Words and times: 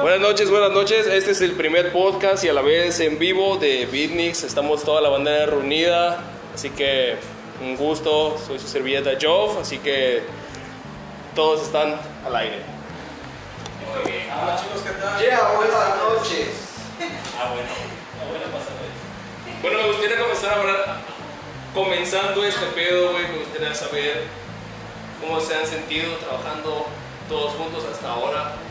Buenas 0.00 0.20
noches, 0.20 0.50
buenas 0.50 0.72
noches. 0.72 1.06
Este 1.06 1.30
es 1.30 1.40
el 1.40 1.52
primer 1.52 1.92
podcast 1.92 2.42
y 2.42 2.48
a 2.48 2.52
la 2.52 2.62
vez 2.62 2.98
en 2.98 3.18
vivo 3.18 3.56
de 3.56 3.86
Beatniks. 3.86 4.42
Estamos 4.42 4.82
toda 4.82 5.00
la 5.00 5.08
banda 5.08 5.46
reunida, 5.46 6.18
así 6.52 6.70
que 6.70 7.16
un 7.62 7.76
gusto. 7.76 8.36
Soy 8.44 8.58
su 8.58 8.66
servilleta 8.66 9.12
Jove, 9.20 9.60
así 9.60 9.78
que 9.78 10.24
todos 11.36 11.62
están 11.62 12.00
al 12.24 12.34
aire. 12.36 12.62
Hola 14.42 14.60
chicos, 14.60 14.82
¿qué 14.82 15.00
tal? 15.00 15.22
Yeah, 15.22 15.52
buenas 15.56 15.96
noches. 15.98 16.48
Ah, 17.38 17.52
bueno. 17.54 17.68
Bueno, 19.62 19.78
me 19.78 19.86
gustaría 19.88 20.18
comenzar 20.18 20.50
a 20.50 20.60
hablar, 20.60 21.00
comenzando 21.74 22.44
este 22.44 22.66
pedo, 22.74 23.12
güey, 23.12 23.28
me 23.28 23.38
gustaría 23.38 23.72
saber 23.72 24.24
cómo 25.20 25.40
se 25.40 25.54
han 25.54 25.66
sentido 25.66 26.12
trabajando 26.16 26.86
todos 27.28 27.52
juntos 27.52 27.84
hasta 27.92 28.10
ahora. 28.10 28.65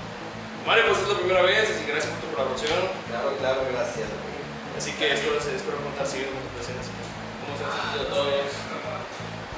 Mario, 0.65 0.89
pues 0.89 0.97
es 0.97 1.09
la 1.13 1.17
primera 1.21 1.45
vez, 1.45 1.69
así 1.69 1.85
que 1.85 1.93
gracias 1.93 2.09
por 2.09 2.25
tu 2.25 2.29
colaboración. 2.33 2.89
Claro, 3.05 3.37
claro, 3.37 3.59
gracias. 3.69 4.09
güey. 4.09 4.33
Así 4.73 4.97
que 4.97 5.13
espero, 5.13 5.38
espero 5.38 5.77
contar 5.77 6.09
seguir 6.09 6.33
con 6.33 6.41
tus 6.41 6.57
presentes. 6.57 6.89
¿Cómo 6.89 7.53
se 7.53 7.69
han 7.69 7.73
sentido 7.77 8.09
todos 8.09 8.49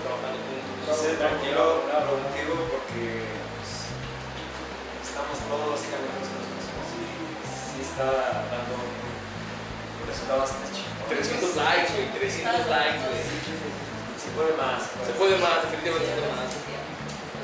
trabajando 0.04 0.38
juntos? 0.44 0.92
Sí, 1.00 1.16
tranquilo, 1.16 1.88
productivo 1.88 2.56
porque 2.76 3.24
pues, 3.24 3.88
estamos 5.00 5.36
todos 5.48 5.80
básicamente 5.80 6.28
los 6.28 6.44
mismos 6.44 6.88
y 6.92 7.04
sí 7.48 7.80
está 7.88 8.44
dando 8.52 8.76
un 8.76 10.04
resultado 10.12 10.44
bastante 10.44 10.76
chido. 10.76 10.92
300 11.08 11.56
likes, 11.56 11.90
güey, 11.96 12.08
300 12.20 12.68
likes, 12.68 13.00
güey. 13.08 13.24
Se 14.20 14.30
puede 14.36 14.54
más. 14.60 14.92
Se 14.92 15.16
puede 15.16 15.40
más, 15.40 15.64
definitivamente 15.72 16.04
se 16.04 16.20
puede 16.20 16.36
más. 16.36 16.52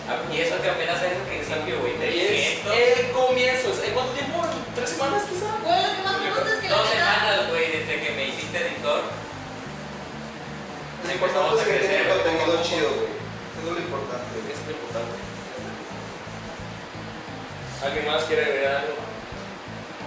Ah, 0.03 0.19
Y 0.31 0.35
eso 0.41 0.59
que 0.61 0.69
apenas 0.69 1.01
es 1.01 1.15
un 1.15 1.23
principio, 1.31 1.79
güey. 1.79 1.95
Y 1.95 2.19
es 2.19 2.59
300. 2.63 2.75
el 2.75 3.11
comienzo. 3.11 3.67
¿En 3.83 3.93
cuánto 3.93 4.11
tiempo? 4.13 4.37
¿Tres 4.75 4.89
semanas 4.89 5.23
quizá? 5.29 5.47
Güey, 5.63 5.79
lo 5.79 5.91
que 5.95 6.03
más 6.03 6.17
me 6.19 6.29
gusta 6.29 6.49
es 6.53 6.59
que 6.59 6.67
Dos 6.69 6.89
semanas, 6.89 7.49
güey, 7.49 7.65
desde 7.71 7.95
que 8.03 8.09
me 8.11 8.23
hiciste 8.27 8.57
editor. 8.67 9.01
Lo 11.07 11.11
importante 11.11 11.61
es 11.61 11.67
que 11.67 11.87
tiene 11.87 12.09
contenido 12.09 12.63
chido, 12.63 12.89
güey. 12.99 13.11
Eso 13.15 13.67
es 13.67 13.75
lo 13.75 13.79
importante. 13.79 14.33
Es 14.43 14.59
lo 14.67 14.71
importante. 14.75 15.15
¿Alguien 17.83 18.05
más 18.07 18.23
quiere 18.23 18.43
agregar 18.43 18.75
algo? 18.87 18.95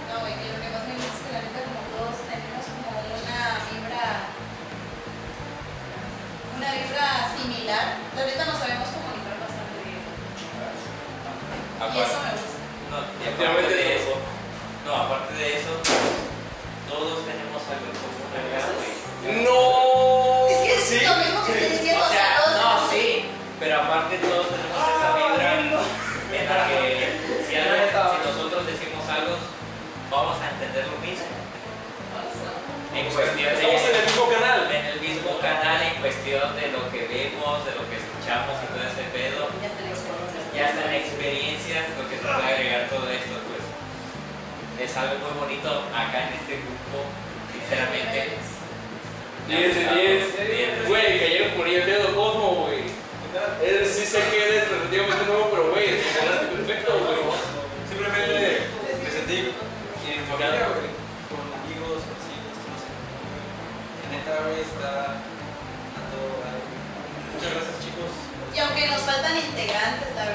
No, 0.09 0.15
güey, 0.21 0.33
que 0.33 0.45
lo 0.49 0.57
que 0.61 0.69
más 0.73 0.83
me 0.89 0.93
gusta 0.97 1.13
es 1.13 1.21
que 1.25 1.31
la 1.33 1.41
neta 1.45 1.59
como 1.65 1.81
todos 1.93 2.17
tenemos 2.25 2.63
como 2.69 2.89
una 3.01 3.37
vibra 3.69 4.05
una 6.57 6.69
vibra 6.73 7.07
similar. 7.37 7.85
La 8.17 8.25
neta 8.25 8.45
nos 8.45 8.57
sabemos 8.57 8.89
bien. 8.93 9.16
Y 11.77 11.99
eso 12.01 12.17
me 12.19 12.31
gusta. 12.33 12.57
No, 12.89 12.97
y 13.21 13.45
aparte 13.45 13.73
de 13.75 13.95
eso. 13.95 14.09
eso, 14.09 14.13
no, 14.85 14.95
aparte 14.95 15.33
de 15.35 15.47
eso, 15.59 15.71
todos 16.89 17.25
tenemos 17.27 17.61
algo 17.67 17.85
en 17.91 17.97
común 18.01 18.29
acá, 18.33 18.59
güey. 18.77 18.93
¡No! 19.43 20.47
Es 20.47 20.57
que 20.63 20.73
es 20.75 20.83
Sí. 20.87 20.99
lo 21.05 21.15
mismo 21.17 21.45
que 21.45 21.51
estoy 21.53 21.69
diciendo, 21.77 22.01
O 22.03 22.07
o 22.07 22.09
sea, 22.09 22.27
todos 22.39 22.55
no, 22.55 22.63
tenemos- 22.63 22.91
sí, 22.91 23.25
pero 23.59 23.73
aparte 23.81 24.17
todos 24.23 24.45
tenemos 24.47 24.77
esa 24.77 25.09
vibra 25.17 25.53
en 25.59 26.45
la 26.47 26.67
que 26.67 26.79
si, 27.45 27.53
si 27.53 27.57
nosotros 27.59 28.65
decimos 28.67 29.03
algo, 29.09 29.35
vamos 30.09 30.37
a 30.41 30.49
entender 30.55 30.87
lo 30.87 30.97
mismo. 31.03 31.27
En 32.95 33.05
cuestión 33.13 33.53
de... 33.53 33.53
Estamos 33.53 33.81
en 33.83 33.95
el 33.95 34.05
mismo 34.07 34.25
canal. 34.31 34.59
en 34.71 34.85
el 34.85 34.99
mismo 35.01 35.37
canal 35.39 35.81
en 35.83 35.95
cuestión 36.01 36.55
de 36.55 36.71
lo 36.71 36.89
que 36.89 37.01
vemos, 37.05 37.61
de 37.67 37.71
lo 37.77 37.83
que 37.89 37.97
escuchamos 38.01 38.55
y 38.63 38.65
todo 38.73 38.81
ese 38.87 39.05
Ya 40.57 40.69
están 40.73 40.89
experiencias, 40.91 41.85
lo 42.01 42.09
que 42.09 42.17
se 42.17 42.25
puede 42.25 42.33
agregar 42.33 42.89
todo 42.89 43.05
esto, 43.13 43.37
pues 43.45 43.61
es 44.81 44.97
algo 44.97 45.21
muy 45.21 45.37
bonito 45.37 45.69
acá 45.93 46.33
en 46.33 46.33
este 46.33 46.65
grupo, 46.65 47.05
sinceramente. 47.53 48.41
10 49.47 49.75
de 50.33 50.45
10. 50.81 50.87
Güey, 50.87 51.19
cayeron 51.19 51.51
por 51.51 51.67
ahí 51.67 51.75
el 51.75 51.85
dedo 51.85 52.09
Cosmo, 52.15 52.65
güey. 52.65 52.89
Él 53.61 53.85
sí 53.85 54.03
sé 54.03 54.17
que 54.33 54.49
eres 54.49 54.67
relativamente 54.67 55.25
nuevo, 55.29 55.47
pero 55.51 55.69
güey, 55.69 55.93
te 55.93 56.25
ganaste 56.25 56.47
perfecto, 56.47 56.89
güey. 57.05 57.21
Simplemente 57.87 58.65
me 58.81 59.09
sentí 59.13 59.53
en 60.09 60.25
familia, 60.25 60.73
güey. 60.73 60.89
Con 61.29 61.53
amigos, 61.53 62.01
vecinos, 62.01 62.57
todos 62.65 62.81
en 62.81 64.09
neta, 64.09 64.41
güey, 64.41 64.65
está 64.65 65.06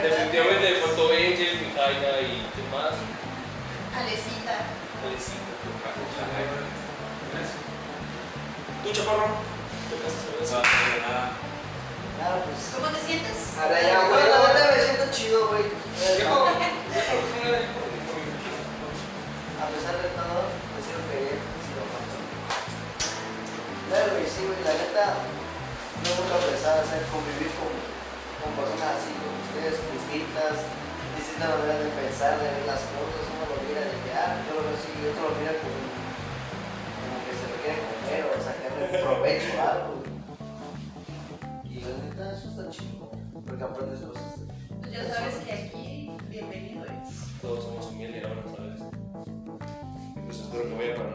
la 0.02 0.08
verdad. 0.08 0.12
Definitivamente 0.24 0.66
faltó 0.80 1.02
Angel, 1.10 1.60
Mijaila 1.62 2.12
y 2.20 2.22
¿quién 2.54 2.70
más? 2.70 2.94
Alecita. 3.94 4.56
Alecita. 5.06 5.52
¿Tú, 8.82 8.88
Chaparro? 8.92 9.28
¿Te 9.88 9.94
a 9.94 9.98
nada. 10.58 11.38
Claro, 12.18 12.36
pues. 12.44 12.58
¿Cómo 12.74 12.88
te 12.91 12.98
sientes? 13.06 13.38
Ahora 13.58 13.78
ya, 13.80 14.08
güey, 14.08 14.26
la 14.26 14.38
neta 14.52 14.72
me 14.74 14.80
siento 14.82 15.04
chido, 15.12 15.38
güey. 15.48 15.62
A 19.62 19.64
pesar 19.70 19.94
de 20.02 20.10
todo, 20.18 20.50
me 20.74 20.80
siento 20.82 21.06
querer, 21.06 21.38
sí 21.38 21.70
lo 21.78 21.86
aguanto. 21.86 22.18
Claro, 23.86 24.18
güey, 24.18 24.26
sí, 24.26 24.50
güey, 24.50 24.58
la 24.66 24.74
neta, 24.74 25.22
no 26.02 26.10
es 26.10 26.18
nunca 26.18 26.42
pensaba 26.42 26.82
hacer 26.82 27.06
convivir 27.06 27.54
con, 27.54 27.70
con 28.42 28.50
personas 28.58 28.98
así 28.98 29.14
como 29.14 29.38
ustedes, 29.38 29.78
distintas, 29.94 30.66
distintas 31.14 31.48
maneras 31.54 31.78
de 31.78 31.91
pensar, 31.94 32.34
de 32.42 32.50
ver 32.50 32.66
las 32.66 32.82
cosas. 32.91 33.22
Uno 33.30 33.47
lo 33.47 33.56
mira 33.62 33.86
de 33.86 33.97
que, 34.03 34.10
ah, 34.19 34.42
yo 34.42 34.58
lo 34.58 34.66
veo 34.66 34.75
así, 34.75 34.91
y 34.91 35.06
otro 35.06 35.30
lo 35.30 35.34
mira 35.38 35.54
como, 35.62 35.78
como 35.78 37.16
que 37.22 37.32
se 37.38 37.47
lo 37.47 37.56
quiere 37.62 37.78
comer 37.86 38.22
o 38.26 38.34
sacarle 38.42 38.98
provecho 38.98 39.53
a 39.54 39.66
algo. 39.70 39.94
Y 41.70 41.75
la 41.86 41.94
neta, 42.03 42.34
eso 42.34 42.50
está 42.50 42.66
chido, 42.75 43.14
porque 43.47 43.62
aprendes 43.62 44.03
cosas. 44.03 44.42
Pues 44.82 44.91
ya 44.91 45.06
sabes 45.06 45.38
que 45.47 45.53
aquí, 45.53 46.10
bienvenido 46.26 46.82
eres. 46.84 47.30
Todos 47.41 47.62
somos 47.64 47.86
humildes 47.94 48.24
ahora, 48.26 48.42
¿sabes? 48.50 48.82
Espero 50.52 50.68
que 50.68 50.76
vaya 50.76 50.92
para. 50.96 51.08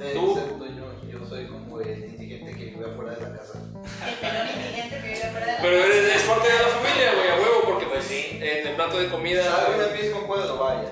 Eh, 0.00 0.12
¿Tú? 0.12 0.32
excepto 0.32 0.66
yo, 0.66 0.86
yo 1.08 1.24
soy 1.28 1.46
como 1.46 1.80
el 1.80 2.04
indigente 2.04 2.50
que 2.50 2.64
vive 2.64 2.84
afuera 2.90 3.12
de 3.14 3.20
la 3.22 3.30
casa. 3.38 3.60
El 4.04 4.14
pelón 4.14 4.48
indigente 4.58 4.96
que 4.98 5.06
vive 5.06 5.30
fuera 5.30 5.46
de 5.46 5.52
la 5.52 5.58
Pero 5.62 5.76
casa. 5.78 5.86
eres, 5.94 6.16
es 6.16 6.22
parte 6.22 6.48
de 6.48 6.58
la 6.58 6.66
familia, 6.68 7.14
güey, 7.14 7.28
a 7.28 7.34
huevo, 7.36 7.60
porque 7.64 7.86
pues 7.86 8.04
sí. 8.04 8.40
en 8.42 8.66
el 8.66 8.74
plato 8.74 8.98
de 8.98 9.06
comida. 9.08 9.44
Sabe 9.44 9.76
una 9.76 9.86
vez 9.86 10.10
con 10.12 10.26
puedo, 10.26 10.58
vaya. 10.58 10.90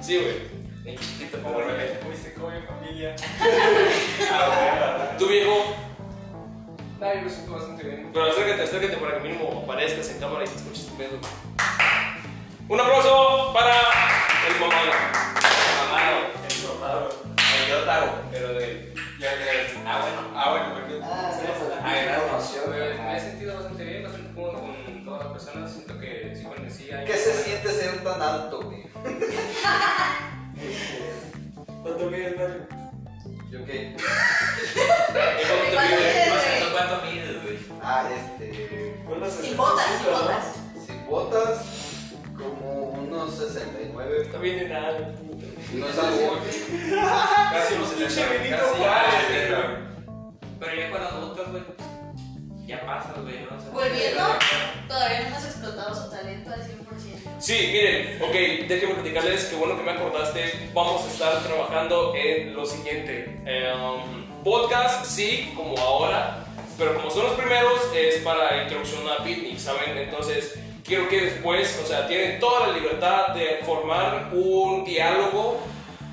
Sí, 0.00 0.18
güey. 0.18 0.36
En 0.84 0.96
chiquito, 1.00 1.42
como 1.42 1.58
el 1.58 1.66
que 1.76 2.16
se 2.16 2.32
come 2.34 2.58
en 2.58 2.64
familia. 2.64 3.16
¿Tu 5.18 5.26
viejo? 5.26 5.74
No, 7.00 7.12
yo 7.12 7.22
me 7.22 7.28
siento 7.28 7.50
bastante 7.52 7.82
bien. 7.82 8.10
Pero 8.12 8.24
acércate, 8.26 8.62
acércate 8.62 8.96
para 8.98 9.14
que 9.18 9.24
mínimo 9.28 9.62
aparezcas 9.64 10.08
en 10.10 10.20
cámara 10.20 10.44
y 10.44 10.48
te 10.48 10.54
escuches 10.54 10.86
tu 10.86 10.96
pedo. 10.96 11.18
Un 12.68 12.80
aplauso 12.80 13.52
para 13.52 13.72
el 14.48 14.60
mamado. 14.60 14.92
mamado. 15.90 16.45
El 16.86 17.68
yo 17.68 17.84
tago. 17.84 18.12
Pero 18.30 18.54
de. 18.54 18.94
Ya, 19.18 19.30
ya. 19.32 19.82
Ah, 19.86 20.00
bueno. 20.02 20.20
Ah, 20.34 20.50
bueno, 20.50 20.66
porque. 20.74 21.00
Ah, 21.02 21.30
sí, 21.32 21.46
Ah. 21.82 22.20
Pues, 22.66 22.98
me 22.98 23.16
he 23.16 23.20
sentido 23.20 23.54
bastante 23.54 23.84
bien, 23.84 24.02
bastante 24.02 24.34
cómodo 24.34 24.52
con 24.84 25.04
todas 25.04 25.24
las 25.24 25.32
personas. 25.32 25.72
Siento 25.72 25.98
que 25.98 26.34
sí, 26.36 26.44
bueno, 26.44 26.70
sí 26.70 26.90
hay. 26.90 27.04
¿Qué 27.04 27.16
se 27.16 27.32
siente 27.32 27.70
ser 27.70 28.02
tan 28.04 28.20
alto, 28.20 28.62
güey? 28.62 28.82
¿Cuánto 31.82 32.10
mides, 32.10 32.36
Mario? 32.36 32.66
¿Yo 33.50 33.64
qué? 33.64 33.94
¿Y 33.94 33.96
cómo 35.48 35.62
te 35.62 35.74
¿Cuánto 35.74 35.96
mides? 35.96 36.28
No 36.28 36.34
sé 36.40 36.60
¿tú 36.60 36.66
cuánto 36.72 36.96
mides, 37.06 37.42
güey. 37.42 37.58
Ah, 37.82 38.08
este. 38.14 38.46
Sin 39.40 39.56
botas, 39.56 39.86
sin 39.86 40.04
65, 40.04 40.10
¿no? 40.10 40.18
botas. 40.18 40.44
Sin 40.86 41.06
botas, 41.06 41.54
como 42.36 42.90
unos 42.90 43.34
69. 43.34 44.22
Está 44.22 44.38
bien 44.38 44.68
puta. 45.20 45.46
No 45.74 45.88
es 45.88 45.98
algo. 45.98 46.38
Casi 47.52 47.74
70. 47.74 47.96
Pinche 47.96 48.26
Benito 48.28 48.64
Juárez. 48.76 49.86
Pero 50.58 50.74
ya 50.74 50.90
con 50.90 51.02
adultos, 51.02 51.50
güey, 51.50 51.62
ya 52.66 52.86
pasas, 52.86 53.22
güey, 53.22 53.40
¿no? 53.40 53.56
O 53.56 53.60
sea, 53.60 53.70
Volviendo, 53.70 54.22
todavía 54.88 55.20
no 55.20 55.26
hemos 55.28 55.44
explotado 55.44 55.94
su 55.94 56.10
talento 56.10 56.50
al 56.50 56.60
100%. 56.60 56.76
Sí, 57.38 57.70
miren, 57.72 58.22
ok, 58.22 58.66
déjenme 58.66 58.94
platicarles 58.94 59.44
que 59.44 59.56
bueno 59.56 59.76
que 59.76 59.82
me 59.82 59.90
acordaste. 59.90 60.70
Vamos 60.72 61.04
a 61.04 61.08
estar 61.08 61.42
trabajando 61.42 62.14
en 62.14 62.54
lo 62.54 62.64
siguiente: 62.64 63.42
Em, 63.44 64.42
podcast, 64.42 65.04
sí, 65.04 65.52
como 65.54 65.76
ahora, 65.78 66.45
pero 66.78 66.94
como 66.94 67.10
son 67.10 67.24
los 67.24 67.34
primeros, 67.34 67.80
es 67.94 68.16
para 68.22 68.62
introducción 68.62 69.02
a 69.08 69.22
Picnic, 69.24 69.58
¿saben? 69.58 69.96
Entonces, 69.96 70.58
quiero 70.84 71.08
que 71.08 71.20
después, 71.22 71.80
o 71.82 71.86
sea, 71.86 72.06
tienen 72.06 72.38
toda 72.38 72.68
la 72.68 72.74
libertad 72.74 73.28
de 73.28 73.60
formar 73.64 74.30
un 74.32 74.84
diálogo 74.84 75.60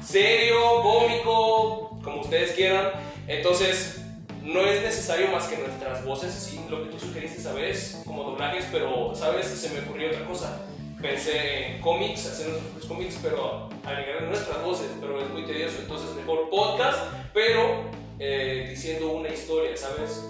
serio, 0.04 0.82
cómico, 0.82 2.00
como 2.04 2.22
ustedes 2.22 2.52
quieran. 2.52 2.92
Entonces, 3.28 4.02
no 4.42 4.62
es 4.62 4.82
necesario 4.82 5.30
más 5.30 5.48
que 5.48 5.58
nuestras 5.58 6.04
voces, 6.06 6.34
sí, 6.34 6.60
lo 6.70 6.84
que 6.84 6.90
tú 6.90 7.00
sugeriste, 7.00 7.42
¿sabes? 7.42 8.02
Como 8.06 8.24
doblajes, 8.24 8.66
pero, 8.72 9.14
¿sabes? 9.16 9.48
Se 9.48 9.70
me 9.70 9.80
ocurrió 9.82 10.10
otra 10.10 10.26
cosa. 10.26 10.66
pensé 11.02 11.68
en 11.68 11.82
cómics, 11.82 12.26
hacer 12.28 12.48
nuestros 12.48 12.86
cómics, 12.86 13.20
pero 13.22 13.70
agregar 13.86 14.24
nuestras 14.24 14.64
voces, 14.64 14.88
pero 15.02 15.20
es 15.20 15.30
muy 15.30 15.46
tedioso, 15.46 15.80
entonces 15.82 16.16
mejor 16.16 16.50
podcast, 16.50 16.98
pero 17.34 17.84
eh, 18.20 18.68
diciendo 18.70 19.12
una 19.12 19.28
historia, 19.28 19.76
¿sabes? 19.76 20.24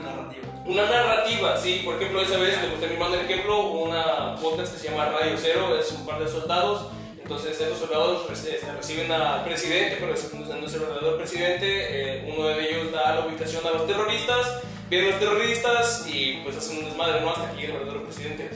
Una 0.00 0.10
narrativa. 0.10 0.44
Una 0.66 0.84
narrativa, 0.90 1.56
sí, 1.58 1.82
por 1.84 1.96
ejemplo, 1.96 2.22
esa 2.22 2.38
vez 2.38 2.60
le 2.62 2.68
gusté 2.70 2.86
mi 2.88 2.96
mando 2.96 3.18
el 3.18 3.26
ejemplo, 3.26 3.60
una 3.70 4.34
podcast 4.36 4.72
que 4.72 4.78
se 4.80 4.88
llama 4.90 5.06
Radio 5.06 5.36
Cero, 5.40 5.76
es 5.78 5.92
un 5.92 6.06
par 6.06 6.18
de 6.24 6.28
soldados, 6.30 6.86
entonces 7.22 7.60
estos 7.60 7.78
soldados 7.78 8.26
este, 8.32 8.60
reciben 8.72 9.12
al 9.12 9.44
presidente, 9.44 9.96
pero 10.00 10.14
es- 10.14 10.32
no 10.32 10.66
es 10.66 10.74
el 10.74 10.80
verdadero 10.80 11.16
presidente, 11.18 11.66
eh, 11.68 12.34
uno 12.34 12.48
de 12.48 12.68
ellos 12.70 12.92
da 12.92 13.14
la 13.16 13.26
ubicación 13.26 13.66
a 13.66 13.70
los 13.72 13.86
terroristas, 13.86 14.60
vienen 14.88 15.10
los 15.10 15.20
terroristas 15.20 16.06
y 16.08 16.40
pues 16.44 16.56
hacen 16.56 16.78
un 16.78 16.84
desmadre, 16.86 17.20
¿no? 17.20 17.30
Hasta 17.30 17.50
que 17.50 17.56
llegue 17.56 17.72
el 17.72 17.78
verdadero 17.80 18.04
presidente. 18.04 18.50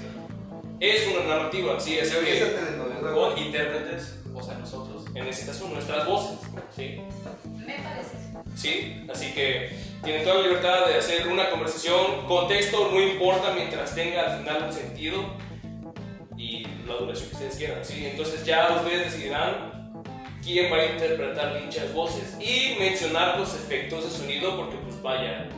Es 0.81 1.09
una 1.09 1.25
narrativa, 1.37 1.79
sí, 1.81 1.99
así 1.99 2.11
Esa 2.13 2.21
que 2.21 3.13
Con 3.15 3.37
intérpretes, 3.39 4.17
o 4.35 4.43
sea, 4.43 4.55
nosotros. 4.59 5.05
en 5.15 5.27
este 5.27 5.47
caso 5.47 5.67
nuestras 5.69 6.07
voces, 6.07 6.39
¿sí? 6.77 7.01
Me 7.57 7.75
parece. 7.75 8.28
¿Sí? 8.55 9.05
Así 9.13 9.33
que 9.33 9.71
tienen 10.03 10.23
toda 10.23 10.37
la 10.37 10.43
libertad 10.43 10.87
de 10.87 10.97
hacer 10.97 11.29
una 11.29 11.51
conversación. 11.51 12.27
Contexto 12.27 12.91
no 12.93 13.01
importa 13.01 13.53
mientras 13.55 13.95
tenga 13.95 14.33
al 14.33 14.39
final 14.39 14.65
un 14.65 14.73
sentido 14.73 15.25
y 16.37 16.65
la 16.87 16.95
duración 16.95 17.29
que 17.31 17.35
ustedes 17.35 17.57
quieran, 17.57 17.85
¿sí? 17.85 18.07
Entonces 18.07 18.45
ya 18.45 18.77
ustedes 18.77 19.13
decidirán 19.13 20.03
quién 20.43 20.73
va 20.73 20.77
a 20.77 20.87
interpretar 20.87 21.63
dichas 21.63 21.93
voces 21.93 22.37
y 22.41 22.77
mencionar 22.79 23.39
los 23.39 23.55
efectos 23.55 24.05
de 24.05 24.11
sonido 24.11 24.57
porque 24.57 24.77
pues 24.77 25.03
vaya, 25.03 25.49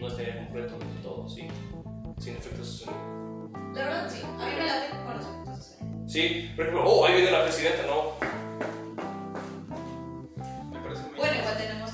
no 0.00 0.08
estaría 0.08 0.38
completo 0.38 0.78
todo, 1.02 1.28
¿sí? 1.28 1.46
Sin 2.18 2.36
efectos 2.36 2.80
de 2.80 2.86
sonido. 2.86 3.12
La 3.74 3.84
verdad, 3.84 4.10
sí. 4.10 4.22
A 4.22 4.46
mí 4.46 4.54
me 4.56 4.66
late 4.66 4.88
con 5.04 5.16
los 5.16 5.26
efectos 5.26 5.56
de 5.58 5.76
sonido. 5.78 6.08
¿Sí? 6.08 6.52
Por 6.56 6.64
ejemplo, 6.64 6.90
oh, 6.90 7.06
ahí 7.06 7.14
viene 7.14 7.30
la 7.30 7.44
presidenta, 7.44 7.82
¿no? 7.86 8.14
Me 10.72 10.80
parece 10.80 11.02
muy 11.02 11.16
Bueno, 11.16 11.38
igual 11.38 11.56
tenemos 11.56 11.91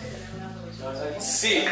Sí. 1.18 1.64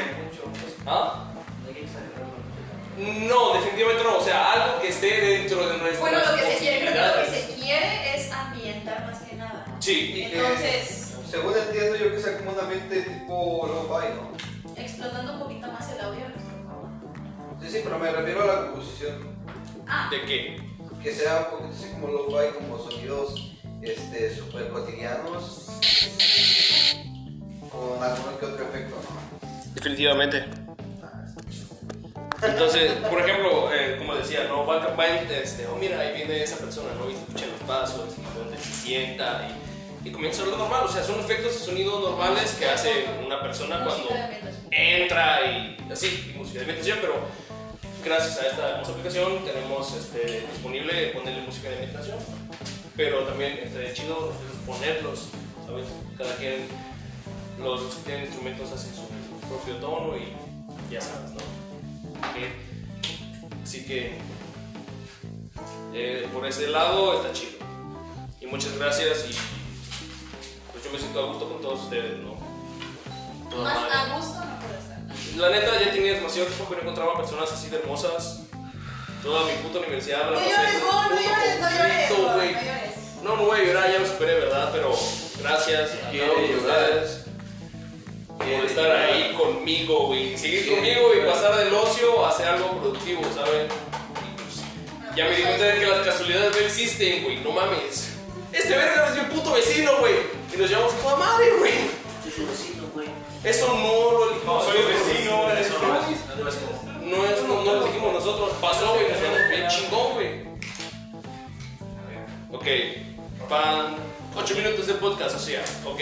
¿Ah? 0.87 1.33
No 1.63 1.69
hay 1.69 1.75
que 1.75 1.85
exagerarlo 1.85 2.27
mucho. 2.27 3.29
No, 3.29 3.55
definitivamente 3.55 4.05
no. 4.05 4.19
O 4.19 4.25
sea, 4.25 4.53
algo 4.53 4.81
que 4.81 4.89
esté 4.89 5.21
dentro 5.21 5.69
de 5.69 5.79
nuestras 5.79 6.01
Bueno, 6.01 6.19
lo 6.19 6.37
que 6.37 6.53
se 6.53 6.59
quiere, 6.59 6.81
creo 6.81 6.93
que 6.93 7.19
lo 7.19 7.25
que 7.25 7.41
se 7.41 7.55
quiere 7.55 8.17
es 8.17 8.33
ambientar 8.33 9.07
más 9.07 9.21
que 9.21 9.37
nada. 9.37 9.67
Sí, 9.81 10.15
que, 10.15 10.37
Entonces, 10.37 11.15
según 11.31 11.55
entiendo, 11.57 11.97
yo 11.97 12.11
que 12.13 12.21
sea 12.21 12.39
como 12.39 12.53
un 12.53 12.61
ambiente 12.61 13.03
tipo 13.03 13.67
lo-fi, 13.67 14.09
¿no? 14.15 14.37
explotando 14.77 15.33
un 15.33 15.39
poquito 15.41 15.67
más 15.69 15.91
el 15.91 16.01
audio 16.01 16.27
programa. 16.27 16.91
Sí, 17.61 17.69
sí, 17.71 17.81
pero 17.83 17.99
me 17.99 18.11
refiero 18.11 18.43
a 18.43 18.47
la 18.47 18.67
composición. 18.67 19.37
Ah, 19.89 20.09
¿de 20.11 20.23
qué? 20.23 20.57
Que 21.03 21.13
sea 21.13 21.49
un 21.51 21.59
poquito 21.59 21.77
así 21.77 21.93
como 21.93 22.09
lo-fi, 22.09 22.55
como 22.55 22.79
sonidos 22.79 23.53
este, 23.83 24.35
súper 24.35 24.69
cotidianos. 24.69 25.69
Con 27.77 28.03
algún 28.03 28.39
que 28.39 28.47
otro 28.47 28.65
efecto, 28.69 28.97
¿no? 28.97 29.75
Definitivamente. 29.75 30.45
Entonces, 32.43 32.93
por 33.11 33.21
ejemplo, 33.21 33.73
eh, 33.73 33.97
como 33.99 34.15
decía, 34.15 34.45
¿no? 34.49 34.67
Va, 34.67 34.79
va 34.79 35.07
en, 35.07 35.31
este, 35.31 35.67
oh, 35.67 35.77
mira, 35.77 36.01
ahí 36.01 36.15
viene 36.15 36.43
esa 36.43 36.57
persona, 36.57 36.89
¿no? 36.99 37.11
Y 37.11 37.15
se 37.15 37.21
escuchan 37.21 37.51
los 37.51 37.61
pasos, 37.63 38.15
y 38.19 38.39
donde 38.39 38.59
se 38.59 38.73
sienta, 38.73 39.49
y, 40.05 40.09
y 40.09 40.13
comienza 40.13 40.43
a 40.43 40.45
hablar 40.45 40.61
normal. 40.61 40.83
O 40.85 40.89
sea, 40.89 41.03
son 41.03 41.21
efectos 41.21 41.55
de 41.55 41.59
sonido 41.59 42.01
normales 42.01 42.57
que 42.59 42.67
hace 42.67 43.07
una 43.25 43.41
persona 43.43 43.85
cuando 43.85 44.09
entra 44.71 45.47
y 45.47 45.77
así, 45.91 46.33
y 46.35 46.39
música 46.39 46.59
de 46.59 46.65
ambientación, 46.65 46.99
pero 47.01 47.15
gracias 48.05 48.39
a 48.39 48.47
esta 48.49 48.71
hermosa 48.71 48.93
aplicación 48.93 49.45
tenemos 49.45 49.95
este, 49.95 50.47
disponible 50.53 51.09
ponerle 51.09 51.43
música 51.43 51.69
de 51.69 51.75
ambientación, 51.77 52.19
pero 52.97 53.21
también 53.25 53.59
estaría 53.63 53.93
chido 53.95 54.33
ponerlos, 54.67 55.29
¿sabes? 55.67 55.87
Cada 56.19 56.35
quien, 56.37 56.69
los 57.59 57.95
que 57.95 58.03
tienen 58.03 58.25
instrumentos 58.27 58.73
hacen 58.73 58.95
su 58.95 59.49
propio 59.49 59.77
tono 59.77 60.17
y 60.17 60.33
ya 60.93 61.01
sabes, 61.01 61.31
¿no? 61.33 61.41
Así 63.63 63.85
que 63.85 64.19
eh, 65.95 66.29
por 66.33 66.47
ese 66.47 66.69
lado 66.69 67.15
está 67.15 67.33
chido. 67.33 67.59
Y 68.41 68.47
muchas 68.47 68.79
gracias 68.79 69.27
y 69.29 69.35
pues 70.73 70.85
yo 70.85 70.93
me 70.93 70.99
siento 70.99 71.21
a 71.21 71.27
gusto 71.27 71.49
con 71.49 71.61
todos 71.63 71.85
ustedes, 71.85 72.19
¿no? 72.19 72.37
Toda 73.51 73.65
Más 73.65 73.93
a 73.93 74.17
gusto 74.17 74.45
no 74.45 74.59
puedo 74.61 74.79
estar. 74.79 75.01
La 75.37 75.51
neta, 75.51 75.81
ya 75.81 75.93
tenía 75.93 76.13
demasiado 76.15 76.47
tiempo 76.49 76.69
que 76.69 76.77
no 76.77 76.83
encontraba 76.83 77.17
personas 77.17 77.51
así 77.53 77.71
de 77.71 77.79
hermosas. 77.79 78.43
Toda 79.23 79.45
mi 79.47 79.53
puta 79.63 79.79
universidad 79.79 80.31
la 80.31 80.39
No 80.39 80.47
pasé 80.47 80.79
no 80.79 81.03
puto 81.03 81.23
llores, 81.23 81.61
no 81.61 81.71
llores, 81.71 82.11
no 82.11 82.37
llores. 82.37 83.23
No, 83.25 83.37
no 83.37 83.45
voy 83.47 83.61
a 83.61 83.65
llorar, 83.65 83.93
ya 83.93 83.99
lo 83.99 84.07
superé, 84.07 84.35
¿verdad? 84.35 84.71
Pero 84.73 84.95
gracias 85.41 85.91
a 85.91 86.11
todos 86.11 86.13
llorar. 86.13 86.95
ustedes 86.95 87.26
por 88.55 88.65
estar 88.65 88.91
ahí 88.91 89.35
conmigo, 89.35 90.07
güey. 90.07 90.37
Seguir 90.37 90.75
conmigo 90.75 91.13
y 91.15 91.27
pasar 91.27 91.57
del 91.57 91.75
ocio 91.75 92.25
a 92.25 92.31
hacer 92.31 92.49
algo 92.49 92.71
productivo, 92.81 93.23
¿saben? 93.35 93.69
Pues, 94.37 95.17
ya 95.17 95.25
me 95.25 95.37
di 95.37 95.43
cuenta 95.43 95.65
de 95.65 95.79
que 95.81 95.87
las 95.87 96.07
casualidades 96.07 96.57
no 96.57 96.67
existen, 96.67 97.25
güey. 97.25 97.41
No 97.41 97.51
mames. 97.53 98.13
Este 98.53 98.77
verga 98.77 99.09
es 99.09 99.23
mi 99.23 99.35
puto 99.35 99.53
vecino, 99.53 99.99
güey. 99.99 100.15
Y 100.55 100.57
nos 100.59 100.71
llevamos 100.71 100.95
a 100.95 100.97
toda 100.99 101.17
madre, 101.17 101.51
güey. 101.59 101.73
Soy 102.23 102.33
su 102.33 102.47
vecino, 102.47 102.85
güey. 102.95 103.09
Eso 103.45 103.67
no 103.69 104.13
lo 104.13 104.31
elegimos. 104.31 104.65
No, 104.65 104.73
soy 104.73 104.83
vecino, 104.83 105.51
eso 105.53 105.79
no 105.83 105.99
es, 105.99 106.57
no. 106.57 107.17
No, 107.17 107.25
es, 107.25 107.43
no, 107.43 107.63
no 107.63 107.75
lo 107.75 107.85
dijimos 107.87 108.13
nosotros. 108.15 108.51
Pasó, 108.61 108.95
güey. 108.95 109.07
Nos 109.09 109.51
bien 109.51 109.69
chingón, 109.69 110.15
güey. 110.15 110.47
Ok. 112.53 112.67
Van 113.49 113.95
8 114.37 114.55
minutos 114.55 114.87
de 114.87 114.95
podcast, 114.95 115.37
o 115.37 115.39
sea. 115.39 115.65
Ok. 115.85 116.01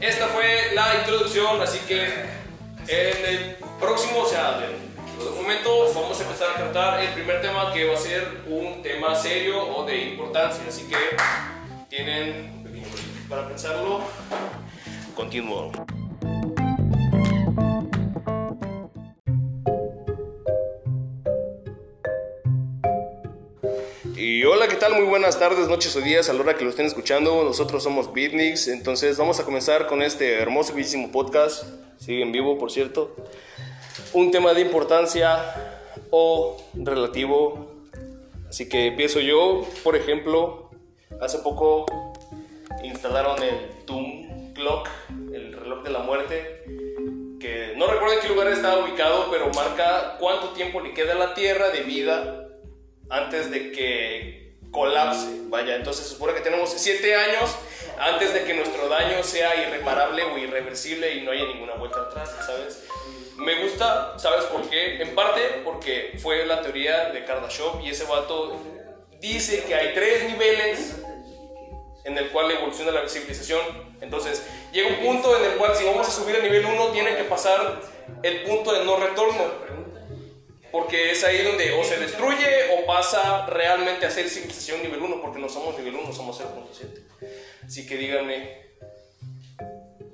Esta 0.00 0.26
fue 0.28 0.72
la 0.74 0.96
introducción, 1.00 1.60
así 1.60 1.78
que 1.86 2.04
en 2.88 3.24
el 3.24 3.56
próximo, 3.80 4.20
o 4.20 4.28
sea, 4.28 4.60
en 4.62 4.86
momento, 5.46 5.92
vamos 5.94 6.18
a 6.20 6.24
empezar 6.24 6.50
a 6.50 6.54
tratar 6.56 7.00
el 7.00 7.10
primer 7.10 7.40
tema 7.40 7.72
que 7.72 7.84
va 7.84 7.94
a 7.94 7.96
ser 7.96 8.42
un 8.48 8.82
tema 8.82 9.14
serio 9.14 9.62
o 9.76 9.86
de 9.86 10.10
importancia. 10.10 10.64
Así 10.68 10.88
que 10.88 10.96
tienen 11.88 12.56
para 13.28 13.46
pensarlo. 13.46 14.00
Continúo. 15.14 15.72
Hola, 24.48 24.68
¿qué 24.68 24.76
tal? 24.76 24.94
Muy 24.94 25.04
buenas 25.04 25.38
tardes, 25.38 25.66
noches 25.66 25.96
o 25.96 26.00
días 26.00 26.28
a 26.28 26.32
la 26.32 26.40
hora 26.40 26.54
que 26.54 26.62
lo 26.62 26.70
estén 26.70 26.86
escuchando. 26.86 27.42
Nosotros 27.42 27.82
somos 27.82 28.12
Beatniks, 28.12 28.68
entonces 28.68 29.16
vamos 29.16 29.40
a 29.40 29.44
comenzar 29.44 29.88
con 29.88 30.02
este 30.02 30.34
hermoso, 30.34 30.72
bellísimo 30.72 31.10
podcast. 31.10 31.64
Sigue 31.98 32.22
en 32.22 32.30
vivo, 32.30 32.56
por 32.56 32.70
cierto. 32.70 33.16
Un 34.12 34.30
tema 34.30 34.54
de 34.54 34.60
importancia 34.60 35.82
o 36.10 36.62
relativo. 36.74 37.72
Así 38.48 38.68
que 38.68 38.86
empiezo 38.86 39.20
yo, 39.20 39.66
por 39.82 39.96
ejemplo, 39.96 40.70
hace 41.20 41.38
poco 41.38 41.86
instalaron 42.84 43.42
el 43.42 43.70
Doom 43.84 44.52
Clock, 44.54 44.88
el 45.32 45.54
reloj 45.54 45.82
de 45.82 45.90
la 45.90 46.00
muerte, 46.00 46.62
que 47.40 47.74
no 47.76 47.88
recuerdo 47.88 48.14
en 48.14 48.20
qué 48.20 48.28
lugar 48.28 48.48
estaba 48.48 48.84
ubicado, 48.84 49.28
pero 49.30 49.50
marca 49.50 50.16
cuánto 50.20 50.50
tiempo 50.50 50.80
le 50.80 50.94
queda 50.94 51.14
a 51.14 51.16
la 51.16 51.34
Tierra 51.34 51.70
de 51.70 51.82
vida 51.82 52.46
antes 53.08 53.50
de 53.50 53.72
que 53.72 54.45
colapse. 54.70 55.26
Vaya, 55.48 55.76
entonces 55.76 56.06
se 56.06 56.12
supone 56.12 56.34
que 56.34 56.40
tenemos 56.40 56.70
7 56.70 57.14
años 57.14 57.54
antes 57.98 58.34
de 58.34 58.44
que 58.44 58.54
nuestro 58.54 58.88
daño 58.88 59.22
sea 59.22 59.54
irreparable 59.56 60.22
o 60.24 60.38
irreversible 60.38 61.14
y 61.14 61.22
no 61.22 61.30
haya 61.30 61.44
ninguna 61.44 61.74
vuelta 61.74 62.00
atrás, 62.00 62.30
¿sabes? 62.44 62.84
Me 63.36 63.62
gusta, 63.62 64.18
¿sabes 64.18 64.44
por 64.46 64.68
qué? 64.68 65.02
En 65.02 65.14
parte 65.14 65.62
porque 65.64 66.18
fue 66.22 66.46
la 66.46 66.62
teoría 66.62 67.10
de 67.10 67.24
Kardashev 67.24 67.80
y 67.82 67.90
ese 67.90 68.04
vato 68.04 68.58
dice 69.20 69.64
que 69.64 69.74
hay 69.74 69.94
tres 69.94 70.24
niveles 70.24 70.96
en 72.04 72.16
el 72.16 72.30
cual 72.30 72.50
evoluciona 72.50 72.92
la 72.92 73.08
civilización. 73.08 73.60
Entonces, 74.00 74.42
llega 74.72 74.88
un 74.88 74.96
punto 74.96 75.36
en 75.36 75.44
el 75.44 75.58
cual 75.58 75.74
si 75.74 75.84
vamos 75.84 76.08
a 76.08 76.10
subir 76.10 76.36
a 76.36 76.38
nivel 76.38 76.64
1 76.64 76.88
tiene 76.88 77.16
que 77.16 77.24
pasar 77.24 77.80
el 78.22 78.42
punto 78.42 78.72
de 78.72 78.84
no 78.84 78.96
retorno. 78.96 79.44
Porque 80.76 81.12
es 81.12 81.24
ahí 81.24 81.42
donde 81.42 81.72
o 81.72 81.82
se 81.82 81.96
destruye 81.96 82.76
o 82.76 82.84
pasa 82.84 83.46
realmente 83.46 84.04
a 84.04 84.10
ser 84.10 84.28
civilización 84.28 84.82
nivel 84.82 85.00
1, 85.00 85.22
porque 85.22 85.38
no 85.38 85.48
somos 85.48 85.74
nivel 85.78 85.94
1, 85.94 86.12
somos 86.12 86.38
0.7. 86.38 87.02
Así 87.64 87.86
que 87.86 87.96
díganme, 87.96 88.60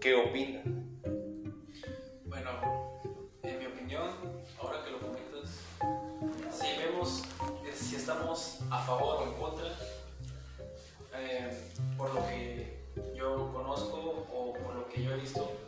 ¿qué 0.01 0.15
opinan? 0.15 0.63
Bueno, 2.27 2.51
en 3.43 3.59
mi 3.59 3.67
opinión, 3.67 4.09
ahora 4.61 4.85
que 4.85 4.93
lo 4.93 5.01
comentas, 5.01 5.51
si 6.57 6.79
vemos 6.79 7.25
si 7.75 7.97
estamos 7.97 8.61
a 8.71 8.79
favor 8.85 9.21
o 9.21 9.25
en 9.25 9.33
contra, 9.33 9.69
eh, 11.19 11.51
por 11.99 12.15
lo 12.15 12.25
que 12.29 12.85
yo 13.17 13.51
conozco 13.53 14.29
o 14.33 14.53
por 14.53 14.77
lo 14.77 14.89
que 14.89 15.03
yo 15.03 15.11
he 15.11 15.17
visto, 15.17 15.59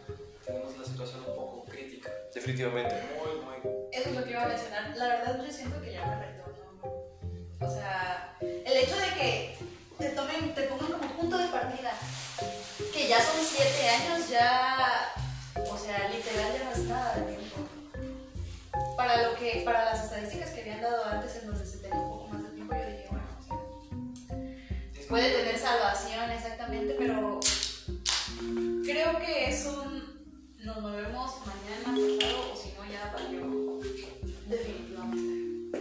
tenemos 0.45 0.77
la 0.79 0.85
situación 0.85 1.21
un 1.21 1.35
poco 1.35 1.65
crítica. 1.65 2.11
Definitivamente. 2.35 2.95
Muy, 3.19 3.45
muy. 3.45 3.73
Eso 3.93 4.11
es 4.11 4.15
lo 4.15 4.25
que 4.25 4.31
iba 4.31 4.43
a 4.43 4.49
mencionar. 4.49 4.97
La 4.97 5.09
verdad, 5.09 5.45
yo 5.45 5.53
siento 5.53 5.81
que 5.81 5.93
ya 5.93 6.07
me 6.07 6.17
retorno. 6.17 6.55
O 7.61 7.71
sea, 7.71 8.37
el 8.41 8.77
hecho 8.77 8.97
de 8.97 9.09
que 9.19 9.59
te 9.99 10.09
tomen, 10.11 10.55
te 10.55 10.63
pongan 10.63 10.93
como 10.93 11.13
punto 11.15 11.39
de 11.39 11.47
partida, 11.49 11.93
que 12.93 13.09
ya 13.09 13.21
son 13.21 13.41
siete 13.43 13.89
años, 13.89 14.29
ya, 14.29 15.13
o 15.71 15.79
sea, 15.79 16.09
literal 16.09 16.53
ya 16.53 16.65
no 16.65 16.71
es 16.73 16.79
nada 16.81 17.15
de 17.17 17.37
tiempo. 17.37 17.57
Para 18.97 19.23
lo 19.23 19.37
que, 19.37 19.63
para 19.65 19.85
las 19.85 20.05
estadísticas 20.05 20.51
que 20.51 20.61
habían 20.61 20.83
dado 20.83 21.05
antes 21.07 21.37
en 21.37 21.47
donde 21.47 21.65
se 21.65 21.79
tenía 21.79 21.99
un 21.99 22.11
poco 22.11 22.29
más 22.29 22.43
de 22.43 22.51
tiempo, 22.51 22.75
yo 22.75 22.87
dije, 22.91 23.07
bueno, 23.11 23.27
o 23.41 23.43
sea, 23.43 25.09
puede 25.09 25.31
tener 25.33 25.59
salvación 25.59 26.31
exactamente, 26.31 26.97
pero 26.99 27.41
creo 28.85 29.19
que 29.21 29.49
es 29.49 29.67
un 29.67 30.04
nos 30.65 30.79
movemos 30.79 31.31
mañana, 31.45 31.85
pasado, 31.85 32.53
o 32.53 32.57
si 32.57 32.73
no 32.73 32.85
ya 32.91 33.13
valió 33.13 33.81
definitivamente. 34.47 35.79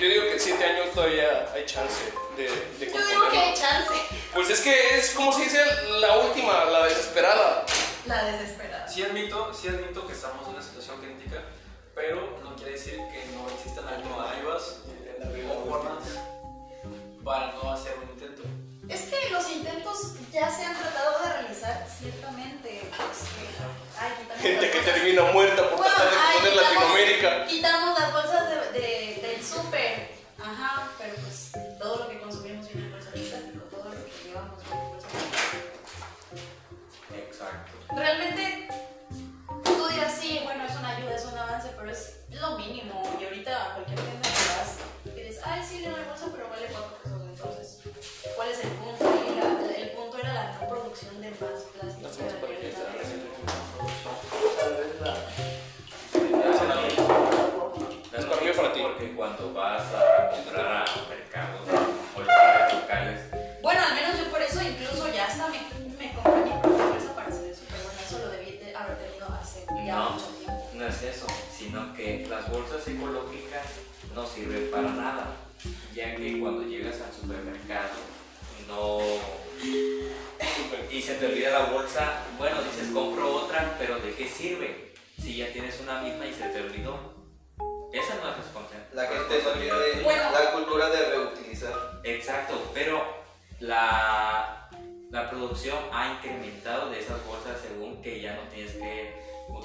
Yo 0.00 0.06
digo 0.06 0.22
que 0.24 0.32
en 0.32 0.40
7 0.40 0.64
años 0.64 0.94
todavía 0.94 1.52
hay 1.52 1.64
chance 1.66 2.12
de, 2.36 2.42
de 2.44 2.92
Yo 2.92 3.06
digo 3.06 3.30
que 3.30 3.38
hay 3.38 3.54
chance. 3.54 3.94
Pues 4.34 4.50
es 4.50 4.60
que 4.60 4.96
es 4.96 5.10
como 5.10 5.32
se 5.32 5.44
dice 5.44 5.60
la 6.00 6.18
última, 6.18 6.64
la 6.64 6.84
desesperada. 6.86 7.64
La 8.06 8.24
desesperada. 8.24 8.88
Sí 8.88 9.02
admito, 9.04 9.54
sí 9.54 9.68
admito 9.68 10.06
que 10.06 10.12
estamos 10.12 10.46
en 10.48 10.54
una 10.54 10.62
situación 10.62 11.00
crítica, 11.00 11.42
pero 11.94 12.40
no 12.42 12.56
quiere 12.56 12.72
decir 12.72 12.96
que 13.12 13.24
no 13.34 13.48
existan 13.50 13.86
alternativas 13.86 14.80
o 15.48 15.70
formas 15.70 16.04
para 17.24 17.52
no 17.52 17.72
hacer 17.72 17.94
un 18.02 18.10
intento. 18.10 18.42
Es 18.88 19.02
que 19.02 19.30
los 19.30 19.50
intentos 19.50 20.14
ya 20.32 20.50
se 20.50 20.64
han 20.64 20.76
tratado 20.78 21.22
de 21.22 21.32
realizar 21.34 21.86
ciertamente. 21.98 22.90
Pues, 22.96 23.18
que, 23.36 23.48
ay, 24.00 24.12
Gente 24.40 24.70
que 24.70 24.78
bolsas. 24.78 24.94
termina 24.94 25.22
muerta 25.32 25.68
por 25.68 25.78
Bueno, 25.78 25.94
tratar 25.94 26.10
de 26.10 26.16
ay, 26.18 26.32
componer 26.32 26.52
quitamos- 26.52 26.74
Latinoamérica. 26.74 27.46
Quitamos 27.46 27.98
las 28.00 28.12
bolsas 28.12 28.48
de, 28.72 28.80
de- 28.80 29.18
del 29.28 29.44
súper. 29.44 30.18
Ajá, 30.42 30.88
pero 30.98 31.14
pues 31.16 31.52
todo 31.78 31.96
lo 32.04 32.08
que 32.08 32.18
consumimos 32.20 32.66
viene 32.68 32.86
en 32.86 32.92
bolsa 32.92 33.10
de 33.10 33.20
todo 33.70 33.84
lo 33.84 33.90
que 33.90 34.12
llevamos 34.24 34.62
viene 34.64 34.82
en 34.82 34.90
bolsa 34.92 35.08
de 35.08 35.12
plástico. 35.28 35.68
Exacto. 37.14 37.72
Realmente, 37.94 38.68
tú 39.64 39.88
dirás, 39.88 40.14
sí, 40.18 40.40
bueno, 40.44 40.64
es 40.64 40.76
una 40.76 40.96
ayuda, 40.96 41.14
es 41.16 41.24
un 41.26 41.36
avance, 41.38 41.68
pero 41.76 41.90
es 41.90 42.16
lo 42.30 42.56
mínimo. 42.56 43.02
Y 43.20 43.24
ahorita 43.24 43.64
a 43.64 43.74
cualquier 43.74 43.98
tienda 44.00 44.22
que 44.22 44.28
vas, 44.30 44.76
y 45.04 45.20
dices, 45.20 45.40
ay, 45.44 45.60
sí, 45.68 45.80
le 45.80 45.90
doy 45.90 46.04
bolsa, 46.04 46.26
pero 46.32 46.48
vale 46.48 46.66
4 46.70 46.98
pesos. 47.02 47.22
Entonces, 47.28 47.77
¿cuál 48.36 48.48
es 48.50 48.58
el 48.64 48.70
punto? 48.70 49.04
Y 49.04 49.34
la- 49.40 49.76
el 49.76 49.90
punto 49.90 50.18
era 50.18 50.34
la 50.34 50.52
no 50.60 50.68
producción 50.68 51.20
de 51.20 51.30
más 51.30 51.38
plástico. 51.78 52.08
La. 55.00 55.14
Es 58.18 58.24
para 58.24 58.40
mí 58.40 58.48
o 58.50 58.56
para 58.56 58.72
ti. 58.72 58.80
Porque 58.82 59.12
cuando 59.14 59.52
vas 59.52 59.82
a 59.94 60.30
comprar 60.30 60.66
a 60.66 60.84
mercados 61.08 61.60
o 62.16 62.20
lugares 62.20 62.74
locales, 62.74 63.20
Bueno, 63.62 63.80
al 63.86 63.94
menos 63.94 64.18
yo 64.18 64.30
por 64.30 64.40
eso 64.42 64.60
incluso 64.62 65.12
ya 65.12 65.26
hasta 65.26 65.48
me, 65.48 65.58
me 65.98 66.12
compré 66.14 66.44
mi 66.44 66.50
propia 66.60 66.86
bolsa 66.86 67.14
para 67.14 67.28
hacer 67.28 67.50
eso, 67.50 67.62
pero 67.68 67.82
bueno, 67.84 67.98
eso 68.06 68.18
lo 68.18 68.28
debí 68.30 68.58
de 68.58 68.74
haber 68.74 68.96
tenido 68.98 69.26
hace 69.28 69.64
ya 69.86 69.94
No. 69.96 70.10
mucho 70.10 70.26
tiempo. 70.26 70.68
no 70.74 70.86
es 70.86 71.02
eso, 71.02 71.26
sino 71.56 71.92
que 71.94 72.26
las 72.28 72.50
bolsas 72.50 72.86
ecológicas 72.88 73.66
no 74.14 74.26
sirven 74.26 74.70
para 74.70 74.88
nada, 74.90 75.26
ya 75.94 76.14
que 76.16 76.38
cuando 76.40 76.62
llegas 76.62 76.96
al 77.00 77.12
supermercado 77.12 77.90
no 78.68 78.98
y 80.90 81.02
se 81.02 81.14
te 81.14 81.26
olvida 81.26 81.50
la 81.50 81.64
bolsa, 81.66 82.24
bueno, 82.38 82.56
dices 82.62 82.88
compro 82.92 83.34
otra, 83.36 83.76
pero 83.78 83.98
¿de 83.98 84.14
qué 84.14 84.28
sirve? 84.28 84.92
Si 85.20 85.36
ya 85.36 85.52
tienes 85.52 85.80
una 85.80 86.00
misma 86.02 86.26
y 86.26 86.32
se 86.34 86.48
te 86.48 86.60
olvidó. 86.60 87.14
Esa 87.92 88.14
no 88.16 88.30
es 88.30 88.36
responsa- 88.36 88.86
La 88.92 89.02
gente 89.06 89.22
no 89.24 89.28
responsabilidad. 89.28 89.78
tiene 89.84 90.02
Bueno. 90.04 90.30
la 90.30 90.52
cultura 90.52 90.90
de 90.90 91.04
reutilizar. 91.10 92.00
Exacto, 92.04 92.70
pero 92.74 93.02
la, 93.60 94.68
la 95.10 95.30
producción 95.30 95.78
ha 95.92 96.12
incrementado 96.14 96.90
de 96.90 97.00
esas 97.00 97.24
bolsas 97.26 97.56
según 97.66 98.00
que 98.02 98.20
ya 98.20 98.34
no 98.34 98.42
tienes 98.54 98.72
que 98.72 99.14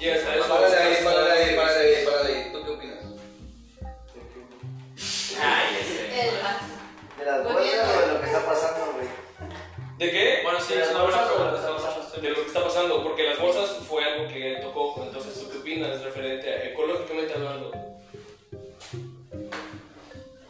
está, 0.00 0.34
eso- 0.36 0.48
Párale 0.48 0.76
ahí, 0.76 1.04
párale 1.04 1.32
ahí, 1.32 1.56
párale 1.56 1.96
ahí, 1.98 2.04
párale 2.06 2.34
ahí. 2.36 2.52
¿Tú 2.52 2.64
qué 2.64 2.70
opinas? 2.70 2.98
Ay, 5.40 5.73
De 7.18 7.24
las 7.24 7.42
bien. 7.42 7.78
o 7.80 8.00
de 8.00 8.14
lo 8.14 8.20
que 8.20 8.26
está 8.26 8.44
pasando, 8.46 8.92
güey. 8.92 9.08
¿De 9.98 10.10
qué? 10.10 10.40
Bueno, 10.42 10.60
sí, 10.60 10.74
¿De 10.74 10.82
es 10.82 10.90
una 10.90 11.02
buena 11.02 11.22
bolsas 11.22 11.30
o 11.30 11.44
de 11.44 11.50
lo 11.50 11.56
que 11.56 11.62
pregunta. 11.62 11.70
está 11.70 11.74
pasando? 11.76 12.20
De 12.22 12.30
lo 12.30 12.34
que 12.36 12.46
está 12.46 12.64
pasando, 12.64 13.02
porque 13.02 13.22
las 13.24 13.38
bolsas 13.38 13.70
fue 13.88 14.04
algo 14.04 14.28
que 14.28 14.54
él 14.54 14.60
tocó, 14.62 15.02
entonces 15.04 15.34
¿tú 15.40 15.50
qué 15.50 15.58
opinas 15.58 16.02
referente 16.02 16.48
a 16.52 16.64
ecológicamente 16.64 17.34
hablando? 17.34 17.70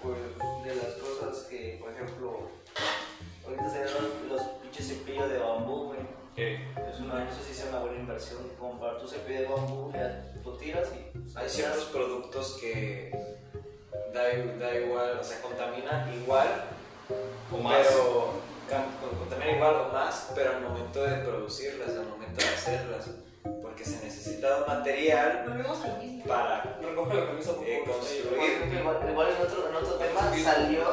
Pues 0.03 0.19
de 0.65 0.75
las 0.75 0.95
cosas 0.95 1.45
que, 1.45 1.79
por 1.81 1.93
ejemplo, 1.93 2.51
ahorita 3.45 3.71
se 3.71 3.79
ven 3.81 3.89
los 4.29 4.43
pinches 4.63 4.89
cepillos 4.89 5.31
de 5.31 5.39
bambú, 5.39 5.87
güey. 5.89 6.01
¿Qué? 6.35 6.55
Es 6.91 7.01
una, 7.01 7.25
no 7.25 7.31
sé 7.31 7.45
si 7.47 7.55
sea 7.55 7.71
una 7.71 7.81
buena 7.81 7.99
inversión 7.99 8.49
comprar 8.59 8.99
tu 8.99 9.07
cepillo 9.07 9.41
de 9.41 9.47
bambú, 9.47 9.93
ya 9.93 10.33
lo 10.45 10.53
tiras 10.57 10.89
y 10.93 11.39
Hay 11.39 11.49
ciertos 11.49 11.85
productos 11.85 12.59
que 12.61 13.13
da, 14.15 14.23
da 14.59 14.75
igual, 14.79 15.19
o 15.21 15.25
sea, 15.25 15.41
contaminan 15.43 16.15
igual, 16.15 16.49
¿O 17.53 17.59
más? 17.59 17.87
pero 17.89 18.31
cam- 18.71 18.95
con- 19.01 19.19
contaminan 19.19 19.57
igual 19.57 19.75
o 19.77 19.93
más, 19.93 20.31
pero 20.35 20.51
al 20.57 20.63
momento 20.63 21.03
de 21.03 21.17
producirlas, 21.19 21.91
al 21.91 22.07
momento 22.07 22.41
de 22.45 22.49
hacerlas, 22.49 23.11
porque 23.61 23.85
se 23.85 24.05
necesita 24.05 24.59
un 24.59 24.67
material 24.67 25.45
para 26.27 26.79
Recoge 26.81 27.15
la 27.15 27.27
camisa, 27.27 27.53
por 27.55 27.67
eh, 27.67 27.83
construir. 27.87 28.73
Igual, 28.81 29.11
igual 29.11 29.29
en, 29.37 29.43
otro, 29.43 29.69
en 29.69 29.75
otro 29.75 29.95
tema 29.97 30.21
salió 30.43 30.81
y 30.81 30.85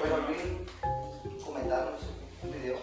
bueno, 0.00 0.26
vi 0.28 1.28
un 1.28 1.40
comentario, 1.42 1.90
no 1.90 1.98
sé, 1.98 2.06
un 2.42 2.52
video, 2.52 2.76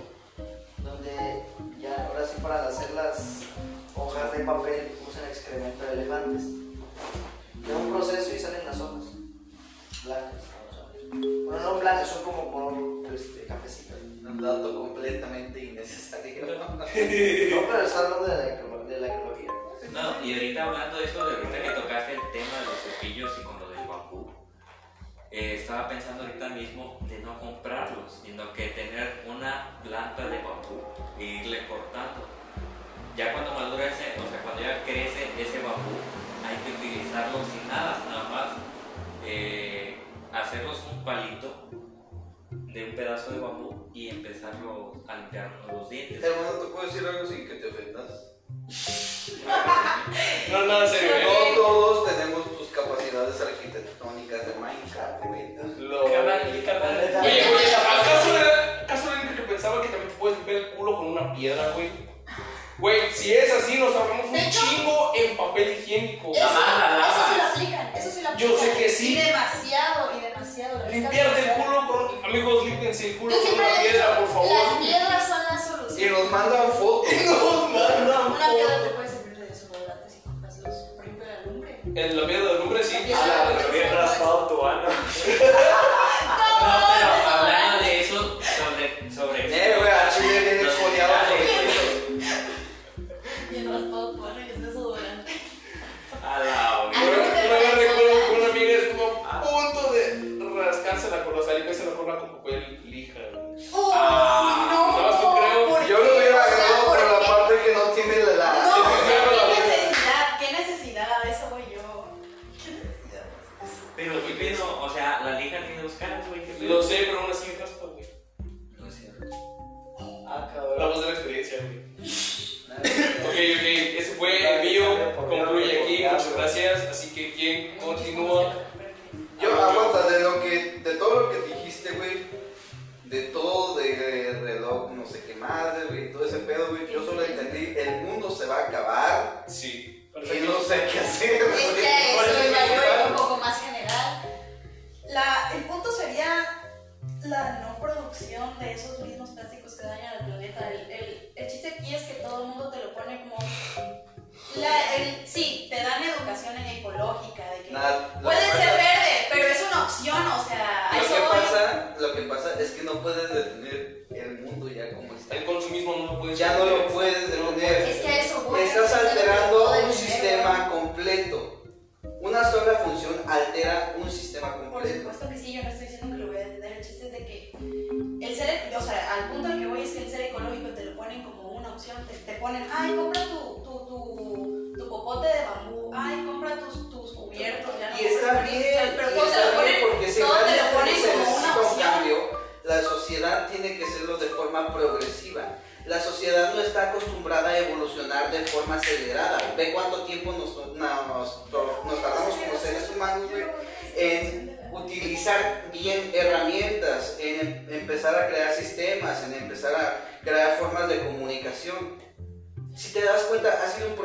donde 0.80 1.44
ya 1.80 2.08
ahora 2.08 2.26
sí 2.28 2.42
para 2.42 2.68
hacer 2.68 2.92
las 2.92 3.44
hojas 3.96 4.32
de 4.34 4.40
papel 4.44 4.92
usan 5.08 5.24
excremento 5.30 5.86
de 5.86 5.94
elefantes. 5.94 6.44
Da 7.68 7.76
un 7.78 7.92
proceso 7.94 8.36
y 8.36 8.38
salen 8.40 8.66
las 8.66 8.80
hojas 8.80 9.06
blancas. 10.06 10.44
Bueno, 11.12 11.64
no 11.64 11.80
blancas, 11.80 12.10
son 12.10 12.24
como 12.24 12.52
color 12.52 13.14
este, 13.14 13.46
cafecito. 13.46 13.96
Un 13.96 14.42
dato 14.42 14.76
completamente 14.76 15.64
innecesario. 15.64 16.36
No, 16.56 16.78
pero 16.94 17.82
está 17.82 18.00
hablando 18.00 18.28
de 18.28 18.38
la, 18.38 18.44
de 18.86 19.00
la 19.00 19.08
ecología. 19.08 19.52
No, 19.92 20.26
y 20.26 20.34
ahorita 20.34 20.64
hablando 20.64 20.98
de 20.98 21.06
eso, 21.06 21.26
de 21.26 21.36
ahorita 21.36 21.64
que 21.64 21.70
tocaste 21.70 22.12
el 22.14 22.22
tema 22.34 22.60
de 22.60 22.66
los 22.66 22.76
cepillos 22.84 23.32
y 23.40 23.44
con 23.44 23.60
lo 23.60 23.70
del 23.70 23.88
bambú, 23.88 24.32
eh, 25.32 25.56
estaba 25.62 25.88
pensando 25.88 26.24
ahorita 26.24 26.50
mismo 26.50 26.98
de 27.10 27.20
no 27.20 27.40
comprarlos, 27.40 28.22
sino 28.24 28.52
que 28.54 28.70
tener 28.70 29.24
una 29.28 29.80
planta 29.84 30.28
de 30.28 30.38
bambú 30.38 30.82
e 31.20 31.24
irle 31.24 31.68
cortando. 31.68 32.28
Ya 33.16 33.32
cuando 33.32 33.54
madura 33.54 33.86
ese, 33.86 34.20
o 34.20 34.30
sea, 34.30 34.42
cuando 34.44 34.62
ya 34.62 34.84
crece 34.84 35.30
ese 35.40 35.60
bambú, 35.60 35.96
hay 36.44 36.58
que 36.58 36.72
utilizarlo 36.78 37.38
sin 37.46 37.68
nada, 37.68 38.02
nada 38.10 38.30
más 38.30 38.75
eh, 39.26 39.98
hacerlos 40.32 40.84
un 40.92 41.04
palito 41.04 41.70
de 42.52 42.86
un 42.86 42.96
pedazo 42.96 43.32
de 43.32 43.40
bambú 43.40 43.90
y 43.94 44.10
empezarlo 44.10 45.04
a 45.08 45.16
limpiar 45.16 45.52
los 45.72 45.90
dientes. 45.90 46.24
Hermano, 46.24 46.60
¿te 46.60 46.68
puedo 46.68 46.86
decir 46.86 47.08
algo 47.08 47.26
sin 47.26 47.48
que 47.48 47.56
te 47.56 47.68
ofendas? 47.68 48.34
No, 50.52 50.66
nada 50.66 50.88
serio, 50.88 51.16
¿eh? 51.16 51.54
No 51.56 51.62
todos 51.62 52.08
tenemos 52.08 52.58
tus 52.58 52.68
capacidades 52.68 53.42
arquitectónicas 53.42 54.48
de 54.48 54.54
Minecraft, 54.56 55.26
güey. 55.26 55.56
Lo... 55.80 56.06
Carnal, 56.06 56.64
carnal. 56.64 57.24
Oye, 57.24 57.44
güey, 57.50 57.66
¿acaso 57.74 58.38
era, 58.38 58.82
¿acaso 58.84 59.12
era 59.12 59.22
el 59.22 59.28
único 59.28 59.44
que 59.44 59.50
pensaba 59.54 59.82
que 59.82 59.90
también 59.90 60.10
te 60.10 60.16
puedes 60.16 60.38
limpiar 60.38 60.58
el 60.58 60.70
culo 60.72 60.98
con 60.98 61.08
una 61.08 61.34
piedra, 61.34 61.72
güey? 61.72 61.90
Güey, 62.78 63.10
si 63.14 63.34
es 63.34 63.54
así, 63.54 63.78
nos 63.80 63.96
ahorramos 63.96 64.26
un 64.26 64.34
De 64.34 64.48
hecho- 64.48 64.60
chingo 64.60 65.12
en 65.16 65.38
papel 65.38 65.78
higiénico. 65.80 66.32
Eso, 66.36 66.44
la 66.44 67.08
eso 67.08 67.22
sí 67.30 67.38
lo 67.38 67.44
aplican, 67.48 67.96
eso 67.96 68.12
sí 68.12 68.22
lo 68.22 68.36
Yo 68.38 68.48
aplican. 68.56 68.76
sé 68.76 68.84
que 68.84 68.90
sí. 68.90 69.14
Y 69.18 69.22
demasiado, 69.22 70.12
y 70.18 70.22
demasiado. 70.22 70.80
la 70.80 70.90
Limpiarte 70.90 71.40
el 71.40 71.52
culo 71.64 71.88
con. 71.88 72.26
Amigos, 72.26 72.66
límpiense 72.66 73.12
el 73.12 73.18
culo 73.18 73.34
Yo 73.36 73.42
con 73.50 73.54
una 73.60 73.82
piedra, 73.82 74.20
por 74.20 74.28
favor. 74.28 74.52
las 74.52 74.78
piedras 74.86 75.28
son 75.28 75.44
la 75.44 75.56
Y 75.56 75.64
solución. 75.68 76.14
nos 76.14 76.32
mandan 76.32 76.72
fotos. 76.74 77.14
Nos 77.14 77.70
mandan 77.72 78.08
Una 78.32 78.50
piedra 78.50 78.84
te 78.84 78.90
puede 78.90 79.08
servir 79.08 79.38
de 79.40 79.46
desodorante 79.48 80.10
si 80.10 80.20
compras 80.20 80.58
los, 80.58 80.76
por 80.76 81.06
ejemplo, 81.06 81.26
la 81.26 81.42
lumbre. 81.46 81.80
En 81.96 82.18
la 82.22 82.28
piedra 82.28 82.46
del 82.54 82.62
hombre, 82.62 82.84
sí. 82.84 82.94
La 83.00 83.06
piedra 83.06 83.24
Ah, 83.24 83.50
de 83.50 83.56
pero 83.56 83.70
bien 83.72 83.94
raspado 83.96 84.48
tu 84.50 84.66
ano. 84.66 84.90
No, 84.90 84.94
pero 85.40 87.30
hablando 87.40 87.86
de 87.86 88.02
eso, 88.02 88.40
sobre, 88.42 89.12
sobre 89.16 89.46
Eh, 89.48 89.76
güey, 89.80 89.90
a 89.92 90.10
Chile 90.10 90.65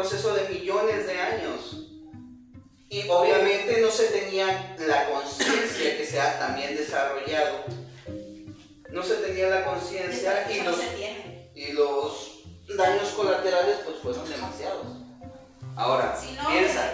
proceso 0.00 0.32
de 0.32 0.48
millones 0.48 1.06
de 1.06 1.20
años. 1.20 1.76
Y 2.88 3.06
obviamente 3.08 3.80
no 3.82 3.90
se 3.90 4.06
tenía 4.06 4.74
la 4.78 5.10
conciencia 5.10 5.96
que 5.98 6.06
se 6.06 6.18
ha 6.18 6.38
también 6.38 6.74
desarrollado. 6.74 7.64
No 8.90 9.02
se 9.02 9.16
tenía 9.16 9.48
la 9.48 9.64
conciencia 9.64 10.50
y 10.50 10.62
los, 10.62 10.78
y 11.54 11.72
los 11.72 12.46
daños 12.76 13.10
colaterales 13.10 13.76
pues 13.84 13.98
fueron 13.98 14.28
demasiados. 14.28 14.86
Ahora, 15.76 16.18
Si 16.18 16.32
no, 16.32 16.48
piensa, 16.48 16.92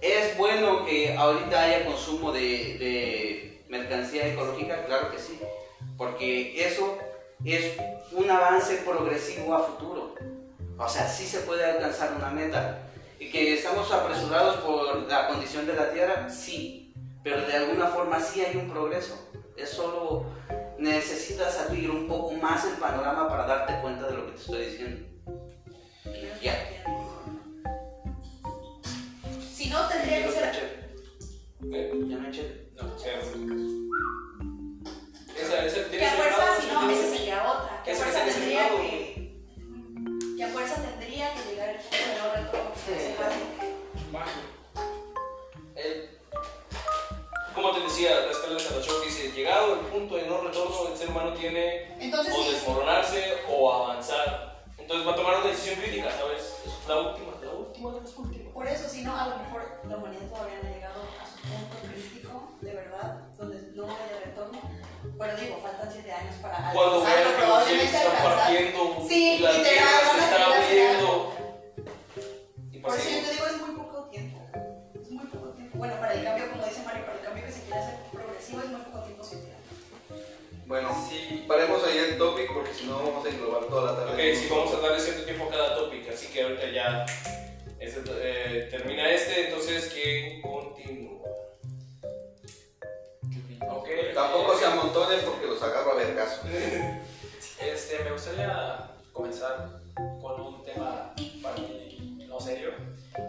¿es 0.00 0.36
bueno 0.38 0.86
que 0.86 1.14
ahorita 1.14 1.62
haya 1.62 1.84
consumo 1.84 2.32
de, 2.32 2.40
de 2.40 3.64
mercancía 3.68 4.28
ecológica? 4.28 4.86
Claro 4.86 5.12
que 5.12 5.18
sí, 5.18 5.38
porque 5.98 6.66
eso 6.66 6.98
es 7.44 7.76
un 8.12 8.30
avance 8.30 8.78
progresivo 8.78 9.54
a 9.54 9.64
futuro. 9.64 10.14
O 10.76 10.88
sea, 10.88 11.08
sí 11.08 11.26
se 11.26 11.40
puede 11.40 11.64
alcanzar 11.64 12.14
una 12.16 12.30
meta. 12.30 12.78
¿Y 13.18 13.30
que 13.30 13.54
estamos 13.54 13.90
apresurados 13.92 14.56
por 14.56 15.08
la 15.08 15.28
condición 15.28 15.66
de 15.66 15.74
la 15.74 15.92
Tierra? 15.92 16.28
Sí, 16.28 16.94
pero 17.22 17.46
de 17.46 17.54
alguna 17.54 17.86
forma 17.86 18.20
sí 18.20 18.40
hay 18.40 18.56
un 18.56 18.68
progreso. 18.68 19.30
Es 19.56 19.70
solo 19.70 20.26
necesitas 20.78 21.60
abrir 21.60 21.90
un 21.90 22.08
poco 22.08 22.32
más 22.32 22.64
el 22.66 22.74
panorama 22.74 23.28
para 23.28 23.46
darte 23.46 23.80
cuenta 23.80 24.08
de 24.08 24.16
lo 24.16 24.26
que 24.26 24.32
te 24.32 24.40
estoy 24.40 24.66
diciendo. 24.66 25.06
Ya. 26.42 26.54
Si 29.54 29.70
no, 29.70 29.88
tendría 29.88 30.26
que 30.26 30.32
ser. 30.32 30.44
¿Ya 31.62 32.16
no 32.18 32.30
chile? 32.30 32.68
No, 32.74 32.96
esa, 35.36 35.64
esa 35.64 35.78
Que 35.84 35.90
tiene 35.90 36.04
a 36.04 36.08
ese 36.08 36.16
fuerza, 36.16 36.60
si 36.60 36.66
no, 36.72 36.90
esa 36.90 37.16
sería 37.16 37.50
otra. 37.50 37.82
Que 37.82 37.90
a 37.90 37.94
Ese 37.94 38.02
fuerza 38.02 38.24
tendría 38.24 38.68
que. 38.68 39.13
Que 40.36 40.44
a 40.44 40.48
fuerza 40.48 40.76
tendría 40.82 41.32
que 41.34 41.50
llegar 41.50 41.68
el 41.70 41.76
punto 41.76 41.96
de 41.96 42.18
no 42.18 42.34
retorno. 42.34 42.70
El- 45.76 46.10
Como 47.54 47.70
te 47.72 47.80
decía, 47.80 48.20
la 48.20 48.30
escala 48.32 48.54
de 48.54 48.60
Sarachov 48.60 49.04
dice, 49.04 49.30
llegado 49.32 49.74
el 49.74 49.80
punto 49.80 50.16
de 50.16 50.22
no 50.26 50.40
retorno, 50.40 50.88
el 50.90 50.96
ser 50.96 51.08
humano 51.10 51.32
tiene 51.34 51.94
Entonces, 52.00 52.34
o 52.36 52.42
sí, 52.42 52.50
desmoronarse 52.52 53.34
o 53.48 53.72
avanzar. 53.72 54.64
Entonces 54.76 55.06
va 55.06 55.12
a 55.12 55.16
tomar 55.16 55.36
una 55.38 55.46
decisión 55.50 55.76
crítica, 55.80 56.10
¿sabes? 56.10 56.42
Es 56.66 56.88
la 56.88 56.98
última, 57.00 57.32
la 57.42 57.52
última 57.52 57.92
de 57.92 58.00
las 58.00 58.16
últimas. 58.16 58.52
por 58.52 58.66
eso, 58.66 58.88
si 58.88 59.02
no, 59.02 59.16
a 59.16 59.28
lo 59.28 59.36
mejor 59.38 59.80
la 59.88 59.96
humanidad 59.96 60.28
todavía 60.28 60.58
no 60.62 60.68
donde 63.38 63.60
no 63.74 63.84
haya 63.84 64.20
retorno. 64.24 64.60
Pero 65.18 65.36
digo, 65.36 65.58
faltan 65.62 65.88
7 65.92 66.12
años 66.12 66.34
para 66.42 66.72
Cuando 66.72 67.02
vean 67.02 67.16
que 67.16 67.24
los 67.24 67.28
cielos 67.28 67.42
probablemente 67.44 67.84
están 67.84 68.06
alcanzar. 68.06 68.36
partiendo, 68.38 69.08
Sí, 69.08 69.38
la 69.40 69.52
tierra 69.52 69.90
se 70.12 70.18
está 70.18 70.44
abriendo. 70.46 71.34
Por 72.82 72.92
pues 72.92 73.06
eso 73.06 73.10
yo 73.10 73.26
te 73.26 73.32
digo, 73.32 73.46
es 73.46 73.56
muy 73.60 73.76
poco 73.76 74.08
tiempo. 74.10 74.38
Es 75.00 75.10
muy 75.10 75.26
poco 75.26 75.48
tiempo. 75.50 75.78
Bueno, 75.78 75.94
para 76.00 76.14
el 76.14 76.24
cambio, 76.24 76.50
como 76.50 76.64
dice 76.66 76.82
Mario, 76.84 77.04
para 77.06 77.18
el 77.18 77.24
cambio 77.24 77.44
que 77.46 77.52
se 77.52 77.60
quiere 77.62 77.80
hacer 77.80 77.94
progresivo, 78.12 78.60
es 78.60 78.68
muy 78.68 78.80
poco 78.82 78.98
tiempo, 79.04 79.24
7 79.24 79.44
años. 79.44 80.24
Bueno, 80.66 81.06
Sí, 81.08 81.44
paremos 81.46 81.84
ahí 81.84 81.98
el 81.98 82.18
topic 82.18 82.52
porque 82.52 82.72
si 82.74 82.86
no 82.86 82.96
vamos 82.98 83.24
a 83.24 83.28
englobar 83.28 83.64
toda 83.66 83.92
la 83.92 83.98
tarde. 83.98 84.12
Ok, 84.32 84.36
sí, 84.38 84.48
vamos 84.50 84.74
a 84.74 84.80
darle 84.80 85.00
cierto 85.00 85.24
tiempo 85.24 85.44
a 85.44 85.50
cada 85.50 85.76
topic, 85.76 86.08
así 86.08 86.26
que 86.28 86.42
ahorita 86.42 86.70
ya 86.70 87.06
este, 87.78 88.00
eh, 88.08 88.68
termina 88.70 89.08
este, 89.10 89.46
entonces 89.48 89.90
¿quién 89.94 90.40
continúa? 90.42 91.13
Ok. 93.70 93.88
Tampoco 94.14 94.54
eh, 94.54 94.56
se 94.58 94.66
amontonen 94.66 95.20
porque 95.24 95.46
los 95.46 95.62
agarro 95.62 95.92
a 95.92 95.94
ver 95.96 96.16
caso. 96.16 96.42
Este, 97.60 98.02
me 98.02 98.10
gustaría 98.10 98.90
comenzar 99.12 99.80
con 100.20 100.40
un 100.40 100.64
tema 100.64 101.14
para 101.40 101.54
mí 101.56 102.26
no 102.34 102.40
serio, 102.40 102.70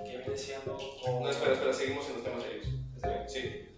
que 0.04 0.18
viene 0.18 0.36
siendo 0.36 0.78
como... 1.04 1.22
No, 1.22 1.30
espera, 1.30 1.54
espera, 1.54 1.72
seguimos 1.72 2.08
en 2.08 2.14
los 2.16 2.24
temas 2.24 2.44
serios. 2.44 2.68
¿Está 2.96 3.08
bien? 3.10 3.30
Sí. 3.30 3.70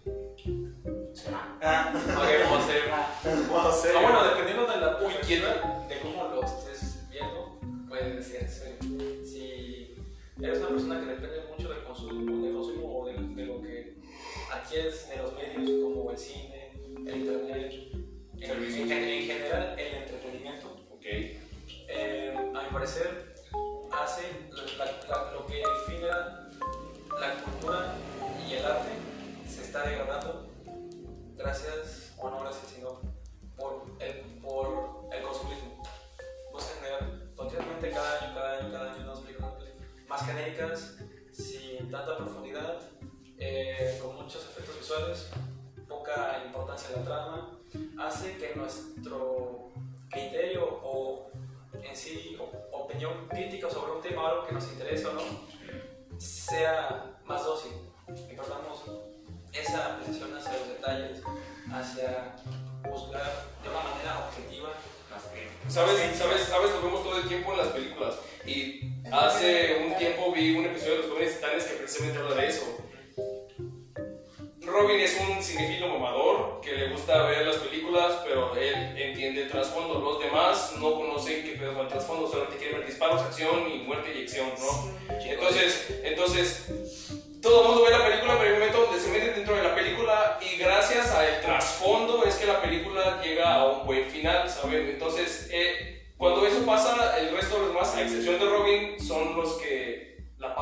Ah, 1.62 1.92
Ok, 1.94 2.28
vamos 2.44 2.60
a 2.60 2.64
hacer... 2.64 2.82
vamos 3.50 3.66
a 3.66 3.68
hacer. 3.68 3.96
Ah, 3.96 4.00
bueno, 4.00 4.24
dependiendo 4.24 4.66
de 4.66 4.76
la 4.78 4.96
Uy, 5.02 5.12
de 5.12 6.00
cómo 6.00 6.28
lo 6.28 6.44
estés 6.44 7.08
viendo, 7.10 7.60
puede 7.88 8.22
ser 8.22 8.48
serio. 8.48 8.78
Si 9.22 9.96
eres 10.42 10.58
una 10.60 10.68
persona 10.68 11.00
que 11.00 11.06
depende 11.06 11.44
mucho 11.50 11.68
del 11.68 11.84
consumo, 11.84 12.42
del 12.42 12.54
consumo 12.54 13.00
o 13.00 13.06
de, 13.06 13.12
de 13.12 13.44
lo 13.44 13.60
que 13.60 13.97
adquieres 14.50 15.08
en 15.12 15.22
los 15.22 15.34
medios 15.34 15.82
como 15.82 16.10
el 16.10 16.18
cine, 16.18 16.72
el 17.06 17.16
internet, 17.16 17.87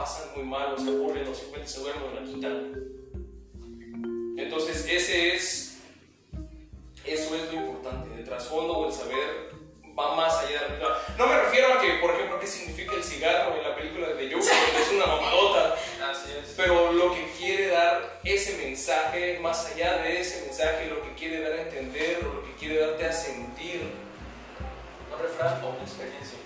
pasan 0.07 0.29
muy 0.37 0.45
mal, 0.45 0.73
o 0.73 0.79
se 0.79 0.89
aburren, 0.89 1.27
o 1.27 1.35
simplemente 1.35 1.73
se 1.73 1.81
duermen 1.81 2.05
o 2.05 2.15
la 2.15 2.23
quitan. 2.23 2.75
Entonces, 4.39 4.87
ese 4.89 5.35
es, 5.35 5.79
eso 7.05 7.35
es 7.35 7.53
lo 7.53 7.61
importante, 7.61 8.15
el 8.17 8.25
trasfondo 8.25 8.79
o 8.79 8.87
el 8.87 8.93
saber 8.93 9.51
va 9.99 10.15
más 10.15 10.33
allá 10.39 10.49
de 10.49 10.55
la 10.55 10.67
película. 10.67 10.99
No 11.19 11.27
me 11.27 11.41
refiero 11.41 11.73
a 11.73 11.81
que, 11.81 11.95
por 11.95 12.15
ejemplo, 12.15 12.39
qué 12.39 12.47
significa 12.47 12.95
el 12.95 13.03
cigarro 13.03 13.57
en 13.57 13.65
la 13.65 13.75
película 13.75 14.09
de 14.09 14.33
Joker, 14.33 14.53
que 14.77 14.83
es 14.83 14.93
una 14.93 15.07
mamadota. 15.07 15.75
Así 16.09 16.31
es. 16.39 16.55
Pero 16.57 16.93
lo 16.93 17.13
que 17.13 17.29
quiere 17.37 17.69
dar 17.69 18.21
ese 18.23 18.59
mensaje, 18.59 19.41
más 19.41 19.73
allá 19.73 19.97
de 20.03 20.21
ese 20.21 20.43
mensaje, 20.43 20.87
lo 20.87 21.03
que 21.03 21.15
quiere 21.15 21.41
dar 21.41 21.53
a 21.53 21.63
entender, 21.63 22.23
lo 22.23 22.45
que 22.45 22.53
quiere 22.55 22.79
darte 22.79 23.07
a 23.07 23.13
sentir, 23.13 23.91
Un 25.13 25.23
refrán 25.23 25.65
o 25.65 25.71
una 25.71 25.83
experiencia. 25.83 26.39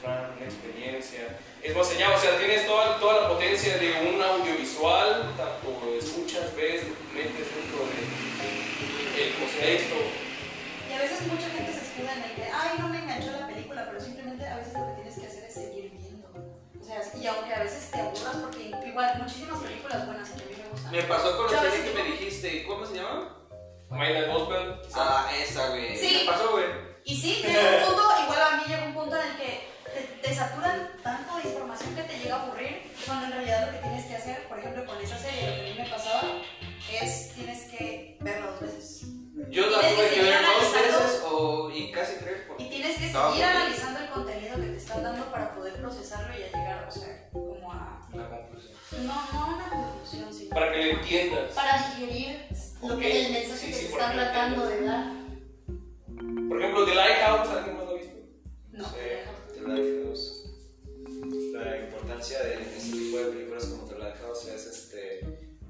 Fran, 0.00 0.32
una 0.36 0.46
experiencia. 0.46 1.38
Es 1.62 1.76
más 1.76 1.88
allá, 1.92 2.10
o 2.10 2.18
sea, 2.18 2.36
tienes 2.38 2.66
toda, 2.66 2.98
toda 2.98 3.22
la 3.22 3.28
potencia 3.28 3.78
de 3.78 3.92
un 4.08 4.20
audiovisual, 4.20 5.32
tanto 5.36 5.94
escuchas, 5.96 6.56
ves, 6.56 6.82
metes 7.14 7.46
dentro 7.54 7.86
del 9.14 9.34
contexto. 9.34 9.94
Y 10.90 10.92
a 10.92 10.98
veces 10.98 11.22
mucha 11.28 11.48
gente 11.50 11.72
se 11.72 11.78
escuda 11.86 12.14
en 12.14 12.24
el 12.24 12.34
que, 12.34 12.50
ay, 12.52 12.78
no 12.80 12.88
me 12.88 12.98
enganchó 12.98 13.30
la 13.30 13.46
película, 13.46 13.86
pero 13.86 14.00
simplemente 14.00 14.44
a 14.44 14.56
veces 14.56 14.72
lo 14.74 14.88
que 14.88 14.94
tienes 14.94 15.14
que 15.20 15.26
hacer 15.26 15.44
es 15.44 15.54
seguir 15.54 15.92
viendo. 15.92 16.28
O 16.80 16.84
sea, 16.84 17.00
y 17.14 17.26
aunque 17.28 17.54
a 17.54 17.62
veces 17.62 17.90
te 17.92 18.00
aburras, 18.00 18.36
porque 18.42 18.72
igual 18.84 19.18
muchísimas 19.22 19.60
películas 19.60 20.06
buenas 20.06 20.30
que 20.30 20.42
a 20.42 20.46
mí 20.46 20.54
me 20.58 20.68
gustan. 20.68 20.90
Me 20.90 21.02
pasó 21.04 21.36
con 21.36 21.52
la 21.52 21.60
serie 21.60 21.84
que 21.84 21.94
me 21.94 22.08
dijiste, 22.10 22.66
¿cómo 22.66 22.84
se 22.84 22.96
llama? 22.96 23.36
Maina 23.88 24.26
Gospel. 24.26 24.80
Ah, 24.94 25.30
esa, 25.40 25.68
güey. 25.68 25.96
Sí. 25.96 26.24
Me 26.24 26.32
pasó, 26.32 26.50
güey. 26.50 26.91
Y 27.04 27.16
sí, 27.16 27.42
llega 27.42 27.60
un 27.78 27.84
punto, 27.86 28.02
igual 28.24 28.38
a 28.42 28.56
mí 28.56 28.62
llega 28.68 28.84
un 28.86 28.94
punto 28.94 29.16
en 29.16 29.28
el 29.30 29.36
que 29.36 29.68
te, 29.92 30.28
te 30.28 30.34
saturan 30.34 30.90
tanto 31.02 31.36
de 31.38 31.48
información 31.48 31.94
que 31.94 32.02
te 32.04 32.18
llega 32.18 32.36
a 32.36 32.42
aburrir, 32.44 32.82
cuando 33.06 33.26
en 33.26 33.32
realidad 33.32 33.66
lo 33.66 33.72
que 33.72 33.78
tienes 33.78 34.06
que 34.06 34.16
hacer, 34.16 34.48
por 34.48 34.58
ejemplo, 34.58 34.86
con 34.86 34.98
esa 35.00 35.18
serie, 35.18 35.48
lo 35.48 35.54
que 35.54 35.60
a 35.60 35.74
mí 35.74 35.80
me 35.82 35.90
pasaba, 35.90 36.22
es 37.02 37.32
tienes 37.34 37.62
que 37.70 38.16
verla 38.20 38.46
dos 38.52 38.60
veces. 38.60 39.02
Yo 39.50 39.68
la 39.68 39.80
tuve 39.80 40.08
que 40.10 40.22
ver 40.22 40.40
dos 40.46 40.72
veces 40.72 41.22
o, 41.26 41.70
y 41.70 41.90
casi 41.90 42.12
tres. 42.20 42.42
por- 42.46 42.60
Y 42.60 42.68
tienes 42.70 42.96
que 42.98 43.06
No, 43.08 43.28
seguir 43.30 43.44
porque- 43.44 43.44
analizando 43.44 44.00
el 44.00 44.08
contenido 44.10 44.54
que 44.56 44.62
te 44.66 44.76
están 44.76 45.02
dando 45.02 45.24
para 45.30 45.54
poder 45.54 45.74
procesarlo 45.74 46.32
y 46.38 46.42
a 46.42 46.46
llegar, 46.46 46.86
o 46.88 46.90
sea, 46.90 47.28
como 47.32 47.72
a... 47.72 48.06
Una 48.12 48.28
conclusión. 48.28 48.72
No, 49.06 49.14
no 49.32 49.56
una 49.56 49.68
conclusión, 49.70 50.32
sino 50.32 50.50
Para 50.50 50.70
que 50.72 50.84
lo 50.84 50.90
entiendas. 51.00 51.50
para 51.52 51.78
digerir 51.96 52.46
lo 52.82 52.94
Ok, 52.94 53.00
que 53.00 53.26
el 53.26 53.32
mensaje 53.32 53.58
sí, 53.60 53.66
que 53.66 53.72
sí, 53.74 53.86
te 53.86 53.92
están 53.92 54.16
lo 54.16 54.22
tratando 54.22 54.66
de 54.66 54.72
entiendas. 54.78 55.06
dar. 55.06 55.21
Por 56.52 56.60
ejemplo, 56.60 56.84
The 56.84 56.94
Lighthouse, 56.94 57.48
¿alguien 57.48 57.76
más 57.78 57.86
lo 57.86 57.90
ha 57.92 57.94
visto? 57.94 58.16
No. 58.72 58.84
Sí, 58.84 58.94
The 59.54 59.60
Lighthouse. 59.62 60.44
La 61.54 61.78
importancia 61.78 62.42
de 62.42 62.54
este 62.76 62.92
tipo 62.92 63.16
de 63.16 63.24
películas 63.24 63.64
como 63.64 63.88
The 63.88 63.98
Lighthouse 63.98 64.48
es 64.48 64.66
este, 64.66 65.20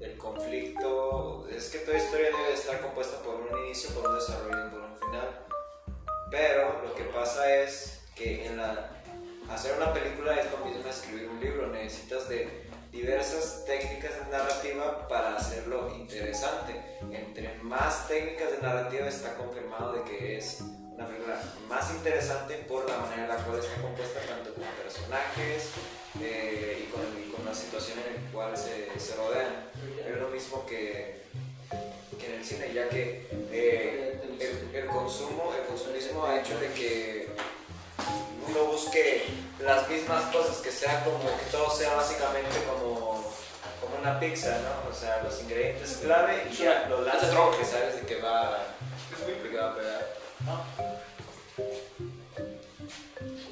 el 0.01 0.17
conflicto. 0.17 1.47
Es 1.47 1.69
que 1.69 1.77
toda 1.79 1.97
historia 1.97 2.31
debe 2.31 2.53
estar 2.53 2.81
compuesta 2.81 3.23
por 3.23 3.35
un 3.35 3.65
inicio, 3.65 3.91
por 3.91 4.09
un 4.09 4.15
desarrollo 4.15 4.67
y 4.67 4.71
por 4.71 4.81
un 4.81 4.97
final. 4.97 5.45
Pero 6.29 6.81
lo 6.83 6.93
que 6.95 7.03
pasa 7.05 7.61
es 7.61 8.01
que 8.13 8.45
en 8.45 8.57
la, 8.57 9.01
hacer 9.49 9.77
una 9.77 9.93
película 9.93 10.37
es 10.37 10.51
lo 10.51 10.65
mismo 10.65 10.83
que 10.83 10.89
escribir 10.89 11.29
un 11.29 11.39
libro. 11.39 11.67
Necesitas 11.67 12.27
de 12.27 12.62
diversas 12.93 13.65
técnicas 13.65 14.11
de 14.19 14.31
narrativa 14.31 15.07
para 15.07 15.35
hacerlo 15.35 15.93
interesante. 15.97 16.79
Entre 17.11 17.51
más 17.63 18.07
técnicas 18.07 18.51
de 18.51 18.59
narrativa 18.59 19.07
está 19.07 19.35
confirmado 19.35 19.93
de 19.93 20.03
que 20.03 20.37
es 20.37 20.61
una 20.61 21.07
película 21.07 21.41
más 21.67 21.91
interesante 21.91 22.53
por 22.67 22.87
la 22.87 22.97
manera 22.97 23.23
en 23.23 23.29
la 23.29 23.37
cual 23.37 23.59
está 23.59 23.81
compuesta 23.81 24.19
tanto 24.21 24.53
con 24.53 24.63
personajes 24.81 25.71
eh, 26.21 26.85
y, 26.85 26.91
con, 26.91 27.01
y 27.19 27.31
con 27.31 27.43
la 27.43 27.55
situación 27.55 27.97
en 27.97 28.25
la 28.25 28.31
cual 28.31 28.55
se, 28.55 29.15
rodean. 29.15 29.71
Es 30.07 30.17
lo 30.17 30.29
mismo 30.29 30.63
que, 30.67 31.23
que 32.19 32.25
en 32.27 32.33
el 32.33 32.45
cine, 32.45 32.73
ya 32.73 32.87
que 32.89 33.27
eh, 33.51 34.21
el 34.71 34.85
consumo, 34.85 35.51
el 35.59 35.65
consumismo 35.65 36.25
ha 36.25 36.39
hecho 36.39 36.59
de 36.59 36.67
que 36.73 37.29
uno 38.47 38.65
busque 38.65 39.25
las 39.59 39.87
mismas 39.89 40.23
cosas, 40.33 40.57
que 40.57 40.71
sea 40.71 41.03
como 41.03 41.19
que 41.19 41.45
todo 41.51 41.69
sea 41.69 41.95
básicamente 41.95 42.63
como, 42.67 43.23
como 43.81 43.95
una 44.01 44.19
pizza, 44.19 44.57
¿no? 44.59 44.89
O 44.89 44.93
sea, 44.93 45.21
los 45.23 45.41
ingredientes 45.41 45.99
clave 46.01 46.47
y 46.51 46.55
ya 46.55 46.87
lo 46.89 47.01
lanzas 47.01 47.29
que 47.57 47.65
sabes 47.65 47.95
de 47.95 48.01
que 48.01 48.21
va, 48.21 48.59
de 49.25 49.49
que 49.49 49.57
va 49.57 49.71
a 49.71 49.75
pegar. 49.75 50.07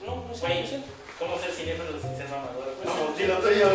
No, 0.05 0.15
no 0.27 0.33
sé. 0.33 0.81
¿cómo 1.19 1.37
ser 1.39 1.51
cinéfilo 1.51 2.01
sin 2.01 2.17
ser 2.17 2.27
mamador? 2.29 2.73
Pues 2.81 2.89
Vamos, 2.89 3.17
dilo 3.17 3.35
tuyo. 3.37 3.67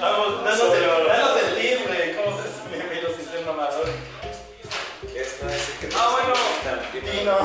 Vamos, 0.00 0.44
danos 0.44 0.74
el, 0.74 0.82
danos 1.06 1.36
el. 1.36 2.16
¿Cómo 2.16 2.42
ser 2.42 2.50
cinéfilo 2.50 3.08
sin 3.16 3.24
ser 3.30 3.40
mamador? 3.46 3.88
Esto 5.14 5.48
es 5.48 5.68
el 5.70 5.88
que 5.88 5.96
Ah, 5.96 6.08
bueno. 6.12 6.34
Dino. 7.12 7.36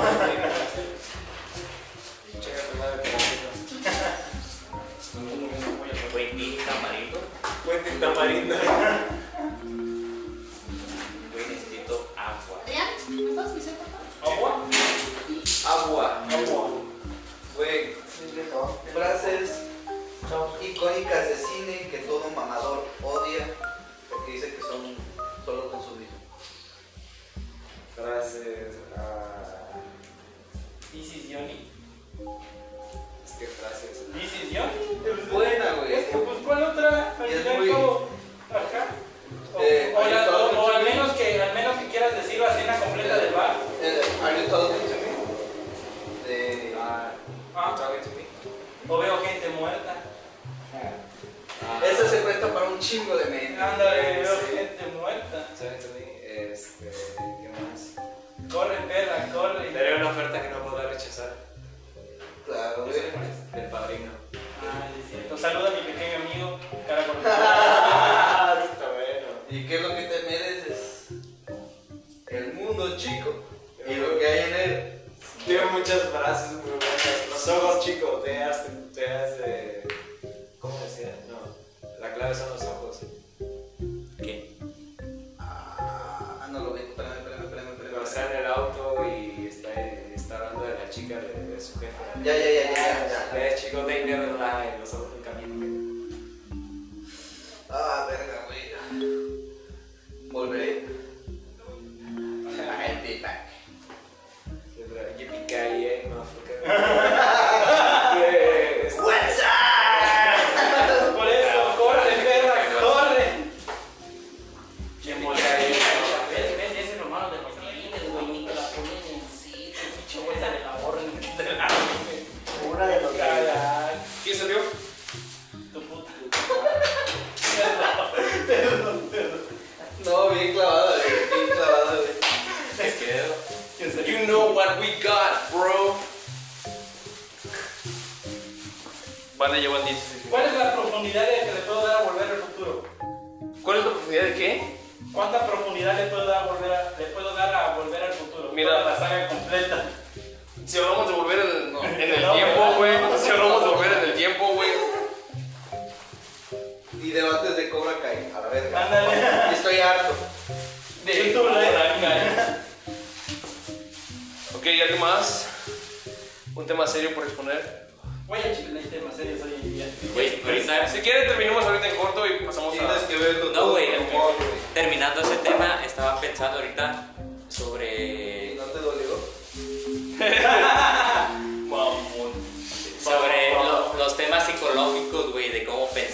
Tamarindo. 8.01 8.55
Güey, 11.31 11.45
necesito 11.49 12.09
agua. 12.17 12.57
Adrián, 12.63 12.87
¿me 13.09 13.31
por 13.31 13.43
favor? 13.93 14.01
Agua. 14.23 14.65
Agua. 15.67 16.27
Agua. 16.27 16.69
Güey, 17.55 17.93
frases 18.91 19.49
icónicas 20.63 21.29
de 21.29 21.35
cine 21.35 21.89
que 21.91 21.99
todo 21.99 22.31
mamador 22.31 22.87
odia 23.03 23.53
porque 24.09 24.31
dice 24.31 24.55
que 24.55 24.61
son 24.63 24.95
solo 25.45 25.69
consumismo. 25.69 26.17
Frases. 27.95 28.77
ah, 28.97 29.77
This 30.91 31.15
is 31.17 31.29
Johnny. 31.31 31.69
Es 33.43 33.49
que 33.49 33.55
frases. 33.55 34.03
This 34.13 34.31
is 34.41 34.57
Johnny. 34.57 35.29
Buena, 35.31 35.73
güey. 35.79 35.93
Es 35.93 36.05
que, 36.07 36.17
pues, 36.17 36.37
¿cuál 36.45 36.63
otra? 36.63 37.15
Al 37.19 37.25
es 37.29 37.41
final, 37.41 37.57
muy-. 37.57 37.71
Ajá. 37.71 38.85
O, 39.53 39.61
Eh, 39.61 39.93
o 39.95 40.07
la- 40.07 40.29
o- 40.29 40.61
o 40.65 40.75
al 40.75 40.83
me? 40.83 40.89
menos 40.91 41.11
que 41.13 41.41
al 41.41 41.53
menos 41.53 41.75
que 41.77 41.87
quieras 41.87 42.15
decir 42.15 42.39
la 42.39 42.53
cena 42.53 42.79
completa 42.79 43.17
del 43.17 43.33
bar. 43.33 43.50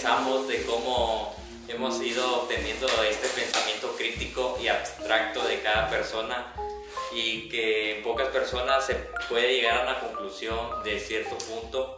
De 0.08 0.14
cómo 0.14 0.46
pensamos, 0.46 0.48
de 0.48 0.62
cómo 0.64 1.36
hemos 1.68 2.02
ido 2.02 2.42
obteniendo 2.42 2.86
este 3.04 3.28
pensamiento 3.28 3.94
crítico 3.96 4.58
y 4.60 4.68
abstracto 4.68 5.42
de 5.46 5.60
cada 5.60 5.90
persona 5.90 6.54
y 7.12 7.48
que 7.50 7.98
en 7.98 8.02
pocas 8.04 8.28
personas 8.28 8.86
se 8.86 8.94
puede 9.28 9.52
llegar 9.54 9.80
a 9.80 9.82
una 9.82 10.00
conclusión 10.00 10.82
de 10.82 10.98
cierto 10.98 11.36
punto. 11.38 11.94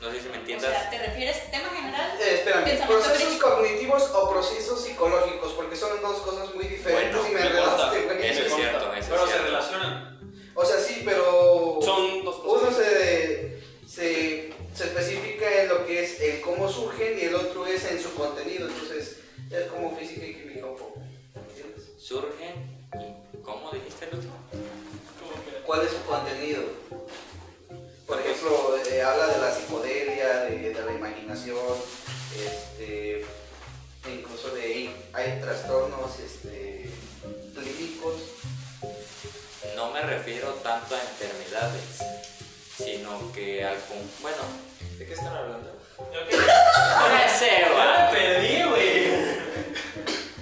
No 0.00 0.10
sé 0.10 0.20
si 0.20 0.28
me 0.28 0.36
O 0.36 0.40
entiendas. 0.40 0.70
sea, 0.70 0.90
¿te 0.90 0.98
refieres 0.98 1.50
tema 1.50 1.68
general? 1.70 2.18
Eh, 2.20 2.34
espérame, 2.34 2.86
¿procesos 2.86 3.16
crítico. 3.22 3.50
cognitivos 3.50 4.02
o 4.14 4.30
procesos 4.30 4.84
psicológicos? 4.84 5.52
Porque 5.52 5.76
son 5.76 6.02
dos 6.02 6.18
cosas 6.18 6.54
muy 6.54 6.66
diferentes 6.66 7.12
Bueno, 7.16 7.28
y 7.28 7.32
me 7.32 7.40
me 7.40 8.14
güey. 8.14 8.26
Eso 8.28 8.42
es 8.42 8.54
cierto, 8.54 8.92
eso 8.92 9.06
Pero 9.08 9.24
es 9.24 9.30
se 9.30 9.36
cierto. 9.36 9.44
relacionan. 9.46 10.20
O 10.54 10.64
sea, 10.64 10.78
sí, 10.80 11.02
pero 11.04 11.78
Son 11.82 12.24
dos 12.24 12.36
uno 12.44 12.44
cosas. 12.60 12.76
se, 12.76 13.62
se, 13.88 14.25
se 14.76 14.84
especifica 14.84 15.62
en 15.62 15.68
lo 15.68 15.86
que 15.86 16.04
es 16.04 16.20
el 16.20 16.40
cómo 16.42 16.68
surgen 16.68 17.18
y 17.18 17.22
el 17.22 17.34
otro 17.34 17.66
es 17.66 17.84
en 17.86 18.02
su 18.02 18.14
contenido. 18.14 18.68
Entonces, 18.68 19.16
es 19.50 19.66
como 19.68 19.96
física 19.96 20.26
y 20.26 20.34
química 20.34 20.66
un 20.66 20.76
poco. 20.76 21.00
¿Entiendes? 21.34 21.84
Surgen. 21.98 22.86
¿Cómo 23.42 23.70
dijiste 23.70 24.06
el 24.06 24.16
último? 24.16 24.34
¿Cuál 25.64 25.86
es 25.86 25.92
su 25.92 26.02
contenido? 26.04 26.62
Por 28.06 28.20
ejemplo, 28.20 28.76
eh, 28.90 29.02
habla 29.02 29.26
de 29.28 29.38
la 29.38 29.50
psicodelia, 29.52 30.36
de, 30.44 30.74
de 30.74 30.82
la 30.84 30.92
imaginación, 30.92 31.58
este, 32.36 33.20
e 33.22 34.14
incluso 34.14 34.54
de 34.54 34.90
hay 35.12 35.40
trastornos 35.40 36.20
este, 36.20 36.90
clínicos. 37.54 38.14
No 39.74 39.90
me 39.90 40.02
refiero 40.02 40.50
tanto 40.62 40.94
a 40.94 41.00
enfermedades, 41.00 42.35
sino 42.76 43.32
que 43.32 43.64
al... 43.64 43.74
con- 43.76 44.10
Bueno, 44.20 44.38
¿De 44.98 45.06
qué 45.06 45.12
están 45.12 45.34
hablando? 45.36 45.72
Yo 45.98 46.26
que- 46.28 46.36
no 46.36 47.38
sé, 47.38 47.50
Ya 47.60 47.72
va. 47.72 48.10
me 48.12 48.18
perdí, 48.18 48.62
güey. 48.68 49.36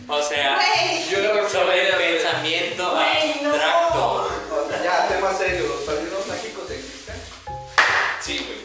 O 0.06 0.22
sea, 0.22 0.56
Güey, 0.56 1.08
Yo 1.08 1.34
no 1.34 1.48
sobre 1.48 1.88
el 1.88 1.94
pensamiento 1.96 2.82
no. 2.82 3.00
abstracto. 3.00 4.30
O 4.52 4.68
sea, 4.68 4.82
ya, 4.82 5.08
tema 5.08 5.32
serio, 5.34 5.66
¿los 5.66 5.80
padrinos 5.82 6.26
mágicos 6.26 6.70
existen? 6.70 7.16
Sí, 8.20 8.38
güey. 8.46 8.58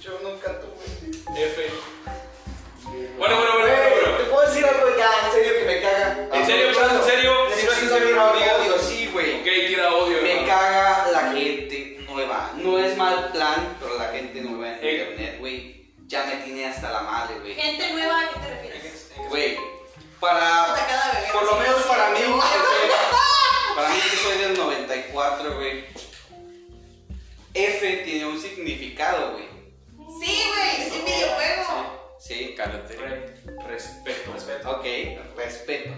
Yo 0.00 0.18
nunca 0.22 0.58
tuve. 0.60 1.40
F. 1.40 1.70
Bueno, 3.18 3.36
bueno, 3.36 3.36
bueno, 3.36 3.58
bueno, 3.58 3.76
Güey, 3.90 4.00
bueno. 4.00 4.16
¿Te 4.18 4.24
puedo 4.24 4.48
decir 4.48 4.64
algo 4.64 4.86
ya 4.96 5.10
en 5.26 5.32
serio 5.32 5.52
que 5.58 5.64
me 5.64 5.80
caga? 5.80 6.28
¿En 6.32 6.46
serio, 6.46 6.66
bro? 6.74 6.98
¿En 6.98 7.04
serio? 7.04 7.32
Si 7.56 7.66
no 7.66 7.72
es 7.72 7.82
en 7.82 7.88
serio, 7.88 8.22
odio, 8.24 8.78
sí, 8.80 9.10
güey. 9.12 9.36
Ok, 9.40 9.44
tira 9.68 9.94
odio, 9.94 10.22
Me 10.22 10.46
caga 10.46 11.08
la 11.12 11.32
gente 11.32 11.95
nueva. 12.16 12.52
No 12.56 12.78
es 12.78 12.96
mal 12.96 13.30
plan, 13.32 13.76
pero 13.78 13.98
la 13.98 14.08
gente 14.08 14.40
nueva 14.40 14.78
en 14.78 14.84
Ey. 14.84 15.00
internet, 15.00 15.36
güey, 15.38 15.86
ya 16.06 16.24
me 16.24 16.36
tiene 16.36 16.66
hasta 16.66 16.90
la 16.90 17.00
madre, 17.02 17.38
güey. 17.40 17.54
gente 17.54 17.92
nueva, 17.92 18.20
¿a 18.20 18.28
qué 18.30 18.40
te 18.40 18.48
refieres? 18.54 19.12
Güey, 19.28 19.58
para. 20.18 20.74
Por 21.32 21.44
lo 21.44 21.56
menos 21.56 21.82
para 21.82 22.10
mí, 22.10 22.18
para 23.76 23.88
mí 23.90 23.96
que 24.10 24.16
soy 24.16 24.38
del 24.38 24.56
94, 24.56 25.54
güey. 25.56 25.84
F 27.54 27.96
tiene 28.04 28.26
un 28.26 28.40
significado, 28.40 29.32
güey. 29.32 29.46
Sí, 30.20 30.42
güey, 30.48 30.86
es 30.86 30.92
un 30.92 31.04
videojuego. 31.04 32.16
Sí, 32.18 32.54
Cállate. 32.56 32.96
Respeto. 33.66 34.32
Respeto. 34.32 34.70
ok, 34.70 34.84
respeto. 35.36 35.90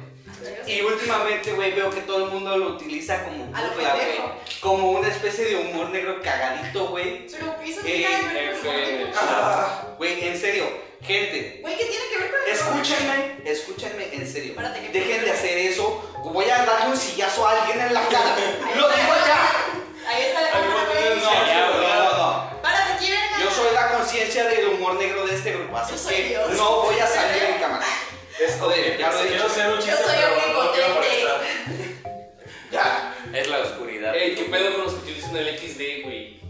Y 0.67 0.81
últimamente, 0.83 1.53
güey, 1.53 1.73
veo 1.73 1.91
que 1.91 2.03
todo 2.03 2.27
el 2.27 2.31
mundo 2.33 2.57
lo 2.57 2.67
utiliza 2.69 3.25
como 3.25 3.47
burla, 3.47 3.95
güey. 3.95 4.21
Como 4.61 4.91
una 4.93 5.09
especie 5.09 5.45
de 5.47 5.57
humor 5.57 5.91
negro 5.91 6.21
cagadito, 6.23 6.89
güey. 6.89 7.27
Pero 7.27 7.57
eso 7.65 7.81
Eh, 7.81 7.83
tiene 7.85 8.53
que. 8.63 9.13
Ah, 9.17 9.83
Güey, 9.99 10.29
en 10.29 10.39
serio, 10.41 10.65
gente, 11.03 11.59
Güey, 11.63 11.77
¿qué 11.77 11.85
tiene 11.87 12.05
que 12.13 12.19
ver 12.19 12.31
con 12.31 12.41
el 12.47 12.53
escúchenme, 12.53 13.37
escúchenme 13.45 14.15
en 14.15 14.27
serio. 14.33 14.55
Dejen 14.93 15.25
de 15.25 15.31
hacer 15.31 15.59
eso. 15.59 16.05
Voy 16.25 16.45
a 16.51 16.65
darle 16.65 16.87
un 16.91 16.97
sillazo 16.97 17.47
a 17.49 17.61
alguien 17.61 17.81
en 17.81 17.95
la 17.95 18.03
cara. 18.09 18.37
Lo 18.77 18.89
digo 18.89 19.15
ya. 19.27 19.51
Ahí 20.09 20.23
está 20.25 20.41
la 20.43 20.51
güey. 20.51 21.21
No, 21.21 21.31
no, 21.31 22.11
no, 22.11 22.17
no. 22.17 22.63
Párate 22.63 23.11
verga. 23.11 23.39
Yo 23.43 23.51
soy 23.51 23.75
la 23.75 23.89
conciencia 23.93 24.45
del 24.45 24.69
humor 24.69 24.95
negro 24.95 25.27
de 25.27 25.35
este 25.35 25.53
grupo, 25.53 25.77
así 25.77 25.93
Yo 25.93 25.99
soy 25.99 26.15
que 26.15 26.23
Dios. 26.29 26.51
no 26.53 26.83
voy 26.83 26.99
a 26.99 27.07
salir 27.07 27.43
en 27.43 27.59
cámara. 27.61 27.85
Es 28.41 28.57
joder, 28.61 28.97
ya 28.99 29.11
lo 29.13 29.19
he 29.19 29.27
Quiero 29.29 29.33
dicho. 29.35 29.47
hacer 29.47 29.69
un 29.73 29.79
chiste, 29.79 29.91
Yo 29.91 29.97
soy 30.07 30.17
pero 30.17 30.29
no 30.63 30.73
quiero 30.73 30.87
omnipotente. 30.89 30.95
molestar. 30.95 31.41
Ya. 32.71 33.15
Es 33.33 33.49
la 33.49 33.59
oscuridad. 33.61 34.15
Ey, 34.15 34.35
¿qué 34.35 34.45
pedo 34.45 34.73
con 34.75 34.85
los 34.85 34.93
que 34.95 35.01
utilizan 35.01 35.37
el 35.39 35.59
XD, 35.59 36.05
güey? 36.05 36.41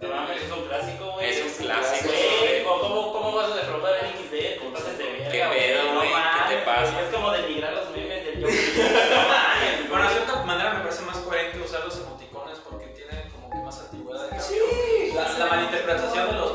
No 0.00 0.08
mames, 0.08 0.42
es 0.42 0.52
un 0.52 0.66
clásico, 0.68 1.12
güey. 1.12 1.30
Es 1.30 1.42
un 1.58 1.64
clásico. 1.66 2.08
Güey, 2.10 2.62
¿cómo- 2.62 2.80
¿cómo, 2.82 3.12
¿Cómo 3.12 3.32
vas 3.36 3.50
a 3.52 3.56
defraudar 3.56 3.94
el 4.04 4.10
XD? 4.12 4.58
¿Cómo 4.60 4.78
de 4.78 4.92
verga? 5.04 5.30
¿Qué 5.30 5.38
pedo, 5.58 5.82
No 5.84 5.94
güey? 6.00 6.08
¿Qué 6.10 6.54
te 6.56 6.62
pasa? 6.62 7.00
Es 7.02 7.14
como 7.14 7.30
denigrar 7.32 7.72
los 7.72 7.90
memes 7.90 8.24
del 8.26 8.40
yo. 8.40 8.46
No 8.48 9.28
mames, 9.28 9.88
Bueno, 9.88 10.04
de 10.08 10.14
cierta 10.14 10.42
manera 10.44 10.74
me 10.74 10.80
parece 10.80 11.02
más 11.02 11.16
coherente 11.18 11.58
usar 11.58 11.84
los 11.84 11.96
emoticones 11.96 12.58
porque 12.68 12.86
tienen 12.88 13.28
como 13.30 13.50
que 13.50 13.56
más 13.56 13.80
antigüedad. 13.80 14.28
Sí. 14.40 15.12
La, 15.14 15.26
la 15.38 15.46
malinterpretación 15.46 16.26
de 16.28 16.32
los 16.36 16.54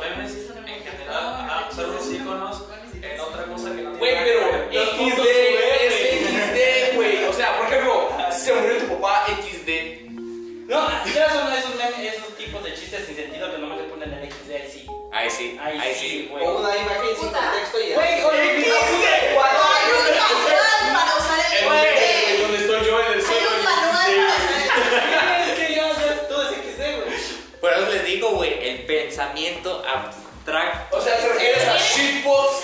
ahí 15.23 15.29
sí. 15.29 15.57
Ahí 15.61 15.73
sí, 15.79 15.81
Ahí, 15.87 15.95
sí, 15.95 15.99
sí. 16.09 16.27
güey. 16.29 16.45
O 16.45 16.57
una 16.59 16.75
imagen 16.75 17.15
sin 17.19 17.29
contexto 17.29 17.79
y 17.79 17.93
Güey, 17.93 18.21
con 18.21 18.35
el 18.35 18.41
Hay 18.41 18.65
un 18.65 19.35
manual 19.35 20.93
para 20.93 21.15
usar 21.17 21.39
el 21.39 21.57
El 21.57 21.65
güey, 21.65 22.41
donde 22.41 22.57
estoy 22.57 22.85
yo 22.85 22.99
en 22.99 23.05
el 23.07 23.19
Hay 23.19 23.21
suelo. 23.25 23.49
un 23.57 23.63
manual 23.63 24.11
para 24.15 24.87
usar 24.87 25.49
el 25.49 25.55
que 25.67 25.75
ya, 25.75 25.85
o 25.87 25.95
sea, 25.95 26.27
todo 26.27 26.43
es 26.43 26.49
XD, 26.49 26.81
güey. 27.05 27.17
Por 27.61 27.73
eso 27.73 27.89
les 27.91 28.05
digo, 28.05 28.29
güey, 28.31 28.67
el 28.69 28.85
pensamiento 28.85 29.83
abstracto. 29.87 30.97
O 30.97 31.01
sea, 31.01 31.17
te 31.17 31.27
refieres 31.29 31.67
a 31.67 31.77
shitpost. 31.77 32.63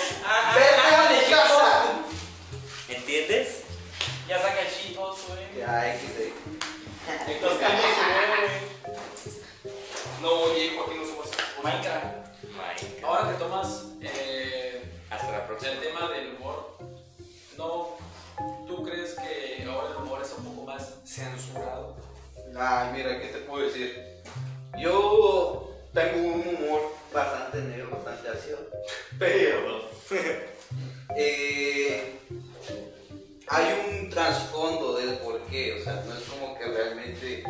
Vete 0.54 0.94
a 0.96 1.08
mi 1.10 1.16
de 1.16 1.22
casa. 1.30 1.82
¿Entiendes? 2.88 3.62
Ya 4.28 4.38
saca 4.38 4.60
chicos, 4.70 5.18
güey. 5.28 5.40
Ya, 5.58 5.96
XD. 5.98 6.18
Los 7.42 7.52
cambios, 7.54 7.86
güey. 8.86 9.00
No, 10.20 10.30
oye, 10.30 10.72
Joaquín, 10.76 11.00
no 11.00 11.06
somos. 11.06 11.28
Minecraft. 11.62 12.29
Mike. 12.52 13.00
Ahora 13.04 13.30
que 13.32 13.38
tomas 13.38 13.86
eh, 14.00 14.82
Hasta 15.10 15.30
la 15.32 15.46
próxima. 15.46 15.72
el 15.72 15.80
tema 15.80 16.08
del 16.10 16.34
humor, 16.34 16.78
¿no, 17.56 17.96
¿tú 18.66 18.84
crees 18.84 19.14
que 19.14 19.64
ahora 19.68 19.90
el 19.90 20.02
humor 20.02 20.22
es 20.22 20.32
un 20.36 20.44
poco 20.44 20.66
más 20.66 20.94
censurado? 21.04 21.96
Ay, 22.56 22.92
mira, 22.92 23.20
¿qué 23.20 23.28
te 23.28 23.38
puedo 23.40 23.64
decir? 23.66 24.20
Yo 24.78 25.70
tengo 25.92 26.28
un 26.28 26.40
humor 26.56 26.92
bastante 27.12 27.58
negro, 27.62 27.90
bastante 27.90 28.28
ácido, 28.28 28.58
pero 29.18 29.88
eh, 31.16 32.18
hay 33.48 34.00
un 34.02 34.10
trasfondo 34.10 34.96
del 34.96 35.18
porqué, 35.18 35.80
o 35.80 35.84
sea, 35.84 36.02
no 36.06 36.14
es 36.14 36.22
como 36.24 36.56
que 36.58 36.66
realmente 36.66 37.44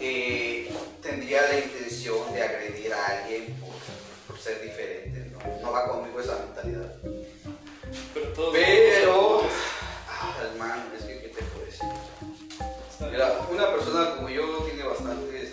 eh, 0.00 0.70
tendría 1.02 1.42
la 1.42 1.58
intención 1.60 2.32
de 2.32 2.42
agredir 2.42 2.92
a 2.92 3.06
alguien 3.06 3.54
por, 3.60 3.74
por 4.26 4.38
ser 4.38 4.62
diferente. 4.62 5.30
No, 5.32 5.62
no, 5.62 5.72
va 5.72 5.88
conmigo 5.88 6.20
esa 6.20 6.38
mentalidad. 6.38 6.94
Pero, 8.14 8.52
Pero 8.52 9.42
ah, 10.08 10.36
hermano, 10.42 10.84
es 10.96 11.04
que, 11.04 11.20
¿qué 11.20 11.28
te 11.28 11.42
puedo 11.42 11.66
decir? 11.66 11.88
Mira, 13.10 13.46
una 13.50 13.70
persona 13.72 14.16
como 14.16 14.28
yo 14.30 14.58
tiene 14.64 14.84
bastantes 14.84 15.52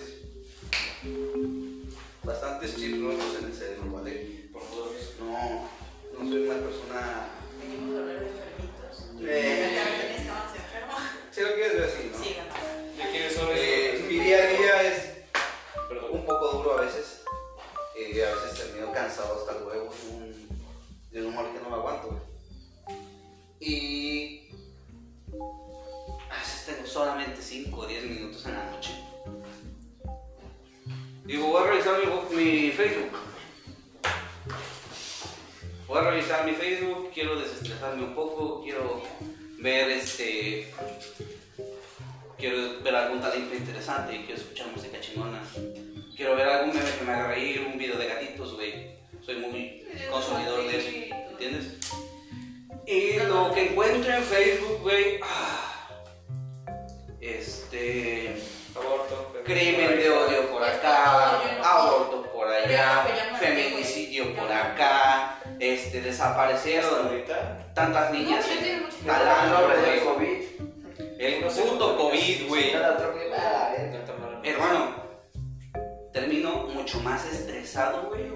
bastantes 2.23 2.75
chips 2.75 2.95
en 3.39 3.45
el 3.45 3.53
cerebro, 3.53 3.91
¿vale? 3.91 4.49
Por 4.53 4.61
favor. 4.63 4.91
No, 5.19 5.69
no 6.17 6.29
soy 6.29 6.43
una 6.47 6.55
persona. 6.55 7.27
Venimos 7.59 7.95
a 7.95 7.99
hablar 7.99 8.19
de 8.19 8.27
enfermitos. 8.27 9.05
Eh. 9.21 10.17
Sí, 11.31 11.41
lo 11.41 11.53
quieres 11.53 11.73
ver 11.73 11.83
así, 11.83 12.11
¿no? 12.11 12.23
Sí, 12.23 12.35
no. 12.37 12.97
¿Ya 12.97 13.11
quieres 13.11 13.33
solo 13.33 13.53
día 14.31 14.43
a 14.43 14.47
día 14.47 14.83
es 14.83 15.09
un 16.09 16.25
poco 16.25 16.47
duro 16.53 16.77
a 16.77 16.81
veces. 16.83 17.21
Eh, 17.97 18.23
a 18.23 18.33
veces 18.33 18.59
termino 18.59 18.93
cansado 18.93 19.35
hasta 19.35 19.59
luego 19.59 19.93
de 19.93 20.15
un, 20.15 20.47
de 21.11 21.21
un 21.21 21.33
humor 21.33 21.51
que 21.51 21.59
no 21.59 21.69
me 21.69 21.75
aguanto. 21.75 22.21
Y 23.59 24.49
a 26.29 26.39
veces 26.39 26.65
tengo 26.65 26.87
solamente 26.87 27.41
5 27.41 27.77
o 27.77 27.85
10 27.85 28.03
minutos 28.05 28.45
en 28.45 28.53
la 28.53 28.71
noche. 28.71 28.91
Digo, 31.25 31.47
voy 31.47 31.63
a 31.63 31.67
revisar 31.67 31.99
mi, 31.99 32.35
mi 32.37 32.71
Facebook. 32.71 33.11
Voy 35.87 35.97
a 35.97 36.09
revisar 36.09 36.45
mi 36.45 36.53
Facebook, 36.53 37.11
quiero 37.13 37.37
desestresarme 37.37 38.05
un 38.05 38.15
poco, 38.15 38.61
quiero 38.63 39.03
ver 39.59 39.91
este 39.91 40.73
Quiero 42.41 42.81
ver 42.81 42.95
algún 42.95 43.21
talento 43.21 43.53
interesante, 43.53 44.23
quiero 44.25 44.41
escuchar 44.41 44.65
música 44.75 44.99
chingona. 44.99 45.43
Quiero 46.17 46.35
ver 46.35 46.47
algún 46.47 46.75
meme 46.75 46.89
que 46.97 47.05
me 47.05 47.11
haga 47.13 47.27
reír, 47.27 47.67
un 47.71 47.77
video 47.77 47.99
de 47.99 48.07
gatitos, 48.07 48.55
güey. 48.55 48.95
Soy 49.23 49.35
muy 49.35 49.85
consumidor 50.09 50.63
de 50.63 50.75
eso, 50.75 50.89
¿entiendes? 51.29 51.77
Y 52.87 53.19
lo 53.27 53.53
que 53.53 53.69
encuentro 53.69 54.11
en 54.11 54.23
Facebook, 54.23 54.81
güey. 54.81 55.19
ah, 55.21 55.87
Este. 57.19 58.41
Aborto. 58.75 59.33
Crimen 59.45 59.97
de 59.99 60.09
odio 60.09 60.49
por 60.49 60.63
acá, 60.63 61.37
aborto 61.63 62.23
por 62.33 62.47
allá, 62.47 63.05
feminicidio 63.39 64.33
por 64.35 64.51
acá, 64.51 65.39
este, 65.59 66.01
desaparecieron 66.01 67.23
tantas 67.75 68.11
niñas 68.11 68.43
talando, 69.05 69.67
güey. 70.17 70.40
COVID. 71.21 71.59
El 71.59 71.69
puto 71.69 71.97
COVID, 71.97 72.47
güey. 72.47 72.73
Nada, 72.73 72.93
otro 72.93 73.13
que 73.13 73.29
nada, 73.29 73.67
a 73.67 73.71
ver. 73.71 74.03
Hermano, 74.43 74.95
termino 76.11 76.67
mucho 76.67 76.99
más 77.01 77.25
estresado, 77.31 78.09
güey, 78.09 78.31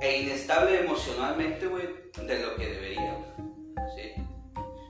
e 0.00 0.22
inestable 0.22 0.80
emocionalmente, 0.80 1.66
güey, 1.66 1.88
de 2.26 2.38
lo 2.38 2.56
que 2.56 2.66
debería, 2.66 3.14
güey. 3.14 3.48
¿sí? 3.94 4.22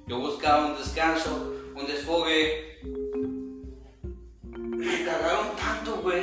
Yo 0.06 0.18
buscaba 0.18 0.66
un 0.66 0.78
descanso, 0.78 1.54
un 1.74 1.86
desfogue. 1.86 2.78
Me 4.42 5.04
cagaron 5.04 5.56
tanto, 5.56 5.96
güey. 6.02 6.22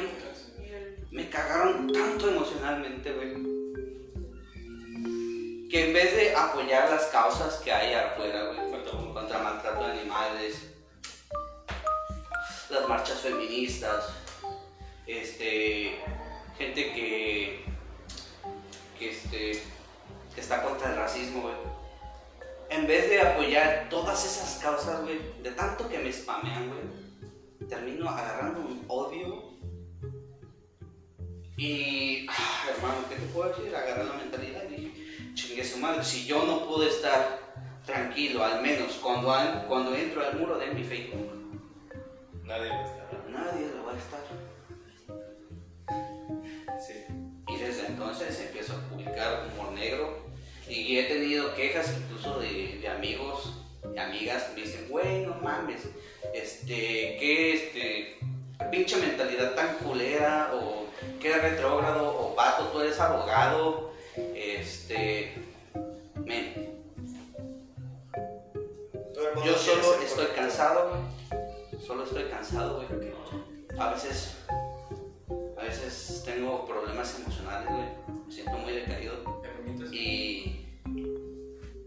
Me 1.11 1.29
cagaron 1.29 1.91
tanto 1.91 2.29
emocionalmente, 2.29 3.11
güey. 3.11 3.33
Que 5.69 5.87
en 5.87 5.93
vez 5.93 6.15
de 6.15 6.35
apoyar 6.35 6.89
las 6.89 7.05
causas 7.07 7.55
que 7.55 7.71
hay 7.71 7.93
afuera, 7.93 8.45
güey, 8.45 8.65
contra 9.13 9.39
maltrato 9.39 9.85
de 9.85 9.91
animales, 9.91 10.74
las 12.69 12.87
marchas 12.87 13.19
feministas, 13.19 14.09
este, 15.07 15.99
gente 16.57 16.93
que, 16.93 17.65
que, 18.97 19.09
este, 19.09 19.61
está 20.35 20.63
contra 20.63 20.91
el 20.91 20.97
racismo, 20.97 21.43
güey. 21.43 21.55
En 22.69 22.87
vez 22.87 23.09
de 23.09 23.21
apoyar 23.21 23.87
todas 23.89 24.25
esas 24.25 24.61
causas, 24.61 25.03
güey, 25.03 25.19
de 25.41 25.51
tanto 25.51 25.87
que 25.87 25.99
me 25.99 26.11
spamean, 26.11 26.67
güey, 26.67 27.67
termino 27.67 28.09
agarrando 28.09 28.61
un 28.61 28.83
odio. 28.87 29.53
Y, 31.57 32.27
ah, 32.29 32.65
hermano, 32.69 32.95
¿qué 33.07 33.15
te 33.15 33.27
puedo 33.27 33.49
decir? 33.49 33.73
Agarré 33.73 34.03
la 34.03 34.13
mentalidad 34.13 34.63
y 34.69 35.33
chingue 35.35 35.63
su 35.63 35.77
madre, 35.77 36.03
si 36.03 36.25
yo 36.25 36.45
no 36.45 36.67
puedo 36.67 36.83
estar 36.83 37.39
tranquilo, 37.85 38.43
al 38.43 38.61
menos 38.61 38.93
cuando, 38.95 39.33
cuando 39.67 39.95
entro 39.95 40.25
al 40.25 40.37
muro 40.37 40.57
de 40.57 40.67
mi 40.67 40.83
Facebook, 40.83 41.34
Nadie 42.45 42.69
lo 42.69 42.81
está. 42.81 43.03
nadie 43.31 43.67
lo 43.75 43.85
va 43.85 43.93
a 43.93 43.97
estar. 43.97 44.21
Sí. 46.79 47.05
Y 47.47 47.57
desde 47.57 47.87
entonces 47.87 48.39
empiezo 48.39 48.73
a 48.73 48.89
publicar 48.89 49.47
humor 49.51 49.71
negro. 49.73 50.25
Y 50.67 50.97
he 50.97 51.03
tenido 51.05 51.53
quejas 51.55 51.93
incluso 51.97 52.39
de, 52.39 52.79
de 52.79 52.87
amigos 52.87 53.53
y 53.93 53.99
amigas 53.99 54.43
que 54.43 54.55
me 54.55 54.61
dicen, 54.61 54.87
güey, 54.89 55.25
no 55.25 55.35
mames, 55.35 55.81
este, 56.33 57.17
qué 57.19 57.53
este, 57.53 58.17
pinche 58.71 58.97
mentalidad 58.97 59.53
tan 59.53 59.75
culera, 59.75 60.51
o 60.53 60.87
qué 61.21 61.37
retrógrado, 61.37 62.07
o 62.07 62.35
vato, 62.35 62.67
tú 62.69 62.81
eres 62.81 62.99
abogado, 62.99 63.93
este, 64.33 65.35
men, 66.23 66.75
yo 69.45 69.57
solo 69.57 70.01
estoy 70.01 70.27
cansado. 70.35 71.14
Solo 71.85 72.03
estoy 72.03 72.23
cansado, 72.23 72.77
güey, 72.77 72.87
porque 72.87 73.13
a 73.77 73.91
veces, 73.91 74.37
a 75.55 75.61
veces 75.61 76.23
tengo 76.25 76.65
problemas 76.65 77.19
emocionales, 77.19 77.69
güey. 77.69 78.25
Me 78.25 78.31
siento 78.33 78.57
muy 78.57 78.73
decaído 78.73 79.13
y 79.91 80.65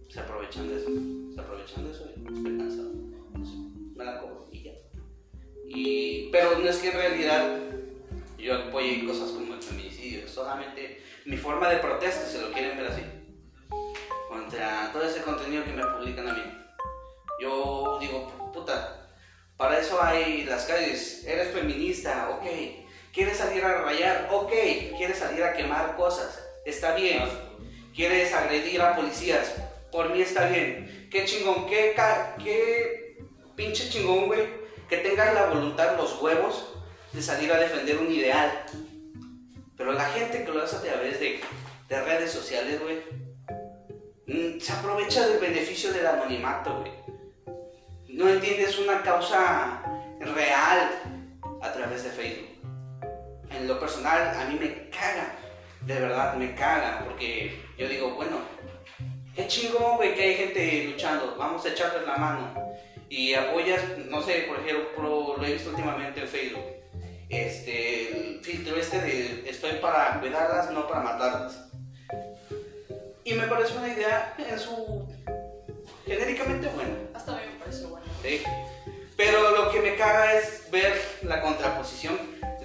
se 0.09 0.21
aprovechan 0.21 0.69
de 0.69 0.77
eso. 0.77 0.91
Se 1.35 1.41
aprovechan 1.41 1.85
de 1.85 1.91
eso 1.91 2.05
y 2.17 2.33
estoy 2.33 2.59
cansado. 2.59 2.91
Me 3.97 4.05
la 4.05 4.21
cobro 4.21 4.47
y 4.53 4.63
ya. 4.63 4.73
Y, 5.67 6.29
pero 6.31 6.61
no 6.61 6.69
es 6.69 6.77
que 6.77 6.91
en 6.91 6.97
realidad 6.97 7.59
yo 8.39 8.55
apoye 8.55 9.05
cosas 9.05 9.33
como 9.33 9.55
el 9.55 9.63
feminicidio, 9.63 10.29
solamente 10.29 11.03
mi 11.25 11.37
forma 11.37 11.71
de 11.71 11.79
protesta, 11.79 12.25
si 12.25 12.41
lo 12.41 12.53
quieren 12.53 12.77
ver 12.79 12.87
así. 12.87 13.03
Contra 14.29 14.93
todo 14.93 15.03
ese 15.03 15.23
contenido 15.23 15.65
que 15.65 15.73
me 15.73 15.85
publican 15.85 16.29
a 16.29 16.35
mí. 16.35 16.43
Yo 17.41 17.99
digo, 18.01 18.53
puta, 18.53 18.98
para 19.59 19.81
eso 19.81 20.01
hay 20.01 20.45
las 20.45 20.65
calles. 20.67 21.25
Eres 21.27 21.53
feminista, 21.53 22.31
ok. 22.31 22.47
¿Quieres 23.13 23.39
salir 23.39 23.65
a 23.65 23.83
rayar? 23.83 24.29
Ok. 24.31 24.53
¿Quieres 24.97 25.19
salir 25.19 25.43
a 25.43 25.53
quemar 25.53 25.97
cosas? 25.97 26.41
Está 26.65 26.95
bien. 26.95 27.29
¿Quieres 27.95 28.33
agredir 28.33 28.81
a 28.81 28.95
policías? 28.95 29.53
Por 29.91 30.11
mí 30.11 30.23
está 30.23 30.47
bien. 30.47 31.09
Qué 31.11 31.25
chingón, 31.25 31.67
qué, 31.67 31.97
qué 32.45 33.19
pinche 33.57 33.91
chingón, 33.91 34.27
güey. 34.27 34.47
Que 34.89 34.99
tengas 34.99 35.35
la 35.35 35.47
voluntad, 35.47 35.97
los 35.97 36.23
huevos 36.23 36.75
de 37.13 37.21
salir 37.21 37.53
a 37.53 37.59
defender 37.59 37.99
un 37.99 38.13
ideal. 38.13 38.65
Pero 39.77 39.93
la 39.93 40.05
gente 40.05 40.45
que 40.45 40.53
lo 40.53 40.63
hace 40.63 40.77
a 40.77 40.83
través 40.83 41.19
de, 41.19 41.41
de 41.89 42.03
redes 42.03 42.31
sociales, 42.31 42.81
güey, 42.81 42.99
mm, 44.29 44.61
se 44.61 44.73
aprovecha 44.73 45.27
del 45.27 45.41
beneficio 45.41 45.93
del 45.93 46.07
anonimato, 46.07 46.79
güey. 46.79 46.98
No 48.19 48.29
entiendes 48.29 48.77
una 48.81 49.01
causa 49.03 49.81
real 50.19 50.91
a 51.63 51.73
través 51.73 52.03
de 52.03 52.11
Facebook. 52.11 52.49
En 53.49 53.69
lo 53.69 53.79
personal, 53.79 54.35
a 54.37 54.45
mí 54.47 54.59
me 54.59 54.91
caga, 54.91 55.37
de 55.83 56.01
verdad 56.01 56.35
me 56.35 56.53
caga, 56.57 57.05
porque 57.05 57.63
yo 57.79 57.89
digo, 57.89 58.17
bueno, 58.17 58.39
qué 59.37 59.47
chingón, 59.47 59.99
güey, 59.99 60.17
que 60.17 60.23
hay 60.23 60.35
gente 60.35 60.85
luchando, 60.91 61.37
vamos 61.39 61.65
a 61.65 61.69
echarles 61.69 62.09
la 62.09 62.17
mano. 62.17 62.75
Y 63.09 63.35
apoyas, 63.35 63.83
no 64.09 64.21
sé, 64.21 64.47
por 64.49 64.59
ejemplo, 64.59 65.37
lo 65.37 65.45
he 65.45 65.53
visto 65.53 65.71
últimamente 65.71 66.21
en 66.21 66.27
Facebook, 66.27 66.67
este, 67.29 68.09
el 68.09 68.41
filtro 68.43 68.75
este 68.75 69.01
de 69.01 69.49
estoy 69.49 69.75
para 69.75 70.19
cuidarlas, 70.19 70.73
no 70.73 70.89
para 70.89 71.03
matarlas. 71.03 71.71
Y 73.23 73.35
me 73.35 73.47
parece 73.47 73.79
una 73.79 73.87
idea 73.87 74.35
en 74.37 74.59
su 74.59 75.07
genéricamente 76.05 76.67
buena. 76.69 76.97
Hasta 77.15 77.33
a 77.33 77.37
me 77.37 77.59
pareció 77.61 77.91
bueno. 77.91 78.08
¿Sí? 78.23 78.43
Pero 79.17 79.51
lo 79.51 79.71
que 79.71 79.81
me 79.81 79.97
caga 79.97 80.35
es 80.35 80.71
ver 80.71 81.19
la 81.23 81.43
contraposición 81.43 82.19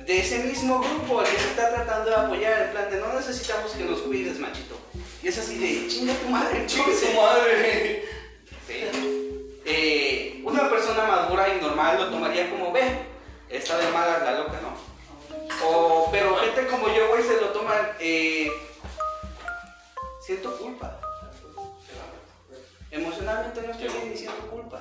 de 0.06 0.20
ese 0.20 0.40
mismo 0.40 0.80
grupo 0.80 1.24
que 1.24 1.32
se 1.32 1.48
está 1.50 1.74
tratando 1.74 2.10
de 2.10 2.16
apoyar, 2.16 2.62
en 2.62 2.72
plan 2.72 2.90
de 2.92 3.00
no 3.00 3.14
necesitamos 3.14 3.72
que 3.72 3.86
nos 3.86 4.02
cuides, 4.02 4.38
machito. 4.40 4.78
Y 5.22 5.30
es 5.30 5.38
así 5.38 5.58
de 5.58 5.88
chinga 5.88 6.14
tu 6.16 6.30
madre, 6.30 6.66
¡Chingue 6.68 6.92
entonces". 6.92 7.10
su 7.10 7.22
madre! 7.22 8.06
Sí. 8.68 9.60
Eh, 9.66 10.42
una 10.44 10.70
persona 10.70 11.06
madura 11.06 11.48
y 11.56 11.62
normal 11.62 11.98
lo 11.98 12.10
tomaría 12.10 12.50
como, 12.50 12.72
ve, 12.72 12.84
está 13.50 13.78
de 13.78 13.90
mala 13.92 14.20
la 14.20 14.40
loca, 14.40 14.60
no. 14.62 14.94
O, 15.66 16.10
pero 16.12 16.36
gente 16.36 16.68
como 16.68 16.88
yo, 16.90 17.08
güey, 17.10 17.24
se 17.24 17.40
lo 17.40 17.48
toman, 17.50 17.92
eh, 18.00 18.52
siento 20.22 20.58
culpa. 20.58 21.00
Emocionalmente 22.92 23.62
no 23.62 23.72
estoy 23.72 24.10
diciendo 24.10 24.48
culpa. 24.52 24.80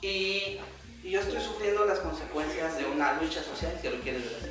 Y, 0.00 0.58
y 1.02 1.10
yo 1.10 1.20
estoy 1.20 1.40
sufriendo 1.40 1.84
las 1.84 1.98
consecuencias 2.00 2.78
de 2.78 2.86
una 2.86 3.20
lucha 3.20 3.42
social, 3.42 3.76
si 3.80 3.88
lo 3.88 4.00
quieres 4.00 4.24
ver 4.24 4.34
así. 4.36 4.50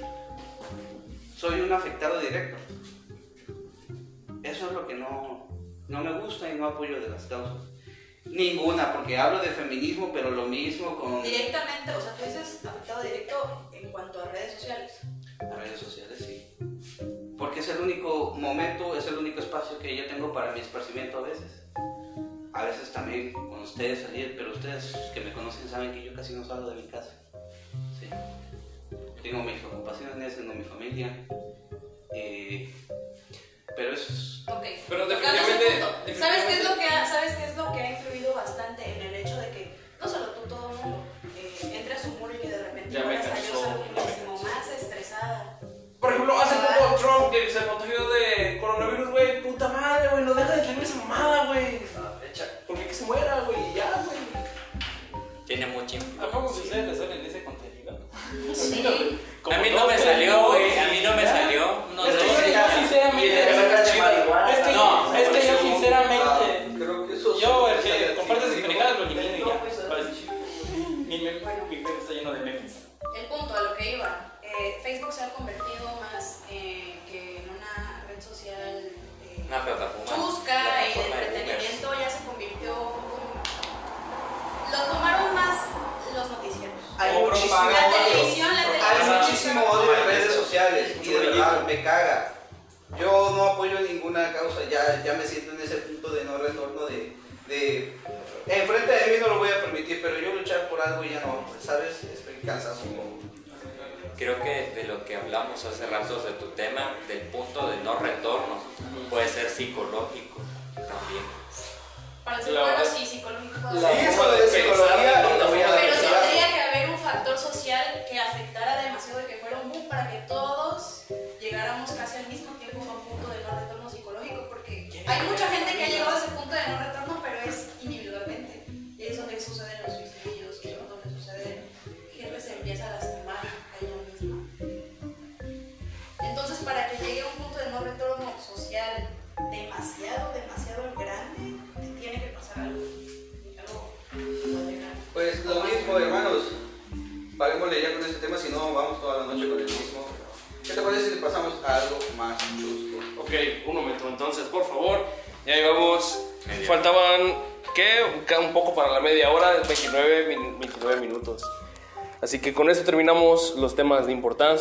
Soy 1.37 1.61
un 1.61 1.71
afectado 1.71 2.19
directo. 2.19 2.57
Eso 4.43 4.67
es 4.67 4.71
lo 4.73 4.87
que 4.87 4.95
no, 4.95 5.47
no 5.87 6.03
me 6.03 6.19
gusta 6.19 6.49
y 6.49 6.55
no 6.55 6.67
apoyo 6.67 6.99
de 6.99 7.09
las 7.09 7.25
causas. 7.25 7.63
Ninguna, 8.25 8.93
porque 8.93 9.17
hablo 9.17 9.39
de 9.39 9.49
feminismo, 9.49 10.11
pero 10.13 10.31
lo 10.31 10.45
mismo 10.45 10.99
con 10.99 11.23
Directamente, 11.23 11.91
o 11.91 12.01
sea, 12.01 12.13
tú 12.15 12.25
dices 12.25 12.65
afectado 12.65 13.03
directo 13.03 13.69
en 13.71 13.89
cuanto 13.91 14.21
a 14.21 14.25
redes 14.25 14.53
sociales. 14.53 14.99
las 15.39 15.57
redes 15.57 15.79
sociales, 15.79 16.17
sí. 16.19 16.45
Porque 17.37 17.59
es 17.59 17.69
el 17.69 17.81
único 17.81 18.33
momento, 18.35 18.97
es 18.97 19.07
el 19.07 19.17
único 19.17 19.39
espacio 19.39 19.79
que 19.79 19.95
yo 19.95 20.07
tengo 20.07 20.33
para 20.33 20.51
mi 20.51 20.59
esparcimiento 20.59 21.19
a 21.19 21.21
veces. 21.21 21.66
A 22.57 22.65
veces 22.65 22.91
también 22.91 23.31
con 23.33 23.59
ustedes 23.61 24.01
salir, 24.01 24.33
pero 24.35 24.51
ustedes 24.51 24.95
que 25.13 25.19
me 25.21 25.31
conocen 25.31 25.69
saben 25.69 25.91
que 25.93 26.03
yo 26.03 26.13
casi 26.15 26.33
no 26.33 26.43
salgo 26.43 26.71
de 26.71 26.81
mi 26.81 26.87
casa. 26.87 27.13
Sí. 27.99 28.09
Tengo 29.21 29.43
mis 29.43 29.63
ocupaciones, 29.63 30.35
tengo 30.37 30.55
mi 30.55 30.63
familia. 30.63 31.15
eh, 32.15 32.73
pero 33.75 33.93
eso 33.93 34.11
es 34.11 34.43
Ok. 34.47 34.63
Pero 34.89 35.05
definitivamente- 35.05 36.15
¿Sabes 36.15 36.45
qué, 36.45 36.53
es 36.57 36.63
lo 36.63 36.75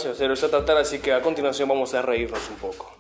temas 0.02 0.18
de 0.18 0.24
importancia, 0.24 0.32
o 0.32 0.36
sea, 0.36 0.48
a 0.48 0.50
tratar, 0.50 0.76
así 0.78 0.98
que 0.98 1.12
a 1.12 1.20
continuación 1.22 1.68
vamos 1.68 1.94
a 1.94 2.02
reírnos 2.02 2.40
un 2.50 2.56
poco. 2.56 2.96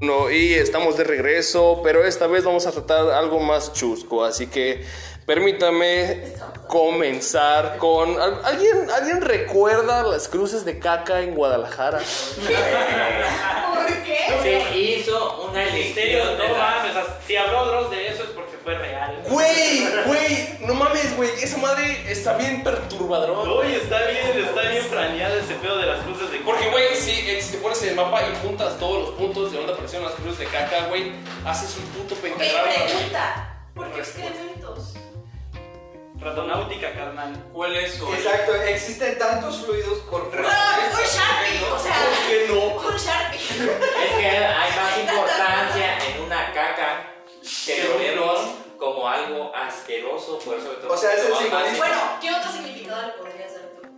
No, 0.00 0.30
y 0.30 0.54
estamos 0.54 0.96
de 0.96 1.04
regreso, 1.04 1.80
pero 1.84 2.04
esta 2.04 2.26
vez 2.26 2.42
vamos 2.42 2.66
a 2.66 2.72
tratar 2.72 3.10
algo 3.10 3.38
más 3.38 3.72
chusco, 3.72 4.24
así 4.24 4.48
que 4.48 4.84
permítame 5.26 6.24
comenzar 6.66 7.76
con... 7.78 8.20
¿al- 8.20 8.44
¿Alguien, 8.44 8.90
¿Alguien 8.90 9.20
recuerda 9.20 10.02
las 10.02 10.26
cruces 10.26 10.64
de 10.64 10.80
caca 10.80 11.20
en 11.20 11.36
Guadalajara? 11.36 11.98
¿Por 11.98 13.86
qué? 14.02 14.18
Se 14.42 14.76
hizo 14.76 15.46
una 15.48 15.62
elección 15.62 16.36
no 16.36 16.48
mames, 16.48 16.90
o 16.90 16.94
sea, 16.94 17.18
si 17.24 17.36
habló 17.36 17.88
de 17.88 18.01
Güey, 19.52 20.04
güey, 20.06 20.48
no 20.60 20.74
mames, 20.74 21.16
güey, 21.16 21.30
esa 21.42 21.58
madre 21.58 22.04
está 22.10 22.34
bien 22.36 22.62
perturbadora. 22.62 23.32
Oye, 23.32 23.76
está 23.76 23.98
bien, 24.06 24.46
está 24.46 24.62
bien 24.62 24.84
planeado 24.88 25.38
ese 25.38 25.54
pedo 25.54 25.76
de 25.78 25.86
las 25.86 26.00
cruces 26.04 26.30
de 26.30 26.38
Porque, 26.38 26.68
güey, 26.70 26.96
si, 26.96 27.10
eh, 27.30 27.40
si 27.42 27.52
te 27.52 27.58
pones 27.58 27.82
en 27.82 27.90
el 27.90 27.96
mapa 27.96 28.22
y 28.22 28.46
juntas 28.46 28.78
todos 28.78 29.08
los 29.08 29.10
puntos 29.16 29.52
de 29.52 29.58
donde 29.58 29.72
aparecieron 29.72 30.08
las 30.08 30.16
cruces 30.18 30.38
de 30.38 30.46
caca, 30.46 30.86
güey, 30.88 31.12
haces 31.44 31.76
un 31.76 31.84
puto 31.86 32.14
pentagrama, 32.16 32.62
güey. 32.68 32.86
pregunta. 32.92 33.48
¿Por 33.74 33.90
qué 33.92 34.00
excrementos? 34.00 34.94
Ratonáutica, 36.20 36.92
carnal. 36.92 37.44
¿Cuál 37.52 37.76
es 37.76 37.94
su 37.94 38.12
Exacto, 38.12 38.54
existen 38.54 39.18
tantos 39.18 39.64
fluidos 39.64 39.98
corporales. 40.08 40.52
No, 40.52 40.98
un 40.98 41.04
Sharpie, 41.04 41.64
o 41.74 41.78
sea, 41.78 41.94
¿Por 41.94 42.28
qué 42.28 42.46
no? 42.48 42.88
un 42.88 42.96
Sharpie. 42.96 43.38
Es 43.40 44.14
que 44.18 44.26
hay 44.28 44.70
más 44.76 44.98
importancia 45.00 45.98
en 46.06 46.22
una 46.22 46.52
caca 46.52 47.08
que 47.66 47.84
lo 47.84 47.98
vemos 47.98 48.40
como 48.82 49.08
algo 49.08 49.52
asqueroso, 49.54 50.40
por 50.40 50.58
eso 50.58 50.76
O 50.88 50.96
sea, 50.96 51.12
es 51.14 51.24
el 51.24 51.34
simbolismo. 51.36 51.78
Bueno, 51.78 52.18
¿qué 52.20 52.30
otro 52.32 52.50
significado 52.50 53.06
le 53.06 53.12
podrías 53.12 53.54
dar 53.54 53.62
tú? 53.76 53.88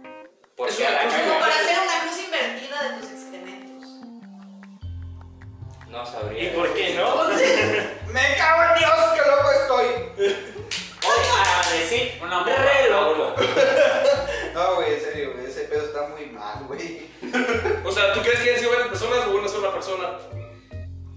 Porque 0.54 0.86
a 0.86 0.90
la 0.90 1.04
Como 1.04 1.40
para 1.40 1.54
hacer 1.54 1.78
una 1.82 2.00
cruz 2.02 2.22
invertida 2.22 2.82
de 2.82 3.00
tus 3.00 3.10
excrementos. 3.10 3.88
no 5.88 6.04
sabría. 6.04 6.44
¿Y 6.44 6.46
por 6.48 6.74
qué 6.74 6.94
no? 6.96 7.24
¡Me 8.12 8.36
cago 8.36 8.62
en 8.62 8.78
Dios, 8.78 8.92
qué 9.14 9.30
loco 9.30 9.50
estoy! 9.52 9.86
Oye, 11.08 11.30
a 11.32 11.72
decir, 11.72 12.20
Una 12.22 12.44
re 12.44 12.90
morra, 12.90 13.16
loco. 13.16 13.42
No, 14.52 14.74
güey, 14.76 14.94
en 14.94 15.00
serio, 15.00 15.32
güey, 15.32 15.46
ese 15.46 15.62
pedo 15.62 15.86
está 15.86 16.08
muy 16.08 16.26
mal, 16.26 16.62
güey. 16.66 17.08
O 17.86 17.90
sea, 17.90 18.12
¿tú 18.12 18.20
crees 18.20 18.38
que 18.38 18.50
hayan 18.50 18.58
sido 18.60 18.70
varias 18.70 18.88
personas 18.88 19.26
o 19.26 19.30
una 19.30 19.48
sola 19.48 19.72
persona? 19.72 20.18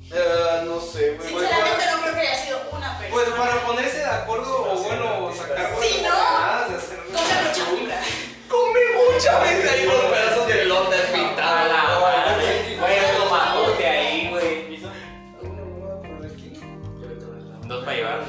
Eh, 0.10 0.62
no 0.66 0.80
sé, 0.80 1.16
güey. 1.16 1.18
Pues 1.18 1.30
Sinceramente 1.48 1.78
para, 1.86 1.96
no 1.96 2.02
creo 2.02 2.14
que 2.14 2.20
haya 2.22 2.36
sido 2.36 2.58
una 2.72 2.98
pues 2.98 3.26
persona. 3.26 3.38
para 3.46 3.66
ponerse 3.66 3.98
de 3.98 4.06
acuerdo 4.06 4.72
o 4.72 4.76
bueno, 4.82 5.32
sacar 5.36 5.58
Sí, 5.82 6.02
buenas 6.02 6.02
¿no? 6.04 6.26
coordenadas 6.26 6.70
de 6.70 6.76
hacer. 6.78 6.98
Come 7.08 7.34
mucha 7.44 7.66
fibra. 7.66 8.02
Come 8.48 8.80
mucha 9.14 9.40
vez 9.40 9.72
ahí 9.72 9.86
unos 9.86 10.06
pedazos 10.06 10.48
de 10.48 10.66
lote 10.66 10.96
A 10.96 11.14
pintada. 11.14 11.68
la 11.68 12.00
madre. 12.00 12.78
Güey, 12.80 13.00
un 13.00 13.24
tomajote 13.24 13.88
ahí, 13.88 14.30
güey. 14.30 14.78
Dos 17.68 17.84
para 17.84 17.98
llevar. 17.98 18.22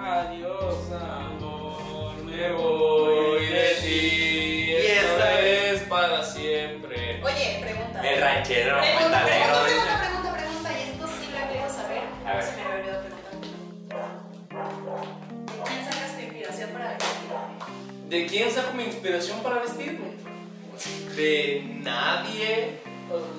Adiós, 0.00 0.74
amor, 0.92 2.14
me 2.24 2.52
voy 2.52 3.46
de 3.46 3.74
ti. 3.82 4.70
Y 4.70 4.86
esta 4.86 5.40
es 5.40 5.82
para 5.82 6.22
siempre. 6.24 7.20
Oye, 7.22 7.58
pregunta. 7.60 7.77
El 8.02 8.20
ranchero, 8.20 8.78
Pregunta, 8.80 9.08
metalero. 9.24 9.64
pregunta, 9.64 9.98
pregunta, 9.98 9.98
pregunta, 10.00 10.32
pregunta, 10.36 10.70
y 10.72 10.82
esto 10.90 11.06
sí 11.20 11.26
la 11.32 11.48
quiero 11.50 11.68
saber. 11.68 12.02
A 12.26 12.34
ver. 12.34 12.44
Se 12.44 12.56
me 12.56 12.62
había 12.62 12.76
olvidado 12.78 13.00
preguntar. 13.02 13.32
¿De 14.58 15.66
quién 15.66 15.84
sacas 15.84 16.16
tu 16.16 16.20
inspiración 16.22 16.70
para 16.70 16.88
vestirte? 16.94 18.08
¿De 18.08 18.26
quién 18.26 18.50
saco 18.50 18.72
mi 18.74 18.84
inspiración 18.84 19.42
para 19.42 19.56
vestirme? 19.60 20.08
De 21.16 21.62
nadie. 21.82 22.80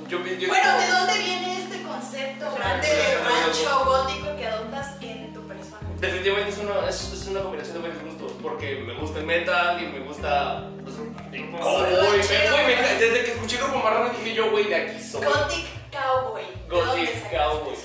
Yo, 0.09 0.17
yo, 0.25 0.47
Bueno, 0.47 0.77
¿de 0.79 0.87
dónde 0.91 1.17
viene 1.19 1.57
este 1.63 1.81
concepto 1.83 2.51
grande 2.55 2.87
de 2.87 3.15
rancho 3.17 3.85
gótico 3.85 4.35
que 4.35 4.47
adoptas 4.47 4.95
en 5.01 5.31
tu 5.33 5.41
persona? 5.47 5.77
Definitivamente 5.99 6.49
es 6.51 6.57
una, 6.57 6.89
es, 6.89 7.13
es 7.13 7.27
una 7.27 7.41
combinación 7.41 7.75
de 7.81 7.87
varios 7.89 8.03
gustos, 8.03 8.31
porque 8.41 8.75
me 8.85 8.93
gusta 8.95 9.19
el 9.19 9.25
metal 9.25 9.81
y 9.81 9.85
me 9.87 9.99
gusta... 9.99 10.67
Pues, 10.83 10.95
me- 11.29 12.49
güey, 12.51 12.65
me- 12.65 12.95
desde 12.99 13.25
que 13.25 13.31
escuché 13.31 13.57
Grupo 13.57 13.79
Marrano 13.79 14.09
dije 14.09 14.33
yo, 14.35 14.49
güey, 14.51 14.65
de 14.65 14.75
aquí 14.75 15.01
soy. 15.03 15.23
Gothic 15.25 15.65
Cowboy. 15.91 16.43
¿De 16.43 16.69
Gothic 16.69 17.13
sacaste 17.23 17.37
Cowboy. 17.37 17.75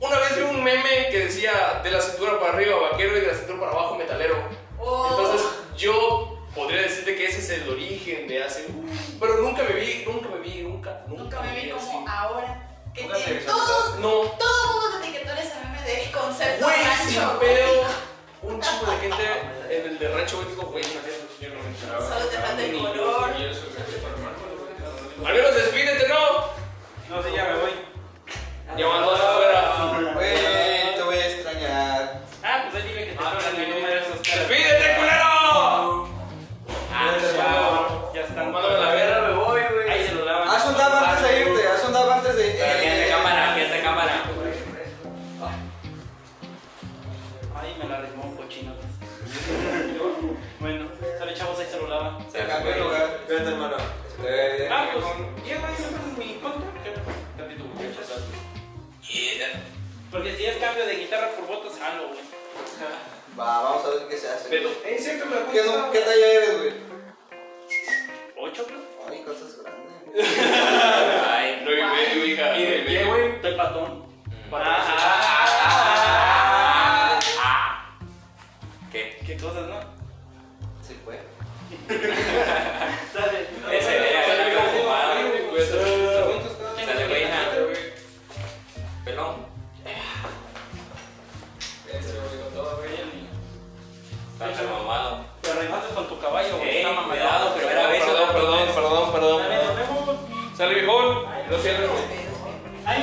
Una 0.00 0.18
vez 0.18 0.36
vi 0.36 0.42
un 0.42 0.64
meme 0.64 1.08
que 1.10 1.24
decía 1.26 1.80
de 1.84 1.90
la 1.90 2.00
cintura 2.00 2.40
para 2.40 2.54
arriba 2.54 2.76
vaquero 2.90 3.16
y 3.16 3.20
de 3.20 3.26
la 3.26 3.34
cintura 3.34 3.60
para 3.60 3.72
abajo 3.72 3.96
metalero. 3.96 4.36
Oh. 4.78 5.08
Entonces 5.10 5.46
yo 5.76 6.38
podría 6.54 6.82
decirte 6.82 7.14
que 7.16 7.26
ese 7.26 7.38
es 7.38 7.50
el 7.50 7.68
origen 7.68 8.26
de 8.26 8.42
hace... 8.42 8.66
Pero 9.20 9.36
nunca 9.42 9.62
me 9.62 9.74
vi, 9.74 10.04
nunca 10.06 10.28
me 10.30 10.38
vi, 10.38 10.62
nunca, 10.62 11.02
nunca, 11.06 11.22
Nunca 11.22 11.40
me 11.42 11.60
vi 11.60 11.70
como 11.70 12.08
ahora. 12.08 12.66
Que 12.94 13.02
te 13.02 13.08
visualizaste. 13.08 13.44
todos, 13.50 13.98
No, 14.00 14.08
todo 14.10 14.64
el 14.64 14.80
mundo 14.80 15.00
te 15.00 15.08
etiquetó 15.08 15.32
en 15.32 15.38
ese 15.38 15.54
meme 15.62 15.82
de 15.82 16.10
concepto 16.10 16.64
Güey, 16.66 16.76
gótico. 16.78 17.86
Un 18.42 18.58
chico 18.60 18.86
de 18.90 18.96
gente 18.98 19.22
en 19.68 19.86
el 19.90 19.98
de 19.98 20.08
Rancho 20.08 20.38
Gótico, 20.38 20.66
güey, 20.66 20.82
una 20.84 21.02
vez 21.02 21.20
yo 21.40 21.48
no 21.50 21.62
me 21.62 21.68
enteraba. 21.68 22.08
Solo 22.08 22.26
te 22.26 22.36
falta 22.38 22.64
el 22.64 22.72
color. 22.78 23.30
Al 25.26 25.34
menos 25.34 25.54
despídete, 25.54 26.08
¿no? 26.08 26.48
No 27.10 27.22
sé, 27.22 27.32
ya 27.34 27.44
me 27.44 27.60
voy. 27.60 27.70
Llevando 28.76 29.12
hasta 29.12 29.30
afuera. 29.30 29.59
Porque 60.10 60.36
si 60.36 60.44
es 60.46 60.56
cambio 60.56 60.86
de 60.86 60.96
guitarra 60.96 61.30
por 61.30 61.46
botas, 61.46 61.78
jalo, 61.78 62.08
güey. 62.08 62.20
Va, 63.38 63.62
vamos 63.62 63.84
a 63.84 63.90
ver 63.90 64.08
qué 64.08 64.16
se 64.18 64.28
hace. 64.28 64.48
Pero, 64.50 64.70
Eh, 64.84 64.98
la 65.00 65.52
¿Qué, 65.52 65.60
cuenta. 65.60 65.90
¿Qué 65.92 65.98
talla 66.00 66.26
eres, 66.26 66.58
güey? 66.58 66.72
¿Ocho, 68.36 68.66
creo? 68.66 68.80
Ay, 69.08 69.22
cosas 69.22 69.56
grandes. 69.62 69.92
Ay, 71.28 71.62
no 71.64 71.70
y 71.70 71.84
medio, 71.84 72.26
hija. 72.26 72.56
Y 72.58 72.64
de 72.64 72.78
pie, 72.80 73.04
güey. 73.04 73.30
Estoy 73.36 73.54
patón. 73.54 74.10
Ah, 77.42 77.88
¿Qué? 78.90 79.18
¿Qué 79.24 79.36
cosas, 79.36 79.68
no? 79.68 79.80
Sí, 80.82 80.98
fue. 81.04 81.20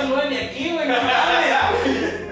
mueve 0.07 0.29
ni 0.29 0.37
aquí, 0.37 0.71
güey. 0.73 0.87
No 0.87 0.95
mames. 0.95 2.27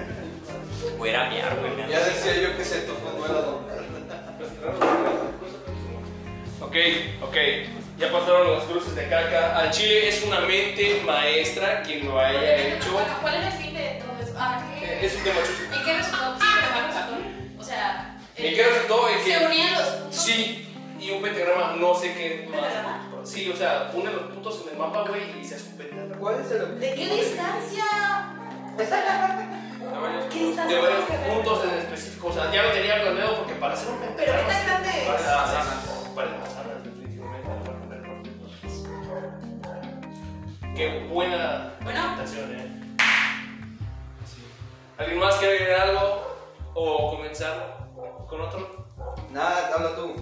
Voy 0.98 1.08
a 1.08 1.12
ir 1.12 1.16
a 1.16 1.30
miar, 1.30 1.56
güey. 1.60 1.90
Ya 1.90 2.00
decía 2.00 2.34
yo 2.40 2.56
que 2.56 2.64
se 2.64 2.80
tocó 2.80 3.12
nueva. 3.18 3.60
Ok, 6.60 6.76
ok. 7.22 7.36
Ya 7.98 8.12
pasaron 8.12 8.52
las 8.52 8.64
cruces 8.64 8.94
de 8.94 9.08
caca. 9.08 9.56
Al 9.58 9.70
chile 9.70 10.08
es 10.08 10.22
una 10.24 10.40
mente 10.40 11.02
maestra 11.06 11.82
quien 11.82 12.06
lo 12.06 12.20
haya 12.20 12.56
hecho. 12.56 13.00
¿cuál 13.22 13.34
era 13.34 13.48
el 13.48 13.52
fin 13.54 13.74
de 13.74 14.02
todo 14.02 14.22
eso? 14.22 14.34
Ah, 14.36 14.62
¿qué? 14.78 15.06
Es 15.06 15.14
un 15.16 15.22
tema 15.22 15.40
chusto. 15.40 15.76
¿En 15.76 15.84
qué 15.84 15.96
resultó? 15.96 16.36
Sí, 16.38 16.46
pero 16.54 16.72
¿cuál 16.72 16.86
resultó? 16.88 17.16
O 17.58 17.64
sea, 17.64 18.18
¿En 18.36 18.54
qué 18.54 18.62
resultó? 18.62 19.08
En 19.08 19.24
se 19.24 19.46
unían 19.46 19.72
los. 19.74 20.14
Sí, 20.14 20.68
y 21.00 21.10
un 21.10 21.22
pentagrama, 21.22 21.76
no 21.78 21.94
sé 21.94 22.12
qué 22.14 22.48
más. 22.50 23.15
Sí, 23.26 23.50
o 23.50 23.56
sea, 23.56 23.90
une 23.92 24.12
los 24.12 24.22
puntos 24.32 24.62
en 24.64 24.72
el 24.72 24.78
mapa, 24.78 25.04
güey, 25.08 25.40
y 25.40 25.44
se 25.44 25.56
pentagrama. 25.56 26.16
¿Cuál 26.16 26.40
es 26.40 26.50
el 26.52 26.78
¿De 26.80 26.94
qué 26.94 27.14
distancia? 27.16 27.84
A 27.88 28.32
ver, 28.76 30.28
¿Qué 30.28 30.38
De 30.38 30.44
distancia? 30.46 30.80
varios 30.80 31.06
tienes 31.06 31.22
que 31.22 31.28
ver? 31.28 31.34
puntos 31.34 31.64
en 31.64 31.70
específico, 31.78 32.28
o 32.28 32.32
sea, 32.32 32.52
ya 32.52 32.62
lo 32.62 32.70
tenía 32.72 33.00
planeado 33.02 33.36
porque 33.38 33.54
para 33.54 33.74
hacer 33.74 33.88
un 33.90 33.98
Pero 33.98 34.14
pentagrama. 34.16 34.48
¿qué 34.48 34.54
tan 34.54 34.66
grande 34.66 34.88
es? 34.88 35.06
Para 35.06 35.20
las 35.20 35.36
manzanas. 35.36 36.10
Para 36.14 36.30
las 36.30 36.40
manzanas, 36.40 36.84
definitivamente. 36.84 37.50
Qué 40.76 41.06
buena 41.10 41.72
presentación, 41.80 42.50
eh. 42.52 42.96
¿Alguien 44.98 45.18
más 45.18 45.34
quiere 45.36 45.56
agregar 45.58 45.88
algo? 45.88 46.36
¿O 46.74 47.10
comenzar 47.16 47.86
con 48.28 48.40
otro? 48.40 48.86
Nada, 49.30 49.70
habla 49.74 49.94
tú. 49.96 50.14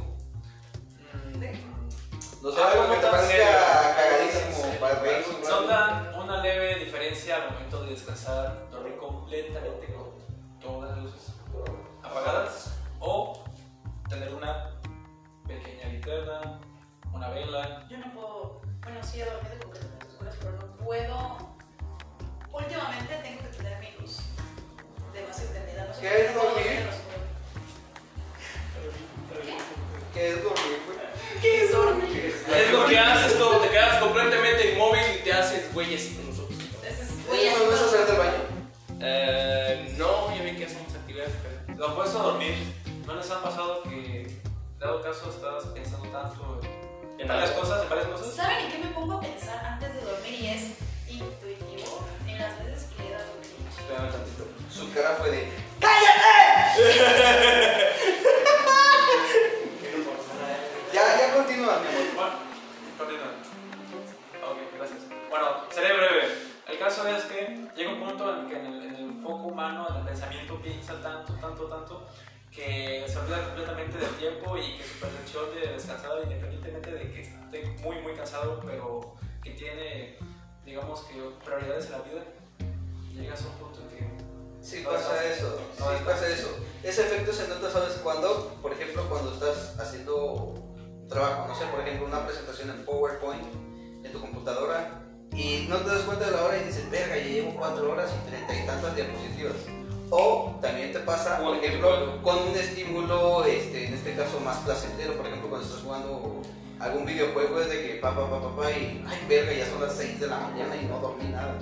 No 2.44 2.52
sé, 2.52 2.60
Ah, 2.60 2.72
algo 2.72 2.82
¿cómo 2.82 2.94
que 2.94 3.00
te 3.00 3.10
parezca 3.10 3.96
cagadísimo 3.96 4.78
para 4.78 5.00
reír 5.00 5.24
un 5.30 5.42
rato. 5.42 5.60
Notan 5.62 6.14
una 6.14 6.42
leve 6.42 6.74
diferencia 6.74 7.36
al 7.36 7.50
momento 7.52 7.82
de 7.84 7.90
descansar, 7.92 8.68
dormir 8.70 8.98
completamente 8.98 9.94
con 9.94 10.10
todas 10.60 10.90
las 10.90 11.04
luces 11.04 11.32
apagadas 12.02 12.74
o 13.00 13.44
tener 14.10 14.34
una 14.34 14.78
pequeña 15.46 15.86
linterna, 15.88 16.60
una 17.14 17.30
vela. 17.30 17.86
Yo 17.88 17.96
no 17.96 18.12
puedo. 18.12 18.60
Bueno, 18.82 19.02
sí, 19.02 19.22
he 19.22 19.24
dormido 19.24 19.58
completamente 19.60 20.06
oscuras, 20.06 20.34
pero 20.38 20.52
no 20.52 20.76
puedo. 20.84 21.38
Últimamente 22.52 23.14
tengo 23.22 23.40
que 23.40 23.56
tener 23.56 23.78
mi 23.80 23.90
luz 23.98 24.18
demasiado 25.14 25.50
prendida. 25.50 25.86
No 25.86 25.94
sé 25.94 26.00
¿Qué 26.02 26.26
es 26.26 26.34
dormir? 26.34 26.90
¿Qué 30.12 30.28
es 30.28 30.44
dormir, 30.44 30.82
güey? 30.84 31.13
¿Qué 31.44 31.64
es 31.64 31.72
dormir? 31.72 32.34
Es 32.56 32.72
lo 32.72 32.86
que 32.86 32.98
haces 32.98 33.34
cuando 33.34 33.58
te 33.58 33.68
quedas 33.68 33.98
completamente 34.00 34.72
inmóvil 34.72 35.02
y 35.20 35.24
te 35.24 35.30
haces 35.30 35.70
güeyes 35.74 36.14
con 36.16 36.26
los 36.28 36.38
ojos. 36.38 36.54
Entonces, 36.58 37.00
¿Eso 37.02 37.28
voy 37.28 37.46
a 37.46 37.52
no 37.58 37.86
hacer 37.86 38.06
del 38.06 38.16
baño? 38.16 38.32
Eh, 39.00 39.94
no, 39.98 40.34
yo 40.34 40.42
vi 40.42 40.56
que 40.56 40.64
hacemos 40.64 40.94
actividades 40.94 41.34
diferentes. 41.34 41.76
Lo 41.76 41.92
opuesto 41.92 42.18
a 42.18 42.22
dormir, 42.22 42.54
¿no 43.06 43.14
les 43.16 43.30
ha 43.30 43.42
pasado 43.42 43.82
que, 43.82 44.40
dado 44.78 45.02
caso, 45.02 45.28
estás 45.28 45.66
pensando 45.74 46.08
tanto 46.08 46.62
en 47.18 47.28
varias 47.28 47.50
cosas, 47.50 47.82
en 47.82 47.90
varias 47.90 48.08
cosas? 48.08 48.34
¿Saben 48.34 48.64
en 48.64 48.72
qué 48.72 48.78
me 48.78 48.86
pongo 48.94 49.12
a 49.12 49.20
pensar 49.20 49.66
antes 49.66 49.92
de 49.92 50.00
dormir 50.00 50.40
y 50.40 50.46
es 50.46 50.62
intuitivo? 51.12 52.06
En 52.26 52.38
las 52.38 52.58
veces 52.64 52.88
que 52.96 53.06
he 53.06 53.10
dado. 53.10 53.34
Espérame 53.68 54.10
tantito. 54.10 54.48
Su 54.70 54.90
cara 54.94 55.14
fue 55.18 55.30
de. 55.30 55.48
Ya, 55.82 55.90
Bueno, 65.34 65.48
seré 65.68 65.92
breve. 65.92 66.28
El 66.68 66.78
caso 66.78 67.08
es 67.08 67.24
que 67.24 67.68
llega 67.74 67.90
un 67.90 68.06
punto 68.06 68.38
en 68.38 68.46
que 68.46 68.54
en 68.54 68.66
el, 68.66 68.82
en 68.84 68.94
el 68.94 69.20
foco 69.20 69.48
humano, 69.48 69.84
en 69.90 69.96
el 69.96 70.06
pensamiento, 70.06 70.62
piensa 70.62 71.02
tanto, 71.02 71.32
tanto, 71.40 71.64
tanto, 71.64 72.06
que 72.52 73.04
se 73.08 73.18
olvida 73.18 73.44
completamente 73.46 73.98
del 73.98 74.10
tiempo 74.10 74.56
y 74.56 74.76
que 74.76 74.84
su 74.84 75.00
percepción 75.00 75.52
de 75.52 75.72
descansar, 75.72 76.20
independientemente 76.22 76.88
de 76.88 77.10
que 77.10 77.22
esté 77.22 77.64
muy, 77.82 77.98
muy 77.98 78.14
cansado, 78.14 78.62
pero 78.64 79.16
que 79.42 79.50
tiene, 79.50 80.18
digamos 80.64 81.00
que 81.00 81.14
prioridades 81.44 81.86
en 81.86 81.92
la 81.92 81.98
vida, 81.98 82.22
llegas 83.12 83.42
a 83.42 83.48
un 83.48 83.54
punto 83.54 83.80
en 83.80 83.88
que 83.88 84.24
Sí 84.64 84.82
No 84.84 84.90
pasa 84.90 85.14
descansas. 85.14 85.36
eso, 85.36 85.60
No 85.80 85.98
sí 85.98 86.04
pasa 86.04 86.28
eso. 86.28 86.56
Ese 86.84 87.06
efecto 87.06 87.32
se 87.32 87.48
nota, 87.48 87.72
¿sabes 87.72 87.94
cuándo? 88.04 88.56
Por 88.62 88.72
ejemplo, 88.72 89.04
cuando 89.08 89.32
estás 89.32 89.80
haciendo 89.80 90.54
trabajo, 91.08 91.48
no 91.48 91.56
sé, 91.56 91.66
por 91.66 91.80
ejemplo, 91.80 92.06
una 92.06 92.24
presentación 92.24 92.70
en 92.70 92.84
PowerPoint 92.84 93.52
en 94.04 94.12
tu 94.12 94.20
computadora 94.20 95.00
y 95.34 95.66
no 95.68 95.76
te 95.78 95.88
das 95.88 96.02
cuenta 96.02 96.26
de 96.26 96.32
la 96.32 96.44
hora 96.44 96.56
y 96.58 96.64
dices, 96.64 96.88
verga, 96.90 97.16
ya 97.16 97.24
llevo 97.24 97.54
cuatro 97.56 97.90
horas 97.92 98.10
y 98.10 98.30
treinta 98.30 98.54
y 98.54 98.66
tantas 98.66 98.94
diapositivas. 98.94 99.54
O 100.10 100.56
también 100.60 100.92
te 100.92 101.00
pasa, 101.00 101.40
por 101.40 101.56
ejemplo, 101.56 102.22
con 102.22 102.38
un 102.48 102.56
estímulo, 102.56 103.44
este, 103.44 103.86
en 103.86 103.94
este 103.94 104.14
caso 104.14 104.38
más 104.40 104.58
placentero, 104.58 105.14
por 105.14 105.26
ejemplo, 105.26 105.48
cuando 105.48 105.66
estás 105.66 105.82
jugando 105.82 106.42
algún 106.78 107.04
videojuego 107.06 107.60
es 107.60 107.68
de 107.68 107.82
que 107.82 107.94
pa, 107.94 108.14
pa, 108.14 108.28
pa, 108.28 108.40
pa, 108.40 108.56
pa, 108.56 108.70
y 108.70 109.02
ay, 109.06 109.18
verga, 109.28 109.52
ya 109.52 109.66
son 109.66 109.80
las 109.80 109.94
6 109.96 110.20
de 110.20 110.26
la 110.26 110.38
mañana 110.38 110.76
y 110.76 110.86
no 110.86 110.98
dormí 111.00 111.24
nada. 111.24 111.56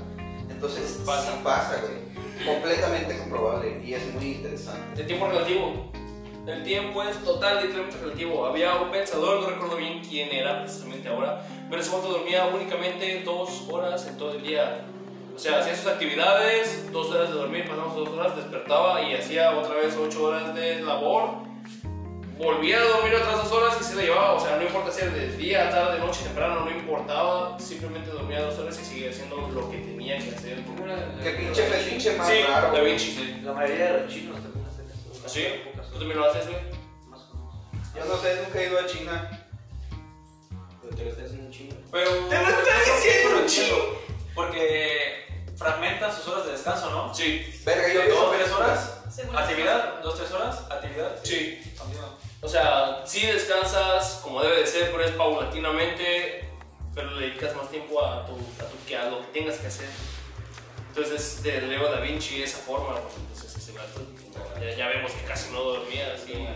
Entonces, 0.50 1.00
Pasa. 1.06 1.42
pasa, 1.42 1.80
güey. 1.80 2.12
Completamente 2.46 3.18
comprobable 3.18 3.80
y 3.84 3.94
es 3.94 4.14
muy 4.14 4.32
interesante. 4.32 5.00
El 5.00 5.06
tiempo 5.06 5.28
relativo. 5.28 5.91
El 6.46 6.64
tiempo 6.64 7.02
es 7.04 7.16
total, 7.22 7.62
literalmente 7.62 7.98
relativo. 7.98 8.44
Había 8.46 8.74
un 8.74 8.90
pensador, 8.90 9.40
no 9.42 9.48
recuerdo 9.50 9.76
bien 9.76 10.02
quién 10.08 10.28
era 10.32 10.62
precisamente 10.62 11.08
ahora, 11.08 11.46
pero 11.70 11.80
ese 11.80 11.90
momento 11.90 12.18
dormía 12.18 12.46
únicamente 12.46 13.22
dos 13.24 13.68
horas 13.70 14.06
en 14.08 14.16
todo 14.18 14.32
el 14.32 14.42
día. 14.42 14.80
O 15.34 15.38
sea, 15.38 15.60
hacía 15.60 15.76
sus 15.76 15.86
actividades, 15.86 16.90
dos 16.92 17.10
horas 17.10 17.28
de 17.30 17.36
dormir, 17.36 17.64
pasamos 17.68 17.94
dos 17.94 18.08
horas, 18.08 18.36
despertaba 18.36 19.00
y 19.02 19.14
hacía 19.14 19.56
otra 19.56 19.76
vez 19.76 19.96
ocho 19.96 20.24
horas 20.24 20.54
de 20.54 20.82
labor. 20.82 21.50
Volvía 22.36 22.78
a 22.78 22.84
dormir 22.84 23.14
otras 23.14 23.44
dos 23.44 23.52
horas 23.52 23.78
y 23.80 23.84
se 23.84 23.94
la 23.94 24.02
llevaba. 24.02 24.32
O 24.32 24.40
sea, 24.40 24.56
no 24.56 24.62
importa 24.64 24.90
si 24.90 25.02
era 25.02 25.12
de 25.12 25.36
día, 25.36 25.70
tarde, 25.70 26.00
noche, 26.00 26.24
temprano, 26.24 26.64
no 26.64 26.70
importaba. 26.70 27.56
Simplemente 27.60 28.10
dormía 28.10 28.40
dos 28.42 28.58
horas 28.58 28.78
y 28.80 28.84
seguía 28.84 29.10
haciendo 29.10 29.36
lo 29.54 29.70
que 29.70 29.78
tenía 29.78 30.18
que 30.18 30.30
hacer. 30.34 30.58
Qué 31.22 31.30
pinche 31.30 31.62
fetiche 31.62 32.16
más 32.16 32.28
Sí, 32.28 32.42
raro. 32.48 32.72
Da. 32.72 32.80
Vinci, 32.80 33.12
sí. 33.12 33.40
La 33.44 33.52
mayoría 33.52 33.92
de 33.92 34.00
los 34.00 34.12
chinos 34.12 34.42
también 34.42 34.66
hacen 34.66 34.86
eso. 34.86 35.28
¿Sí? 35.28 35.44
¿Tú 35.92 35.98
también 35.98 36.18
lo 36.18 36.30
haces, 36.30 36.48
güey? 36.48 36.60
Más 37.08 37.20
o 37.30 37.34
menos. 37.34 37.94
Yo 37.94 38.04
no 38.04 38.16
sé, 38.20 38.42
nunca 38.42 38.60
he 38.62 38.68
ido 38.68 38.78
a 38.80 38.86
China. 38.86 39.46
Pero 40.82 40.96
te 40.96 41.04
lo 41.04 41.10
estás 41.10 41.26
haciendo 41.26 41.50
chino. 41.50 41.74
Pero. 41.90 42.10
¡Te 42.28 42.38
lo 42.38 42.48
estás 42.48 42.86
diciendo, 42.96 43.46
chico! 43.46 43.98
Porque 44.34 45.26
fragmentan 45.56 46.14
sus 46.14 46.26
horas 46.28 46.46
de 46.46 46.52
descanso, 46.52 46.90
¿no? 46.90 47.14
Sí, 47.14 47.60
Verga, 47.64 47.88
yo 47.92 48.00
¿De 48.00 48.06
vi 48.06 48.12
dos, 48.12 48.32
tres 48.36 48.50
horas? 48.52 48.98
¿Actividad? 49.36 50.00
¿Dos, 50.02 50.16
tres 50.16 50.30
horas? 50.32 50.58
¿Actividad? 50.70 51.16
sí. 51.22 51.58
O 52.44 52.48
sea, 52.48 53.02
sí 53.06 53.24
descansas 53.24 54.18
como 54.24 54.42
debe 54.42 54.62
de 54.62 54.66
ser, 54.66 54.90
pero 54.90 55.04
es 55.04 55.12
paulatinamente, 55.12 56.48
pero 56.92 57.12
le 57.12 57.28
dedicas 57.28 57.54
más 57.54 57.70
tiempo 57.70 58.04
a, 58.04 58.26
tu, 58.26 58.32
a, 58.32 58.66
tu- 58.68 58.84
que 58.88 58.96
a 58.96 59.08
lo 59.10 59.20
que 59.20 59.26
tengas 59.38 59.58
que 59.58 59.68
hacer. 59.68 59.88
Entonces, 60.88 61.40
de 61.44 61.60
Leo 61.60 61.88
da 61.88 62.00
Vinci 62.00 62.42
esa 62.42 62.58
forma, 62.58 62.98
entonces 62.98 63.56
ese 63.56 63.70
vato, 63.78 64.00
ya, 64.60 64.76
ya 64.76 64.88
vemos 64.88 65.12
que 65.12 65.24
casi 65.26 65.52
no 65.52 65.60
dormía, 65.62 66.12
así. 66.14 66.46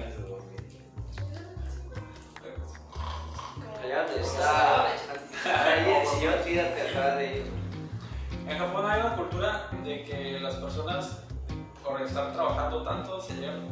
Cállate, 3.83 4.21
está. 4.21 4.87
Ahí 4.87 5.81
en 5.91 5.97
el 5.97 6.07
sillón, 6.07 6.35
tírate 6.45 6.89
acá 6.91 7.17
de. 7.17 7.45
En 8.49 8.59
Japón 8.59 8.89
hay 8.91 9.01
una 9.01 9.17
cultura 9.17 9.69
de 9.85 10.05
que 10.05 10.39
las 10.41 10.55
personas, 10.57 11.23
por 11.85 12.01
estar 12.03 12.33
trabajando 12.33 12.83
tanto, 12.85 13.21
se 13.21 13.35
llegan 13.35 13.67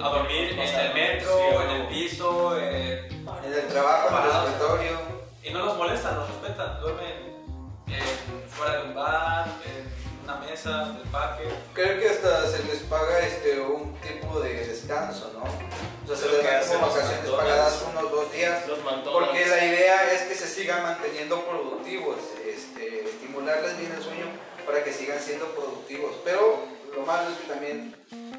a 0.00 0.08
dormir 0.08 0.52
en 0.52 0.58
el 0.60 0.94
metro, 0.94 1.30
Sí, 1.36 1.56
en 1.64 1.70
el 1.70 1.86
piso, 1.88 2.56
eh, 2.58 3.08
En 3.08 3.52
el 3.52 3.66
trabajo, 3.68 4.08
en 4.08 4.24
el 4.24 4.30
escritorio. 4.52 4.98
y 5.42 5.50
molestan, 5.76 6.16
los 6.16 6.28
respetan, 6.28 6.80
duermen 6.80 7.40
en- 7.88 8.48
fuera 8.50 8.76
de 8.82 8.88
un 8.88 8.94
bar, 8.94 9.46
en 9.66 9.99
una 10.24 10.36
mesa 10.36 10.92
del 10.92 11.08
parque. 11.08 11.48
Creo 11.74 12.00
que 12.00 12.08
hasta 12.08 12.46
se 12.48 12.64
les 12.64 12.78
paga 12.80 13.20
este, 13.20 13.60
un 13.60 13.94
tipo 14.00 14.40
de 14.40 14.66
descanso, 14.66 15.32
¿no? 15.34 15.42
O 15.42 16.06
sea, 16.06 16.16
se 16.16 16.28
les 16.28 16.44
dan 16.44 16.66
como 16.66 16.88
vacaciones 16.88 17.30
pagadas 17.30 17.84
unos 17.90 18.10
dos 18.10 18.32
días. 18.32 18.66
Los. 18.66 18.78
Porque 18.78 19.46
la 19.46 19.64
idea 19.64 20.12
es 20.12 20.22
que 20.22 20.34
se 20.34 20.46
sigan 20.46 20.82
manteniendo 20.82 21.44
productivos, 21.44 22.16
este, 22.46 23.04
estimularles 23.04 23.78
bien 23.78 23.92
el 23.96 24.02
sueño 24.02 24.26
para 24.66 24.84
que 24.84 24.92
sigan 24.92 25.20
siendo 25.20 25.46
productivos. 25.54 26.16
Pero 26.24 26.64
lo 26.94 27.02
malo 27.02 27.30
es 27.30 27.38
que 27.38 27.52
también 27.52 27.94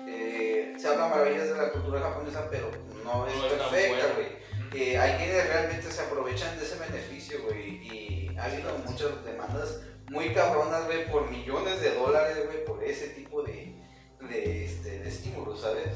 eh, 0.08 0.76
se 0.80 0.88
habla 0.88 1.08
maravillas 1.08 1.50
de 1.50 1.56
la 1.56 1.72
cultura 1.72 2.02
japonesa, 2.02 2.48
pero 2.50 2.72
no 3.04 3.28
es 3.28 3.36
No 3.36 3.46
es 3.46 3.58
tan 3.58 3.70
perfecta, 3.70 4.08
güey. 4.16 4.42
Eh, 4.74 4.98
hay 4.98 5.18
quienes 5.18 5.48
realmente 5.48 5.92
se 5.92 6.02
aprovechan 6.02 6.58
de 6.58 6.66
ese 6.66 6.78
beneficio, 6.78 7.44
güey, 7.44 7.86
y 7.86 8.32
ha 8.40 8.46
habido 8.46 8.72
muchas 8.86 9.24
demandas 9.26 9.80
muy 10.12 10.34
cabronas, 10.34 10.86
güey, 10.88 11.10
por 11.10 11.30
millones 11.32 11.80
de 11.80 11.96
dólares, 11.96 12.38
güey, 12.46 12.66
por 12.66 12.84
ese 12.84 13.08
tipo 13.08 13.44
de, 13.44 13.74
de, 14.20 14.66
este, 14.66 15.00
de 15.00 15.08
estímulos, 15.08 15.62
¿sabes? 15.62 15.88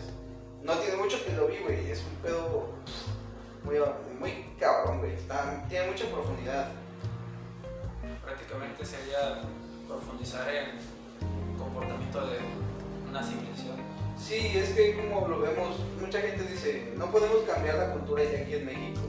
No 0.64 0.74
tiene 0.76 0.96
mucho 0.96 1.24
que 1.24 1.34
lo 1.34 1.48
vi, 1.48 1.58
güey, 1.58 1.92
es 1.92 2.02
un 2.02 2.16
pedo 2.22 2.70
muy, 3.64 3.76
muy 4.18 4.56
cabrón, 4.58 5.00
güey, 5.00 5.16
tiene 5.68 5.88
mucha 5.88 6.06
profundidad. 6.06 6.72
Prácticamente 8.24 8.86
sería 8.86 9.42
profundizar 9.86 10.48
en 10.50 10.70
el 10.70 11.58
comportamiento 11.58 12.26
de 12.28 12.38
una 13.10 13.22
civilización. 13.22 13.76
Sí, 14.18 14.54
es 14.56 14.70
que 14.70 14.96
como 14.96 15.28
lo 15.28 15.42
vemos, 15.42 15.78
mucha 16.00 16.22
gente 16.22 16.44
dice, 16.44 16.94
no 16.96 17.12
podemos 17.12 17.40
cambiar 17.44 17.76
la 17.76 17.92
cultura 17.92 18.24
ya 18.24 18.40
aquí 18.40 18.56
en 18.56 18.66
México. 18.66 19.02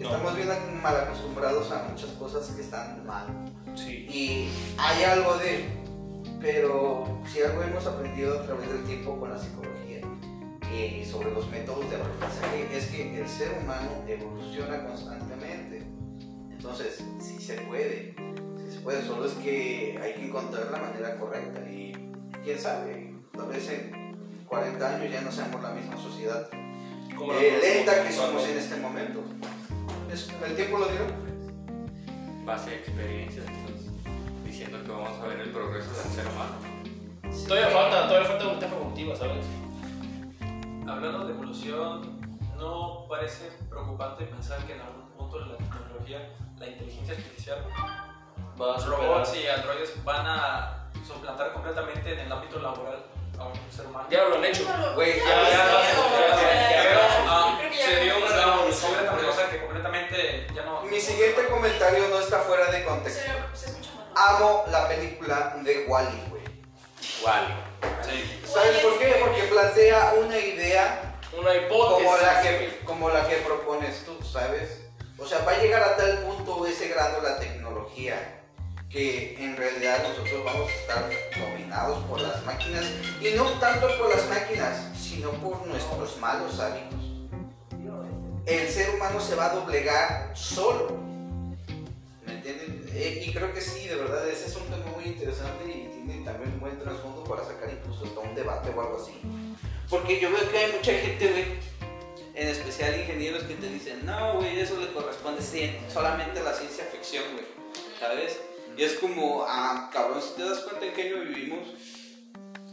Estamos 0.00 0.34
bien 0.34 0.48
mal 0.82 0.96
acostumbrados 0.96 1.70
a 1.70 1.84
muchas 1.84 2.10
cosas 2.12 2.48
que 2.48 2.62
están 2.62 3.06
mal. 3.06 3.26
Sí. 3.74 4.06
Y 4.08 4.48
hay 4.78 5.04
algo 5.04 5.36
de, 5.36 5.64
pero 6.40 7.20
si 7.26 7.42
algo 7.42 7.62
hemos 7.62 7.86
aprendido 7.86 8.40
a 8.40 8.46
través 8.46 8.68
del 8.68 8.84
tiempo 8.84 9.18
con 9.18 9.30
la 9.30 9.38
psicología 9.38 10.00
y 10.72 11.04
sobre 11.04 11.32
los 11.32 11.48
métodos 11.50 11.90
de 11.90 11.96
aprendizaje 11.96 12.68
es 12.72 12.86
que 12.86 13.20
el 13.20 13.28
ser 13.28 13.58
humano 13.62 14.04
evoluciona 14.06 14.84
constantemente. 14.86 15.82
Entonces, 16.50 17.02
sí 17.18 17.40
se 17.40 17.54
puede, 17.62 18.14
sí 18.56 18.72
se 18.72 18.80
puede, 18.80 19.04
solo 19.04 19.26
es 19.26 19.32
que 19.32 19.98
hay 20.02 20.14
que 20.14 20.26
encontrar 20.26 20.70
la 20.70 20.78
manera 20.78 21.18
correcta 21.18 21.60
y 21.68 21.92
quién 22.44 22.58
sabe, 22.58 23.14
tal 23.32 23.48
vez 23.48 23.68
en 23.68 24.44
40 24.46 24.96
años 24.96 25.12
ya 25.12 25.22
no 25.22 25.32
seamos 25.32 25.62
la 25.62 25.70
misma 25.70 25.96
sociedad 25.96 26.48
eh, 27.28 27.58
lenta 27.60 28.02
que 28.02 28.12
somos 28.12 28.46
en 28.48 28.58
este 28.58 28.76
momento. 28.76 29.22
El 30.46 30.56
tiempo 30.56 30.78
lo 30.78 30.86
dirá. 30.88 31.29
Base 32.50 32.70
de 32.70 32.76
experiencias, 32.78 33.46
entonces, 33.46 33.92
diciendo 34.44 34.82
que 34.82 34.90
vamos 34.90 35.16
a 35.22 35.26
ver 35.28 35.38
el 35.38 35.50
progreso 35.50 35.88
del 35.92 36.10
ser 36.12 36.26
humano. 36.26 36.56
Todavía 37.46 37.68
falta, 37.68 38.08
todavía 38.08 38.28
falta 38.28 38.44
una 38.48 38.58
etapa 38.58 38.74
evolutiva, 38.74 39.14
¿sabes? 39.14 39.46
Hablando 40.88 41.26
de 41.26 41.32
evolución, 41.32 42.20
¿no 42.58 43.06
parece 43.08 43.52
preocupante 43.68 44.24
pensar 44.24 44.58
que 44.66 44.74
en 44.74 44.80
algún 44.80 45.08
punto 45.16 45.38
la 45.38 45.56
tecnología, 45.58 46.28
la 46.58 46.66
inteligencia 46.66 47.14
artificial, 47.14 47.64
Va 48.60 48.74
a 48.74 48.84
robots 48.84 49.32
y 49.36 49.46
androides 49.46 50.04
van 50.04 50.26
a 50.26 50.90
suplantar 51.06 51.52
completamente 51.52 52.14
en 52.14 52.18
el 52.18 52.32
ámbito 52.32 52.58
laboral 52.58 53.04
a 53.38 53.44
un 53.44 53.54
ser 53.70 53.86
humano? 53.86 54.08
Ya 54.10 54.24
lo 54.24 54.34
han 54.34 54.44
hecho. 54.44 54.64
Güey, 54.96 55.18
Ya, 55.18 55.24
ya- 55.24 55.50
ya, 55.50 56.82
ya- 56.82 57.49
ya- 57.78 57.84
se 57.86 58.00
dio 58.00 58.16
una 58.18 58.28
revolución 58.28 58.92
completamente, 58.94 59.50
que 59.50 59.60
completamente 59.60 60.46
ya 60.54 60.62
no... 60.64 60.82
Mi 60.82 61.00
siguiente 61.00 61.46
comentario 61.46 62.08
no 62.08 62.18
está 62.20 62.38
fuera 62.40 62.70
de 62.70 62.84
contexto. 62.84 63.22
Se, 63.54 63.58
se 63.58 63.70
escucha 63.70 63.90
mal. 63.94 64.06
Amo 64.36 64.64
la 64.70 64.88
película 64.88 65.56
de 65.62 65.84
Wally, 65.86 66.22
güey. 66.30 66.42
Wally. 67.24 67.54
Sí. 68.02 68.40
¿Sabes 68.52 68.78
por 68.78 68.98
qué? 68.98 69.16
Porque 69.20 69.42
plantea 69.44 70.14
una 70.18 70.36
idea 70.38 71.16
Una 71.38 71.54
hipótesis. 71.54 72.04
como 72.06 72.16
la 72.18 72.42
que, 72.42 72.80
como 72.84 73.08
la 73.10 73.28
que 73.28 73.36
propones 73.36 74.04
tú, 74.04 74.18
¿sabes? 74.24 74.80
O 75.18 75.26
sea, 75.26 75.38
va 75.44 75.52
a 75.52 75.58
llegar 75.58 75.82
a 75.82 75.96
tal 75.96 76.18
punto 76.20 76.66
ese 76.66 76.88
grado 76.88 77.20
la 77.22 77.38
tecnología 77.38 78.36
que 78.88 79.36
en 79.38 79.56
realidad 79.56 80.02
nosotros 80.02 80.44
vamos 80.44 80.68
a 80.68 80.74
estar 80.74 81.10
dominados 81.38 82.02
por 82.06 82.20
las 82.20 82.42
máquinas 82.44 82.84
y 83.20 83.30
no 83.36 83.44
tanto 83.60 83.86
por 83.98 84.08
las 84.14 84.26
máquinas, 84.28 84.88
sino 84.98 85.30
por 85.32 85.64
nuestros 85.66 86.16
malos 86.16 86.58
hábitos. 86.58 86.98
El 88.50 88.68
ser 88.68 88.90
humano 88.96 89.20
se 89.20 89.36
va 89.36 89.46
a 89.46 89.54
doblegar 89.54 90.32
solo. 90.36 90.98
¿Me 92.26 92.32
entienden? 92.32 92.84
Eh, 92.92 93.22
y 93.24 93.32
creo 93.32 93.54
que 93.54 93.60
sí, 93.60 93.86
de 93.86 93.94
verdad, 93.94 94.28
ese 94.28 94.46
es 94.46 94.56
un 94.56 94.64
tema 94.64 94.86
muy 94.86 95.04
interesante 95.04 95.66
y 95.66 95.88
tiene 95.88 96.24
también 96.24 96.54
un 96.54 96.58
buen 96.58 96.76
trasfondo 96.80 97.22
para 97.22 97.44
sacar 97.44 97.70
incluso 97.70 98.06
hasta 98.06 98.18
un 98.18 98.34
debate 98.34 98.70
o 98.70 98.80
algo 98.80 99.00
así. 99.00 99.12
Porque 99.88 100.18
yo 100.18 100.32
veo 100.32 100.50
que 100.50 100.58
hay 100.58 100.72
mucha 100.72 100.92
gente, 100.92 101.28
güey, 101.28 101.44
en 102.34 102.48
especial 102.48 102.98
ingenieros 102.98 103.44
que 103.44 103.54
te 103.54 103.68
dicen, 103.68 104.04
no, 104.04 104.38
güey, 104.38 104.58
eso 104.58 104.80
le 104.80 104.92
corresponde 104.92 105.42
solamente 105.88 106.40
a 106.40 106.42
la 106.42 106.52
ciencia 106.52 106.84
ficción, 106.86 107.22
güey, 107.34 107.46
¿sabes? 108.00 108.40
Y 108.76 108.82
es 108.82 108.94
como, 108.94 109.44
ah, 109.46 109.90
cabrón, 109.92 110.20
si 110.20 110.34
te 110.34 110.48
das 110.48 110.58
cuenta 110.60 110.86
en 110.86 110.94
qué 110.94 111.02
año 111.02 111.20
vivimos, 111.20 111.68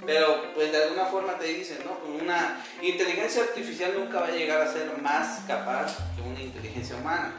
pero 0.05 0.53
pues 0.53 0.71
de 0.71 0.83
alguna 0.83 1.05
forma 1.05 1.37
te 1.37 1.47
dicen, 1.47 1.79
¿no? 1.85 1.97
Una 2.23 2.63
inteligencia 2.81 3.43
artificial 3.43 3.93
nunca 3.97 4.19
va 4.19 4.27
a 4.27 4.31
llegar 4.31 4.61
a 4.61 4.71
ser 4.71 4.89
más 5.01 5.41
capaz 5.47 5.97
que 6.15 6.21
una 6.21 6.41
inteligencia 6.41 6.95
humana. 6.95 7.33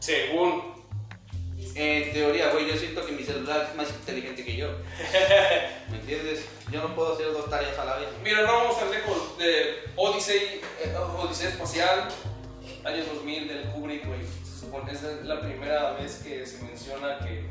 Según. 0.00 0.72
En 1.74 2.12
teoría, 2.12 2.50
güey, 2.50 2.68
yo 2.68 2.76
siento 2.76 3.06
que 3.06 3.12
mi 3.12 3.22
celular 3.22 3.68
es 3.70 3.76
más 3.76 3.88
inteligente 3.88 4.44
que 4.44 4.56
yo. 4.56 4.68
¿Me 5.90 5.96
entiendes? 5.96 6.44
Yo 6.70 6.82
no 6.82 6.94
puedo 6.94 7.14
hacer 7.14 7.32
dos 7.32 7.48
tareas 7.48 7.78
a 7.78 7.84
la 7.84 7.96
vez. 7.96 8.08
Mira, 8.22 8.42
no 8.42 8.52
vamos 8.52 8.78
tan 8.78 8.90
lejos 8.90 9.38
de 9.38 9.84
Odyssey, 9.96 10.60
eh, 10.80 10.94
Odisea 11.18 11.48
Espacial, 11.48 12.08
año 12.84 13.04
2000 13.14 13.48
del 13.48 13.62
Kubrick, 13.70 14.06
güey. 14.06 14.20
Se 14.44 14.60
supone 14.60 14.92
es 14.92 15.02
la 15.02 15.40
primera 15.40 15.92
vez 15.92 16.16
que 16.22 16.44
se 16.44 16.62
menciona 16.62 17.18
que 17.20 17.46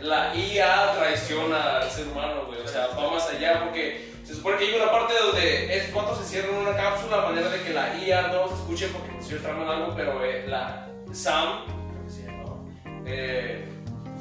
la 0.00 0.34
IA 0.34 0.92
traiciona 0.96 1.78
al 1.78 1.90
ser 1.90 2.08
humano, 2.08 2.44
güey. 2.46 2.60
O 2.60 2.68
sea, 2.68 2.88
va 2.88 3.10
más 3.10 3.28
allá 3.28 3.64
porque 3.64 4.12
se 4.24 4.34
supone 4.34 4.58
que 4.58 4.66
hay 4.66 4.74
una 4.74 4.90
parte 4.90 5.14
donde 5.22 5.76
estos 5.76 5.92
cuatro 5.92 6.16
se 6.16 6.24
cierran 6.24 6.54
en 6.54 6.68
una 6.68 6.76
cápsula 6.76 7.22
a 7.22 7.30
manera 7.30 7.48
de 7.48 7.62
que 7.62 7.72
la 7.72 7.96
IA 7.96 8.28
no 8.28 8.48
se 8.48 8.54
escuche 8.54 8.88
porque 8.88 9.10
pues 9.12 9.26
ellos 9.28 9.42
traman 9.42 9.68
algo, 9.68 9.94
pero 9.96 10.24
eh, 10.24 10.46
la 10.46 10.88
Sam, 11.12 11.64
eh, 13.06 13.66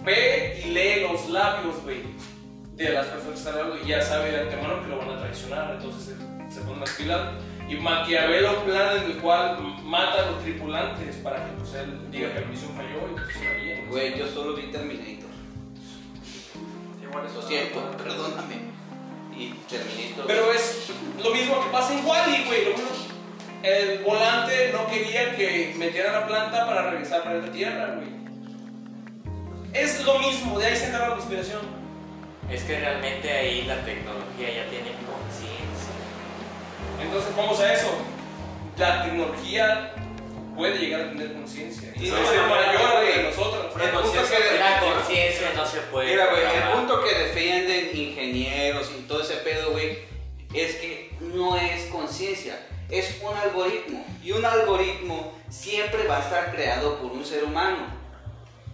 ve 0.03 0.63
y 0.63 0.69
lee 0.69 1.01
los 1.01 1.30
labios, 1.30 1.84
güey 1.84 2.01
de 2.78 2.89
las 2.91 3.07
personas 3.07 3.34
que 3.34 3.39
están 3.39 3.53
hablando 3.55 3.84
y 3.84 3.88
ya 3.88 4.01
sabe 4.01 4.32
de 4.32 4.41
antemano 4.41 4.82
que 4.84 4.88
lo 4.88 4.99
van 4.99 5.09
a 5.09 5.19
traicionar, 5.19 5.73
entonces 5.75 6.15
se, 6.15 6.53
se 6.53 6.61
pone 6.61 6.80
las 6.82 6.91
pilas. 6.91 7.21
Y 7.67 7.75
Maquiavelo 7.75 8.63
plan 8.63 8.97
en 8.97 9.11
el 9.11 9.17
cual 9.17 9.57
mata 9.84 10.23
a 10.23 10.32
los 10.32 10.43
tripulantes 10.43 11.17
para 11.17 11.43
que 11.43 11.51
pues, 11.57 11.73
él 11.73 11.99
diga 12.11 12.34
que 12.34 12.41
la 12.41 12.47
misión 12.47 12.71
falló 12.75 13.09
y 13.11 13.13
pues 13.13 13.36
la. 13.36 13.89
Güey, 13.89 14.17
yo 14.17 14.28
solo 14.28 14.55
vi 14.55 14.71
Terminator. 14.71 15.26
Lo 17.14 17.41
siento, 17.41 17.91
perdóname. 17.97 18.55
Y 19.36 19.49
Terminator. 19.70 20.26
Pero 20.28 20.51
es 20.51 20.89
lo 21.24 21.30
mismo 21.32 21.64
que 21.64 21.70
pasa 21.70 21.93
en 21.93 22.05
Wally, 22.05 22.43
güey. 22.45 22.76
El 23.64 24.03
volante 24.03 24.72
no 24.72 24.88
quería 24.88 25.36
que 25.36 25.76
metiera 25.78 26.12
la 26.12 26.28
planta 26.28 26.66
para 26.66 26.91
regresar 26.91 27.18
al 27.18 27.24
planeta 27.24 27.51
Tierra, 27.51 27.95
güey. 27.95 28.18
Es 29.74 30.03
lo 30.03 30.20
mismo, 30.20 30.58
de 30.60 30.68
ahí 30.68 30.76
se 30.76 30.88
acaba 30.88 31.10
la 31.10 31.16
conspiración. 31.16 31.62
Es 32.49 32.64
que 32.64 32.80
realmente 32.80 33.32
ahí 33.32 33.64
la 33.64 33.84
tecnología 33.84 34.47
ya 34.47 34.70
tiene 34.70 34.91
conciencia. 35.05 35.93
Entonces 37.01 37.36
vamos 37.36 37.60
a 37.60 37.74
eso. 37.74 37.89
La 38.78 39.03
tecnología 39.03 39.93
puede 40.58 40.78
llegar 40.80 41.01
a 41.01 41.10
tener 41.10 41.34
conciencia. 41.34 41.93
Y 41.95 42.05
sí, 42.08 42.12
mayor 42.12 42.91
güey. 42.97 43.18
de 43.18 43.24
nosotros. 43.24 43.66
El 43.82 43.89
punto 43.91 44.12
que- 44.12 44.58
La 44.58 44.80
conciencia 44.80 45.53
no 45.55 45.66
se 45.66 45.80
puede. 45.82 46.10
Mira, 46.12 46.26
güey, 46.32 46.41
el 46.43 46.64
punto 46.76 47.03
que 47.03 47.14
defienden 47.16 47.95
ingenieros 47.95 48.91
y 48.97 49.03
todo 49.03 49.22
ese 49.22 49.36
pedo, 49.38 49.72
güey, 49.72 49.99
es 50.53 50.76
que 50.78 51.12
no 51.22 51.55
es 51.58 51.86
conciencia, 51.86 52.60
es 52.89 53.20
un 53.22 53.38
algoritmo. 53.38 54.05
Y 54.24 54.32
un 54.32 54.43
algoritmo 54.43 55.34
siempre 55.49 56.08
va 56.08 56.18
a 56.18 56.22
estar 56.22 56.51
creado 56.51 56.97
por 56.97 57.12
un 57.12 57.24
ser 57.24 57.43
humano. 57.43 57.95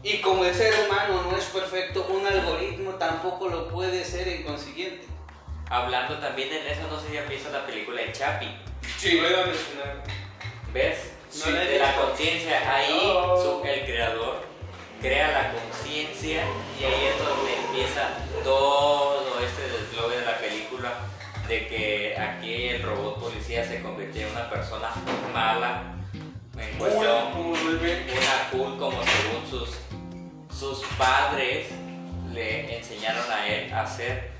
Y 0.02 0.18
como 0.20 0.44
el 0.46 0.54
ser 0.54 0.74
humano 0.86 1.24
no 1.30 1.38
es 1.38 1.46
perfecto, 1.46 2.08
un 2.10 2.26
algoritmo 2.26 2.92
tampoco 2.96 3.48
lo 3.50 3.68
puede 3.68 4.04
ser 4.06 4.28
en 4.28 4.44
consiguiente. 4.44 5.06
Hablando 5.70 6.18
también 6.20 6.50
en 6.52 6.68
eso, 6.68 6.82
no 6.90 7.00
sé 7.00 7.10
si 7.10 7.18
han 7.18 7.28
visto 7.28 7.50
la 7.52 7.66
película 7.66 8.02
de 8.02 8.12
Chapi. 8.12 8.48
Sí, 8.98 9.20
lo 9.20 9.30
iba 9.30 9.44
a 9.44 9.46
mencionar. 9.46 10.04
¿Ves? 10.74 11.13
No 11.40 11.52
de 11.52 11.80
la 11.80 11.96
conciencia. 11.96 12.76
Ahí 12.76 13.00
su- 13.42 13.62
el 13.66 13.86
creador 13.86 14.42
crea 15.02 15.32
la 15.32 15.54
conciencia 15.54 16.44
y 16.80 16.84
ahí 16.84 17.06
es 17.08 17.18
donde 17.26 17.56
empieza 17.66 18.10
todo 18.44 19.40
este 19.40 19.62
desglose 19.64 20.18
de 20.20 20.26
la 20.26 20.38
película 20.38 20.94
de 21.48 21.68
que 21.68 22.18
aquí 22.18 22.68
el 22.70 22.84
robot 22.84 23.20
policía 23.20 23.66
se 23.68 23.82
convirtió 23.82 24.28
en 24.28 24.32
una 24.32 24.50
persona 24.50 24.90
mala 25.34 25.96
en 26.58 26.78
cuestión 26.78 27.04
una 27.36 28.50
cool 28.52 28.78
como 28.78 29.02
según 29.04 29.68
sus 30.58 30.80
padres 30.98 31.68
le 32.32 32.78
enseñaron 32.78 33.30
a 33.30 33.48
él 33.48 33.74
a 33.74 33.82
hacer. 33.82 34.32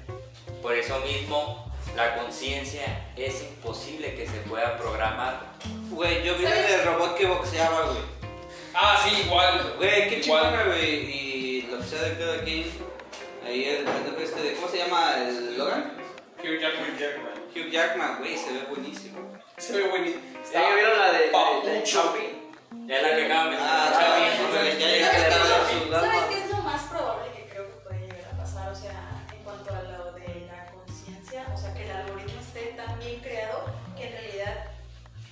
Por 0.62 0.74
eso 0.76 1.00
mismo, 1.02 1.63
la 1.96 2.16
conciencia 2.16 3.06
es 3.16 3.42
imposible 3.42 4.16
que 4.16 4.26
se 4.28 4.38
pueda 4.50 4.78
programar. 4.78 5.40
Güey, 5.90 6.24
yo 6.24 6.36
vi 6.36 6.44
¿Sabes? 6.46 6.72
el 6.72 6.86
robot 6.86 7.16
que 7.18 7.26
boxeaba, 7.28 7.82
güey. 7.88 7.98
Ah, 8.74 9.00
sí, 9.04 9.22
igual. 9.26 9.76
Güey, 9.78 10.10
qué 10.10 10.22
chingona, 10.22 10.64
güey. 10.64 10.90
Y 10.90 11.62
lo 11.72 11.78
que 11.80 11.84
sea 11.86 12.02
de 12.04 12.18
cada 12.18 12.44
quien. 12.44 12.72
Ahí 13.46 13.66
el 13.66 13.84
pendejo 13.84 14.18
este 14.22 14.42
de. 14.42 14.54
¿Cómo 14.56 14.68
se 14.70 14.78
llama? 14.78 15.16
¿El 15.18 15.58
Logan? 15.58 15.94
Hugh 16.40 16.60
Jackman. 16.60 16.98
Hugh 17.56 17.70
Jackman, 17.72 18.18
güey, 18.20 18.38
se 18.38 18.52
ve 18.54 18.60
buenísimo. 18.70 19.20
Se 19.58 19.78
ve 19.78 19.88
buenísimo. 19.90 20.22
¿Ya 20.52 20.74
vieron 20.76 20.98
la 20.98 21.12
de, 21.12 21.18
de, 21.20 21.26
de 21.26 21.32
Papucho. 21.32 21.84
Chappie? 21.84 22.44
Es 22.90 23.02
la 23.02 23.16
que 23.16 23.26
acaba 23.26 23.50
de 23.52 23.58
Ah, 23.60 23.90
mencionar. 23.90 23.94
Chavi, 23.94 24.52
güey, 24.52 24.80
ya 24.80 24.88
llegaste 24.88 25.18
a 25.18 25.32
¿Sabes 25.32 25.50
la 25.50 25.68
qué, 25.68 25.84
ciudad. 25.84 26.02
¿Sabes 26.02 26.24
qué 26.30 26.38
es 26.38 26.50
creado 33.24 33.66
que 33.98 34.08
en 34.08 34.12
realidad 34.14 34.66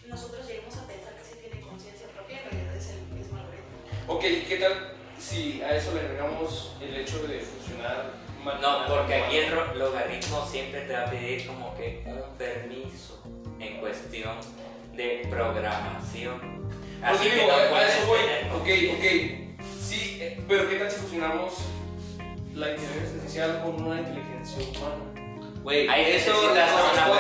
nosotros 0.08 0.48
lleguemos 0.48 0.76
a 0.78 0.88
pensar 0.88 1.14
que 1.16 1.24
sí 1.24 1.36
tiene 1.42 1.62
conciencia 1.66 2.08
propia, 2.16 2.40
en 2.44 2.50
realidad 2.52 2.76
es 2.76 2.90
el 2.90 3.02
mismo 3.18 3.38
algoritmo. 3.38 3.78
Ok, 4.08 4.22
¿qué 4.48 4.58
tal 4.60 4.94
si 5.20 5.62
a 5.62 5.76
eso 5.76 5.94
le 5.94 6.02
agregamos 6.02 6.74
el 6.82 6.96
hecho 6.98 7.20
de 7.28 7.40
fusionar? 7.40 8.14
No, 8.44 8.86
porque 8.88 9.14
aquí 9.16 9.38
el 9.38 9.54
logaritmo 9.78 10.46
siempre 10.48 10.82
te 10.82 10.94
va 10.94 11.04
a 11.04 11.10
pedir 11.12 11.46
como 11.46 11.76
que 11.78 12.04
un 12.08 12.38
permiso 12.38 13.22
en 13.60 13.78
cuestión 13.80 14.38
de 14.96 15.28
programación. 15.30 16.72
Así 17.04 17.30
que 17.30 17.36
digo, 17.36 17.48
no 17.48 17.76
a- 17.76 17.88
eso 17.88 18.08
voy. 18.08 18.20
Ok, 18.56 18.98
ok. 18.98 19.62
Sí, 19.80 20.18
eh, 20.22 20.42
pero 20.48 20.68
¿qué 20.70 20.76
tal 20.78 20.90
si 20.90 21.00
fusionamos 21.02 21.54
la 22.56 22.72
inteligencia 22.72 23.12
artificial 23.16 23.62
con 23.64 23.84
una 23.84 24.00
inteligencia 24.00 24.58
humana? 24.80 25.60
Güey, 25.64 25.88
Ahí 25.88 26.06
eso 26.14 26.32
necesitas 26.32 26.70
a 26.70 26.74
una 26.74 26.82
corresponde 26.82 26.96
persona. 26.96 27.11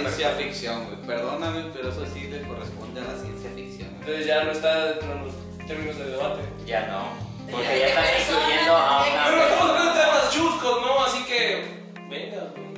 Una 0.00 0.10
ciencia 0.10 0.30
ficción, 0.36 0.84
güey. 0.86 0.96
Perdóname, 1.06 1.64
pero 1.72 1.88
eso 1.90 2.04
sí 2.12 2.20
le 2.28 2.42
corresponde 2.42 3.00
a 3.00 3.04
la 3.04 3.18
ciencia 3.18 3.50
ficción. 3.54 3.88
Entonces 4.00 4.26
ya 4.26 4.44
no 4.44 4.52
está 4.52 4.86
dentro 4.86 5.08
de 5.08 5.14
los 5.20 5.66
términos 5.66 5.98
del 5.98 6.10
debate. 6.12 6.42
Ya 6.66 6.86
no. 6.86 7.32
Porque 7.50 7.68
¿De 7.68 7.78
ya 7.80 7.86
estás 7.86 8.06
incluyendo 8.20 8.76
a 8.76 9.02
tendría 9.04 9.24
Pero 9.24 9.36
una 9.36 9.44
estamos 9.46 9.70
hablando 9.70 9.94
de 9.94 10.00
temas 10.00 10.30
chuscos, 10.30 10.80
¿no? 10.82 11.04
Así 11.04 11.24
que. 11.24 11.82
Venga, 12.08 12.42
güey. 12.54 12.72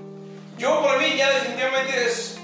Yo 0.59 0.83
por 0.83 0.99
mí 0.99 1.17
ya 1.17 1.31
definitivamente 1.31 2.05
es. 2.07 2.39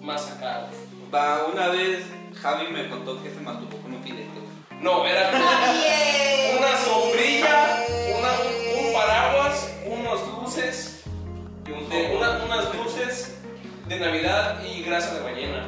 Más 0.00 0.30
acá. 0.32 0.66
güey. 0.68 1.10
Va, 1.14 1.44
una 1.52 1.68
vez 1.68 2.04
Javi 2.40 2.66
me 2.72 2.88
contó 2.88 3.22
que 3.22 3.30
se 3.30 3.40
masturbó 3.40 3.76
con 3.78 3.94
un 3.94 4.02
filete. 4.02 4.28
No, 4.80 5.06
era 5.06 5.30
una 5.30 6.76
sombrilla, 6.78 7.84
una- 8.18 8.86
un, 8.88 8.92
paraguas, 8.92 9.70
unos 9.86 10.20
luces, 10.40 11.02
Y 11.66 11.70
un 11.70 12.16
una- 12.16 12.42
unas 12.44 12.74
luces 12.74 12.91
de 13.92 14.06
Navidad 14.06 14.64
y 14.64 14.82
grasa 14.82 15.14
de 15.16 15.20
ballena. 15.20 15.66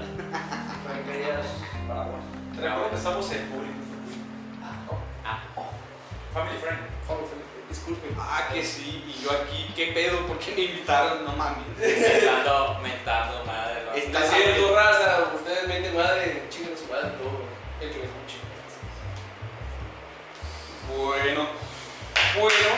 Recuerda 2.57 2.91
que 2.91 2.97
estamos 2.97 3.31
en 3.33 3.47
público. 3.49 3.75
Family 6.33 6.59
friend. 6.59 6.79
Disculpe. 7.69 8.09
Ah, 8.19 8.49
que 8.53 8.65
sí, 8.65 9.05
y 9.07 9.23
yo 9.23 9.31
aquí, 9.31 9.71
¿qué 9.77 9.93
pedo? 9.93 10.27
¿Por 10.27 10.39
qué 10.39 10.55
me 10.55 10.63
invitaron? 10.63 11.25
No 11.25 11.33
mames. 11.33 11.65
mentando, 11.79 12.79
mentando 12.83 13.45
madre. 13.45 13.83
Está 13.95 14.21
haciendo 14.21 14.75
raza, 14.75 15.31
ustedes 15.35 15.69
meten 15.69 15.95
madre, 15.97 16.45
chingan 16.51 16.77
su 16.79 16.91
madre 16.91 17.11
todo. 17.19 17.45
El 17.81 17.91
que 17.91 17.99
me 17.99 18.05
escuche. 18.05 18.39
Bueno, 20.97 21.49
Bueno, 22.41 22.71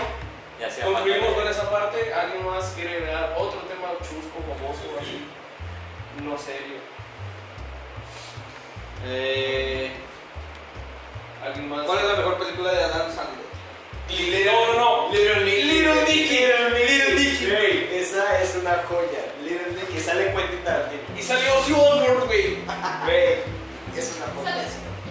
Ya 0.60 0.70
sea 0.70 0.86
concluimos 0.86 1.34
con 1.34 1.46
esa 1.46 1.70
parte. 1.70 2.12
¿Alguien 2.12 2.44
más 2.46 2.72
quiere 2.74 2.96
agregar 2.96 3.34
otro 3.38 3.60
tema 3.60 3.88
chusco, 4.00 4.40
famoso, 4.42 4.98
así? 5.00 5.35
No 6.22 6.36
serio. 6.38 6.78
eh, 9.04 9.90
¿Alguien 11.44 11.68
más? 11.68 11.84
¿cuál 11.86 11.98
es 11.98 12.04
la 12.04 12.14
mejor 12.16 12.38
película 12.38 12.72
de 12.72 12.82
Adam 12.84 13.08
Sandler? 13.14 13.46
Little, 14.08 14.44
no, 14.44 14.72
no, 14.72 15.08
no. 15.08 15.12
Little 15.12 15.44
Nicky. 15.44 15.62
Little 15.62 16.02
Nicky. 16.04 16.38
Little 16.38 17.14
Nicky, 17.14 17.46
güey. 17.50 17.96
Esa 17.96 18.40
es 18.42 18.54
una 18.56 18.82
joya. 18.88 19.32
Little 19.42 19.72
Nicky 19.72 20.00
sale 20.00 20.32
Quentin 20.32 20.64
Tarantino. 20.64 21.02
Y 21.16 21.22
salió 21.22 21.58
Ozzy 21.58 21.72
Osbourne, 21.72 22.24
güey. 22.26 22.56
Güey, 23.04 23.38
es 23.96 24.16
una 24.16 24.26
joya. 24.34 24.64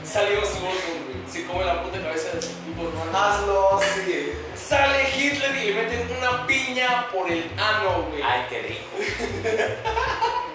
Salió 0.04 0.40
Ozzy 0.42 0.58
Osbourne, 0.58 1.04
güey. 1.06 1.32
Se 1.32 1.46
come 1.46 1.66
la 1.66 1.84
puta 1.84 2.02
cabeza 2.02 2.30
de 2.36 2.42
su 2.42 2.50
hermano. 2.50 3.18
Hazlo, 3.18 3.80
sí. 3.82 4.32
Sale 4.56 5.10
Hitler 5.16 5.56
y 5.58 5.74
le 5.74 5.84
meten 5.84 6.18
una 6.18 6.48
piña 6.48 7.08
por 7.12 7.30
el 7.30 7.50
ano, 7.58 8.04
güey. 8.10 8.22
Ay, 8.24 8.46
qué 8.50 8.62
rico. 8.62 8.98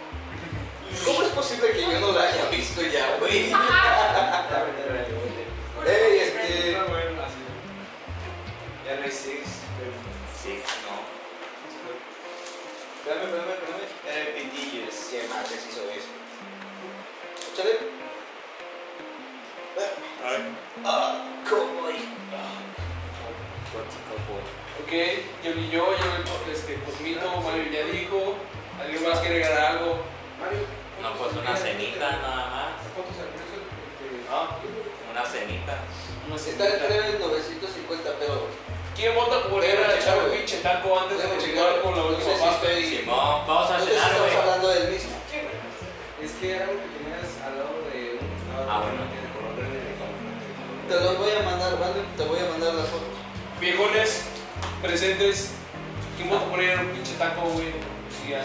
¿Cómo 1.05 1.23
es 1.23 1.29
posible 1.29 1.73
que 1.73 1.83
yo 1.83 2.01
no 2.01 2.13
la 2.13 2.23
haya 2.29 2.51
visto 2.51 2.83
ya, 2.83 3.17
güey? 3.19 3.53
Ey, 5.87 5.91
family 5.91 6.19
es 6.19 6.33
friend. 6.33 6.49
que... 6.49 6.73
Ya 8.87 8.97
no 8.97 9.03
hay 9.03 9.11
Six. 9.11 9.49
Sí, 10.43 10.63
no. 10.85 10.95
Espérame, 12.99 13.25
espérame, 13.25 13.53
espérame. 13.55 13.87
Era 14.07 14.21
el 14.21 14.29
Pitillos. 14.35 14.95
¿Qué 15.11 15.19
más 15.29 15.51
les 15.51 15.67
hizo 15.67 15.83
eso? 15.91 16.13
Échale. 17.53 17.75
Ah, 20.85 21.25
¿cómo? 21.49 21.89
Ok, 24.83 24.93
yo 25.45 25.51
y 25.53 25.71
yo, 25.71 25.87
yo, 25.97 26.53
este, 26.53 26.75
Cosmito, 26.85 27.41
Mario 27.41 27.65
ya 27.71 27.85
dijo. 27.85 28.35
¿Alguien 28.83 29.03
más 29.09 29.21
quiere 29.21 29.45
agregar 29.45 29.73
algo? 29.73 30.20
No, 31.03 31.13
pues 31.17 31.33
una 31.37 31.57
cenita 31.57 32.11
nada 32.11 32.47
más. 32.49 32.71
Ah, 34.31 34.57
Una 35.11 35.25
cenita. 35.25 35.79
no 36.29 36.39
sé. 36.39 36.51
Está 36.51 36.65
creo 36.87 37.05
en 37.05 37.21
950, 37.21 38.11
pero... 38.19 38.47
¿Quién 38.97 39.15
vota 39.15 39.49
por 39.49 39.65
ir 39.65 39.79
a 39.79 39.97
echar 39.97 40.19
un 40.19 40.31
pinche 40.31 40.59
taco 40.59 40.99
antes 40.99 41.19
de 41.19 41.29
continuar 41.29 41.69
checar. 41.69 41.83
con 41.83 41.97
la 41.97 42.05
última 42.05 42.33
estoy... 42.33 42.85
Simón, 42.85 43.47
vamos 43.47 43.71
a 43.71 43.79
cenar, 43.81 43.95
estamos 43.97 44.21
güey. 44.21 44.37
hablando 44.37 44.69
del 44.69 44.89
mismo. 44.93 45.11
Es 46.23 46.33
que 46.33 46.55
era 46.57 46.65
algo 46.67 46.77
que 46.77 46.89
tenías 47.01 47.31
al 47.45 47.57
lado 47.57 47.81
de 47.93 48.19
un. 48.21 48.69
Ah, 48.69 48.83
bueno. 48.85 49.09
Te 50.89 50.95
los 51.01 51.19
voy 51.19 51.31
a 51.33 51.43
mandar, 51.45 51.79
¿vale? 51.79 52.01
Te 52.17 52.25
voy 52.25 52.39
a 52.41 52.51
mandar 52.51 52.75
las 52.75 52.89
fotos. 52.89 53.09
Viejones, 53.61 54.25
presentes. 54.83 55.53
¿Quién 56.17 56.29
vota 56.29 56.45
por 56.47 56.63
ir 56.63 56.73
a 56.73 56.81
un 56.83 56.89
pinche 56.89 57.15
taco, 57.15 57.43
güey? 57.43 57.69
Sí, 58.11 58.31
ya, 58.31 58.41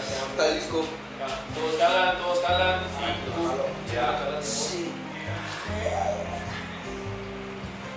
Todos 1.54 1.74
calan, 1.78 2.18
todos 2.18 2.38
calan. 2.40 2.80
Ya. 3.92 4.42
Sí. 4.42 4.92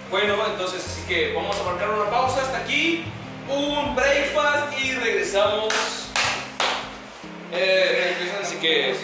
Bueno, 0.09 0.35
entonces 0.47 0.85
así 0.85 1.01
que 1.07 1.33
vamos 1.33 1.59
a 1.59 1.63
marcar 1.63 1.89
una 1.89 2.09
pausa 2.09 2.41
hasta 2.41 2.59
aquí, 2.59 3.03
un 3.47 3.95
breakfast 3.95 4.79
y 4.79 4.93
regresamos. 4.93 5.73
Eh, 7.51 8.15
así 8.41 8.55
que 8.57 8.95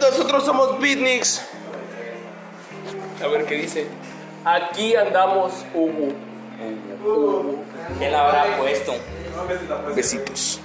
nosotros 0.00 0.44
somos 0.44 0.80
Beatniks. 0.80 1.42
A 3.22 3.26
ver 3.28 3.46
qué 3.46 3.54
dice. 3.54 3.86
Aquí 4.44 4.94
andamos, 4.96 5.52
Hugo. 5.72 6.12
¿Quién 7.98 8.12
la 8.12 8.26
habrá 8.26 8.58
puesto? 8.58 8.94
Besitos. 9.94 10.60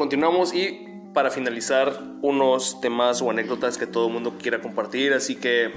Continuamos 0.00 0.54
y 0.54 0.88
para 1.12 1.30
finalizar 1.30 2.00
unos 2.22 2.80
temas 2.80 3.20
o 3.20 3.28
anécdotas 3.28 3.76
que 3.76 3.86
todo 3.86 4.06
el 4.06 4.14
mundo 4.14 4.38
quiera 4.40 4.62
compartir, 4.62 5.12
así 5.12 5.36
que 5.36 5.72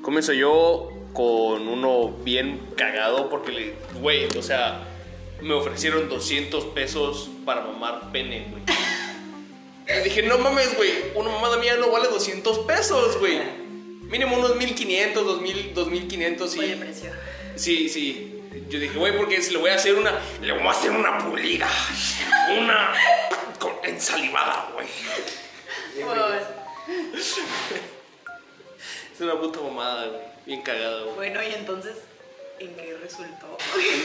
comienzo 0.00 0.32
yo 0.32 0.88
con 1.12 1.68
uno 1.68 2.08
bien 2.24 2.58
cagado 2.74 3.28
porque 3.28 3.52
le, 3.52 3.74
güey, 4.00 4.28
o 4.34 4.42
sea, 4.42 4.82
me 5.42 5.52
ofrecieron 5.52 6.08
200 6.08 6.64
pesos 6.68 7.28
para 7.44 7.60
mamar 7.60 8.10
pene, 8.12 8.46
güey. 8.50 8.62
Y 10.00 10.04
dije, 10.04 10.22
no 10.22 10.38
mames, 10.38 10.74
güey, 10.78 10.90
una 11.14 11.28
mamada 11.28 11.58
mía 11.58 11.76
no 11.78 11.90
vale 11.90 12.08
200 12.08 12.60
pesos, 12.60 13.18
güey. 13.18 13.40
Mínimo 14.04 14.38
unos 14.38 14.56
1500, 14.56 15.26
2000, 15.26 15.74
2500 15.74 16.56
Buen 16.56 16.70
y... 16.70 16.74
precio. 16.76 17.10
Sí, 17.56 17.90
sí. 17.90 18.37
Yo 18.68 18.78
dije, 18.78 18.98
güey, 18.98 19.16
porque 19.16 19.42
si 19.42 19.52
le 19.52 19.58
voy 19.58 19.70
a 19.70 19.74
hacer 19.74 19.94
una... 19.94 20.12
Le 20.40 20.52
voy 20.52 20.66
a 20.66 20.70
hacer 20.70 20.90
una 20.90 21.18
pulida. 21.18 21.68
Una... 22.58 22.94
Con 23.58 23.72
ensalivada, 23.82 24.70
güey. 24.74 24.86
Pues, 27.12 27.38
Es 29.14 29.20
una 29.20 29.40
puta 29.40 29.60
mamada, 29.60 30.06
güey. 30.06 30.20
Bien 30.46 30.62
cagada, 30.62 31.02
güey. 31.02 31.14
bueno, 31.16 31.42
y 31.42 31.54
entonces, 31.54 31.96
¿En 32.60 32.74
qué 32.74 32.96
resultó? 33.00 33.56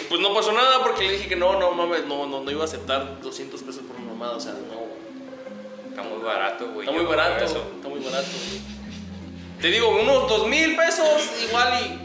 Pues 0.09 0.21
no 0.21 0.33
pasó 0.33 0.51
nada 0.51 0.83
porque 0.83 1.05
le 1.05 1.13
dije 1.13 1.27
que 1.27 1.35
no, 1.35 1.59
no 1.59 1.71
mames, 1.71 2.05
no, 2.05 2.27
no, 2.27 2.41
no 2.41 2.51
iba 2.51 2.61
a 2.61 2.65
aceptar 2.65 3.19
200 3.21 3.63
pesos 3.63 3.81
por 3.83 3.95
una 3.95 4.11
mamada, 4.11 4.37
o 4.37 4.39
sea, 4.39 4.53
no. 4.53 5.89
Está 5.89 6.03
muy 6.03 6.23
barato, 6.23 6.67
güey. 6.67 6.87
Está 6.87 6.91
muy 6.91 7.05
barato, 7.05 7.45
eso. 7.45 7.71
está 7.75 7.89
muy 7.89 7.99
barato. 7.99 8.27
Te 9.59 9.67
digo, 9.69 9.89
unos 9.89 10.29
dos 10.29 10.47
mil 10.47 10.75
pesos 10.75 11.31
igual 11.47 11.73
y. 11.83 11.99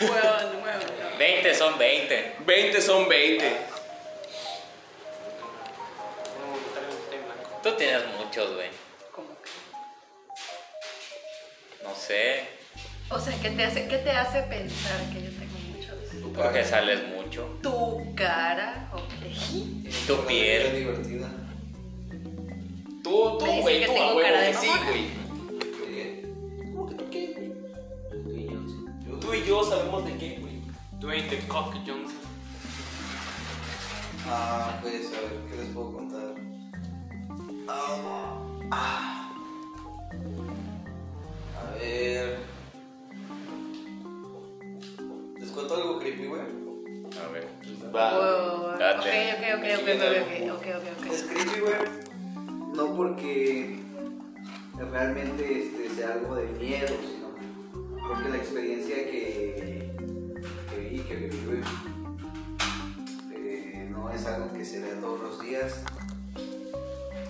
Huevón, 0.00 0.62
huevón. 0.62 1.18
20 1.18 1.54
son 1.54 1.78
20. 1.78 2.36
20 2.46 2.80
son 2.80 3.08
20. 3.08 3.56
Tú 7.62 7.72
tienes 7.76 8.02
muchos, 8.18 8.54
güey. 8.54 8.68
¿Cómo 9.12 9.28
que? 9.42 9.50
No 11.84 11.94
sé. 11.94 12.48
O 13.10 13.18
sea, 13.18 13.34
¿qué 13.42 13.50
te 13.50 13.64
hace, 13.64 13.86
qué 13.86 13.98
te 13.98 14.10
hace 14.10 14.42
pensar 14.44 14.98
que 15.12 15.22
yo 15.22 15.30
tengo 15.30 15.58
muchos? 15.74 16.34
Porque 16.34 16.64
sales 16.64 17.06
mucho. 17.08 17.58
Tu 17.62 18.14
cara, 18.14 18.90
ok. 18.92 20.06
Tu 20.06 20.26
piel. 20.26 20.74
divertida. 20.74 21.28
Tú, 23.02 23.38
tú, 23.38 23.46
güey, 23.46 23.84
tú, 23.84 23.92
que 23.92 24.54
sí, 24.54 24.70
güey. 24.86 25.19
Tú 29.30 29.36
y 29.36 29.44
yo 29.44 29.62
sabemos 29.62 30.04
de 30.04 30.16
qué, 30.16 30.38
güey. 30.40 30.60
Dwayne 30.98 31.28
The 31.28 31.46
Cock 31.46 31.72
Johnson. 31.86 32.18
Ah, 34.26 34.76
pues 34.82 35.06
a 35.06 35.20
ver, 35.20 35.38
¿qué 35.48 35.56
les 35.56 35.68
puedo 35.68 35.92
contar? 35.92 36.34
Ah, 37.68 38.34
ah. 38.72 39.32
A 41.56 41.78
ver. 41.78 42.38
¿Les 45.38 45.50
cuento 45.52 45.76
algo 45.76 46.00
creepy, 46.00 46.26
güey? 46.26 46.40
A 46.40 47.28
ver. 47.32 47.48
Wow. 47.92 48.72
Ok, 48.72 48.78
Date. 48.80 48.98
ok, 48.98 49.58
ok, 49.58 49.78
ok, 49.78 49.90
ok, 49.90 50.50
ok, 50.50 50.66
ok, 50.74 51.06
ok. 51.06 51.12
Es 51.12 51.22
creepy, 51.22 51.60
güey. 51.60 52.74
No 52.74 52.96
porque 52.96 53.78
realmente 54.90 55.66
este, 55.66 55.94
sea 55.94 56.14
algo 56.14 56.34
de 56.34 56.46
miedo, 56.46 56.96
porque 58.20 58.36
la 58.36 58.42
experiencia 58.42 58.96
que, 58.96 59.90
que 60.70 60.76
vi, 60.76 60.98
que 61.00 61.16
viví, 61.16 61.62
eh, 63.32 63.88
no 63.90 64.10
es 64.10 64.26
algo 64.26 64.52
que 64.52 64.64
se 64.64 64.80
ve 64.80 64.88
todos 65.00 65.20
los 65.20 65.40
días. 65.40 65.82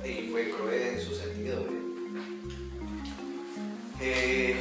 Y 0.05 0.29
fue 0.31 0.51
cruel 0.51 0.83
en 0.95 1.01
su 1.01 1.15
sentido, 1.15 1.65
güey. 1.65 1.81
Eh, 4.01 4.57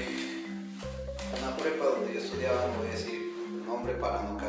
una 1.41 1.57
prepa 1.57 1.85
donde 1.85 2.13
yo 2.13 2.19
estudiaba, 2.19 2.67
no 2.67 2.79
voy 2.79 2.87
a 2.87 2.91
decir 2.91 3.33
nombre 3.65 3.93
para 3.93 4.21
no 4.23 4.37
cagarla. 4.37 4.48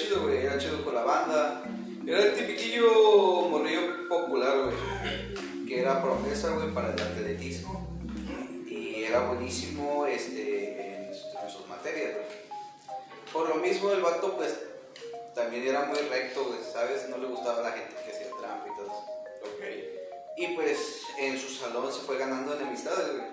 Chido, 0.00 0.22
güey, 0.22 0.38
era 0.38 0.58
chido 0.58 0.84
con 0.84 0.94
la 0.94 1.02
banda. 1.04 1.62
Era 2.06 2.24
el 2.24 2.34
tipiquillo 2.34 3.48
morrillo 3.48 4.08
popular, 4.08 4.56
güey, 4.64 5.66
que 5.66 5.80
era 5.80 6.02
promesa, 6.02 6.50
güey, 6.50 6.72
para 6.72 6.92
el 6.94 7.00
atletismo. 7.00 7.88
Y 8.68 9.04
era 9.04 9.20
buenísimo 9.28 10.06
este, 10.06 11.06
en, 11.08 11.14
sus- 11.14 11.34
en 11.42 11.50
sus 11.50 11.66
materias, 11.68 12.14
güey. 12.14 12.26
Por 13.32 13.48
lo 13.48 13.56
mismo, 13.56 13.90
el 13.92 14.00
vato, 14.02 14.36
pues, 14.36 14.58
también 15.34 15.66
era 15.66 15.84
muy 15.84 15.98
recto, 15.98 16.44
güey, 16.46 16.58
¿sabes? 16.72 17.08
No 17.08 17.18
le 17.18 17.26
gustaba 17.28 17.58
a 17.60 17.62
la 17.70 17.72
gente 17.72 17.94
que 18.04 18.10
hacía 18.10 18.26
trampa 18.40 18.66
y 18.66 18.76
todo 18.76 18.86
eso. 18.86 19.06
Y 20.36 20.54
pues 20.54 21.02
en 21.18 21.38
su 21.38 21.48
salón 21.48 21.92
se 21.92 22.00
fue 22.00 22.16
ganando 22.16 22.54
enemistades, 22.58 23.08
güey. 23.12 23.28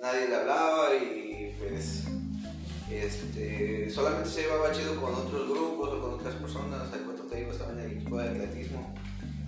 Nadie 0.00 0.26
le 0.28 0.36
hablaba 0.36 0.94
y 0.94 1.54
pues 1.58 2.04
este, 2.90 3.90
solamente 3.90 4.28
se 4.30 4.42
llevaba 4.42 4.72
chido 4.72 5.00
con 5.00 5.14
otros 5.14 5.48
grupos 5.48 5.88
o 5.90 6.00
con 6.00 6.12
otras 6.14 6.34
personas. 6.36 6.92
El 6.92 7.00
cuento 7.00 7.22
te 7.24 7.36
digo, 7.36 7.52
estaba 7.52 7.72
en 7.72 7.80
el 7.80 7.92
equipo 7.92 8.18
de 8.18 8.28
atletismo. 8.28 8.94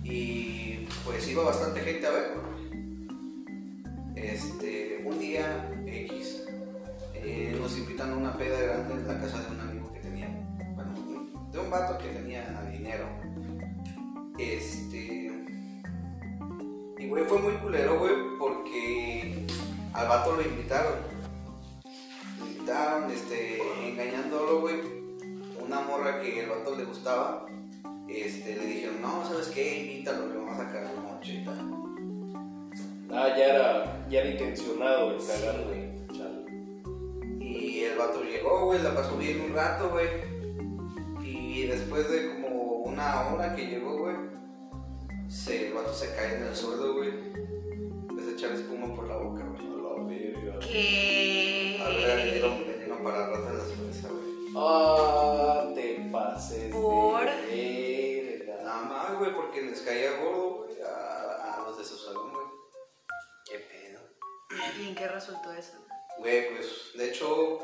Y 0.03 0.87
pues 1.05 1.27
iba 1.27 1.43
bastante 1.43 1.79
gente 1.81 2.07
a 2.07 2.11
verlo. 2.11 2.41
Este, 4.15 5.03
un 5.05 5.19
día 5.19 5.71
X 5.85 6.43
eh, 7.15 7.55
nos 7.59 7.77
invitan 7.77 8.11
a 8.11 8.15
una 8.15 8.37
peda 8.37 8.59
grande 8.59 8.93
en 8.93 9.07
la 9.07 9.19
casa 9.19 9.41
de 9.41 9.55
un 9.55 9.59
amigo 9.59 9.93
que 9.93 9.99
tenía, 9.99 10.27
bueno, 10.75 10.93
de 11.51 11.59
un 11.59 11.69
vato 11.69 11.97
que 11.97 12.09
tenía 12.09 12.67
dinero. 12.71 13.05
Este. 14.37 15.31
Y 16.99 17.07
güey, 17.07 17.25
fue 17.25 17.39
muy 17.39 17.53
culero, 17.53 17.99
güey, 17.99 18.13
porque 18.39 19.45
al 19.93 20.07
vato 20.07 20.35
lo 20.35 20.41
invitaron. 20.41 21.10
Este, 22.61 23.59
engañándolo, 23.87 24.61
güey. 24.61 24.75
Una 25.65 25.79
morra 25.81 26.21
que 26.21 26.43
el 26.43 26.49
vato 26.49 26.75
le 26.75 26.85
gustaba. 26.85 27.47
Este, 28.07 28.55
le 28.55 28.65
dijeron, 28.65 29.01
no, 29.01 29.25
¿sabes 29.25 29.47
qué? 29.47 29.79
Invítalo, 29.79 30.27
le 30.27 30.37
vamos 30.37 30.59
a 30.59 30.71
cagar 30.71 30.93
noche 30.95 31.41
y 31.41 31.43
tal. 31.43 31.57
Ah, 33.09 33.29
ya 33.35 33.45
era, 33.45 34.07
ya 34.09 34.19
era 34.19 34.29
intencionado 34.29 35.11
el 35.11 35.25
cagar, 35.25 35.63
güey. 35.65 35.91
Y 37.39 37.79
el 37.79 37.97
vato 37.97 38.23
llegó, 38.23 38.65
güey, 38.65 38.81
la 38.83 38.93
pasó 38.93 39.17
bien 39.17 39.41
un 39.41 39.53
rato, 39.55 39.89
güey. 39.89 40.07
Y 41.23 41.65
después 41.65 42.09
de 42.11 42.41
como 42.41 42.83
una 42.83 43.27
hora 43.27 43.55
que 43.55 43.65
llegó, 43.65 43.97
güey, 43.97 44.15
se, 45.27 45.67
el 45.67 45.73
vato 45.73 45.93
se 45.93 46.13
cae 46.15 46.35
en 46.35 46.43
el 46.43 46.55
suelo, 46.55 46.93
güey. 46.93 47.09
Empieza 48.09 48.29
a 48.29 48.33
echar 48.33 48.51
espuma 48.51 48.93
por 48.93 49.07
la 49.07 49.17
boca, 49.17 49.43
güey. 49.43 49.71
¿Qué? 50.61 51.40
Para 53.11 53.49
en 53.49 53.57
la 53.57 53.63
cerveza, 53.65 54.07
güey. 54.09 54.53
Ah, 54.55 55.71
te 55.75 56.09
pases 56.11 56.71
Por- 56.73 57.25
de 57.25 58.37
verga. 58.45 58.63
Nada 58.63 58.81
más, 58.83 59.17
güey, 59.19 59.33
porque 59.33 59.61
les 59.61 59.81
caía 59.81 60.17
gordo, 60.17 60.65
güey, 60.65 60.81
a, 60.81 61.55
a 61.55 61.63
los 61.67 61.77
de 61.77 61.83
su 61.85 61.97
salón, 61.97 62.31
güey. 62.31 62.45
¿Qué 63.49 63.59
pedo? 63.59 64.01
¿Y 64.81 64.89
en 64.89 64.95
qué 64.95 65.07
resultó 65.07 65.51
eso? 65.53 65.73
Güey, 66.19 66.49
pues, 66.55 66.67
de 66.95 67.09
hecho, 67.09 67.59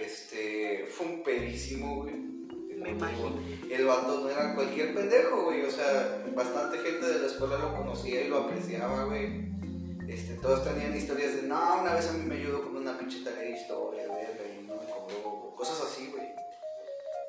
este, 0.00 0.86
fue 0.90 1.06
un 1.06 1.22
pedísimo, 1.22 2.02
güey. 2.02 2.14
Me 2.14 2.90
imagino. 2.90 3.40
El 3.70 3.86
vato 3.86 4.20
no 4.20 4.28
era 4.28 4.54
cualquier 4.54 4.94
pendejo, 4.94 5.44
güey. 5.44 5.62
O 5.62 5.70
sea, 5.70 6.22
bastante 6.34 6.78
gente 6.78 7.06
de 7.06 7.18
la 7.20 7.26
escuela 7.26 7.56
lo 7.58 7.74
conocía 7.74 8.20
y 8.22 8.28
lo 8.28 8.38
apreciaba, 8.38 9.04
güey. 9.04 9.44
Este, 10.08 10.34
todos 10.34 10.64
tenían 10.64 10.94
historias 10.94 11.34
de, 11.36 11.42
no, 11.44 11.80
una 11.80 11.94
vez 11.94 12.08
a 12.08 12.12
mí 12.12 12.24
me 12.26 12.34
ayudó 12.36 12.62
con 12.62 12.76
una 12.76 12.98
pinche 12.98 13.24
tarea 13.24 13.40
de 13.40 13.58
historia, 13.58 14.02
verga, 14.02 14.44
cosas 15.54 15.80
así, 15.80 16.10
güey. 16.10 16.26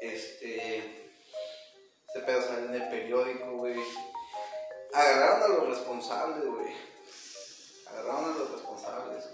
Este, 0.01 0.77
este 2.07 2.19
pedo 2.25 2.41
en 2.57 2.73
el 2.73 2.89
periódico, 2.89 3.57
güey. 3.57 3.75
Agarraron 4.93 5.43
a 5.43 5.55
los 5.55 5.69
responsables, 5.69 6.45
güey. 6.45 6.73
Agarraron 7.89 8.33
a 8.33 8.37
los 8.37 8.51
responsables. 8.51 9.29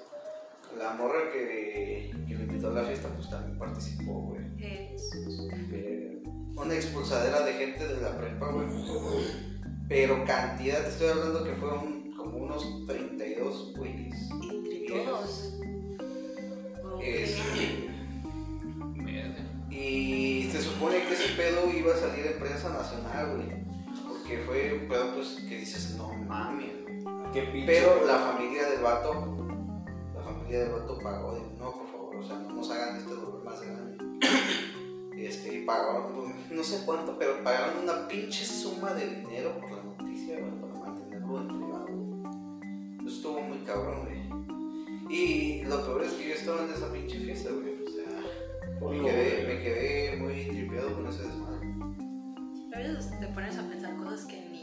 La 0.77 0.93
morra 0.93 1.31
que, 1.31 2.11
que 2.27 2.33
le 2.33 2.43
invitó 2.43 2.69
a 2.69 2.71
la 2.71 2.83
fiesta, 2.83 3.09
pues 3.09 3.29
también 3.29 3.59
participó, 3.59 4.13
güey. 4.13 4.41
Jesús. 4.57 5.47
Una 6.55 6.75
expulsadera 6.75 7.41
de 7.41 7.53
gente 7.53 7.87
de 7.87 8.01
la 8.01 8.17
prepa, 8.17 8.51
güey. 8.51 8.67
Pero 9.89 10.23
cantidad, 10.25 10.83
te 10.83 10.89
estoy 10.89 11.09
hablando 11.09 11.43
que 11.43 11.53
fueron 11.55 12.15
como 12.15 12.37
unos 12.37 12.85
32 12.87 13.75
güeyes. 13.75 14.15
Entre 14.31 14.87
todos. 14.87 15.53
Este, 17.01 17.90
y 19.71 20.49
se 20.51 20.61
supone 20.61 21.01
que 21.05 21.13
ese 21.13 21.33
pedo 21.35 21.71
iba 21.71 21.93
a 21.93 21.97
salir 21.97 22.27
en 22.27 22.39
prensa 22.39 22.69
nacional, 22.69 23.37
güey. 23.37 23.63
Porque 24.05 24.43
fue 24.45 24.79
un 24.81 24.89
pedo, 24.89 25.15
pues, 25.15 25.37
que 25.47 25.57
dices, 25.59 25.95
no 25.97 26.13
mames. 26.13 26.73
Qué 27.33 27.43
pinche. 27.43 27.65
Pero 27.65 28.05
la 28.05 28.17
familia 28.17 28.69
del 28.69 28.81
vato, 28.81 29.13
la 30.13 30.21
familia 30.21 30.59
del 30.59 30.73
vato 30.73 30.99
pagó, 30.99 31.35
de, 31.35 31.41
no, 31.57 31.71
por 31.71 31.87
favor, 31.87 32.15
o 32.17 32.23
sea, 32.23 32.37
no 32.39 32.49
nos 32.53 32.69
hagan 32.69 32.97
este 32.97 33.09
dolor 33.11 33.43
más 33.43 33.61
grande. 33.61 33.97
Este, 35.21 35.53
y 35.53 35.65
pagaron, 35.65 36.13
pues, 36.15 36.33
no 36.49 36.63
sé 36.63 36.83
cuánto, 36.83 37.15
pero 37.19 37.43
pagaron 37.43 37.83
una 37.83 38.07
pinche 38.07 38.43
suma 38.43 38.91
de 38.95 39.17
dinero 39.17 39.55
por 39.59 39.69
la 39.69 39.83
noticia, 39.83 40.39
güey, 40.39 40.51
para 40.59 40.73
mantenerlo 40.73 41.41
en 41.41 41.47
privado. 41.47 43.05
Eso 43.05 43.15
estuvo 43.15 43.41
muy 43.41 43.59
cabrón, 43.59 43.99
güey. 44.05 45.15
Y 45.15 45.61
lo 45.65 45.85
peor 45.85 46.03
es 46.05 46.13
que 46.13 46.29
yo 46.29 46.33
estaba 46.33 46.63
en 46.63 46.71
esa 46.71 46.91
pinche 46.91 47.19
fiesta, 47.19 47.51
güey, 47.51 47.70
me 48.89 49.01
quedé, 49.01 49.47
me 49.47 49.63
quedé 49.63 50.15
muy 50.17 50.45
tripeado 50.45 50.95
con 50.95 51.07
ese 51.07 51.23
desmadre. 51.23 51.67
A 52.73 52.77
veces 52.77 53.19
te 53.19 53.27
pones 53.27 53.57
a 53.57 53.67
pensar 53.67 53.95
cosas 53.97 54.25
que 54.25 54.41
ni, 54.49 54.61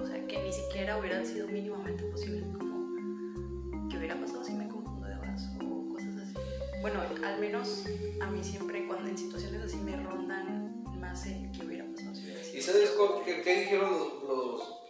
o 0.00 0.06
sea, 0.06 0.26
que 0.26 0.42
ni 0.42 0.52
siquiera 0.52 0.98
hubieran 0.98 1.26
sido 1.26 1.48
mínimamente 1.48 2.04
posibles, 2.04 2.44
como 2.56 3.88
que 3.88 3.98
hubiera 3.98 4.18
pasado 4.20 4.44
si 4.44 4.52
me 4.52 4.68
confundo 4.68 5.06
de 5.06 5.16
vaso 5.16 5.50
o 5.60 5.88
cosas 5.92 6.16
así. 6.16 6.34
Bueno, 6.80 6.98
menos 7.42 7.86
a 8.20 8.26
mí 8.26 8.44
siempre 8.44 8.86
cuando 8.86 9.08
en 9.08 9.18
situaciones 9.18 9.62
así 9.62 9.76
me 9.78 9.96
rondan 9.96 10.84
más 11.00 11.26
el 11.26 11.50
que 11.50 11.66
hubiera 11.66 11.84
pasado 11.86 12.14
si 12.14 12.24
hubiera 12.24 12.44
sido. 12.44 12.58
¿Y 12.58 12.62
sabes 12.62 12.96
qué, 13.24 13.42
qué 13.42 13.60
dijeron 13.60 13.90
los, 13.90 14.22
los, 14.22 14.82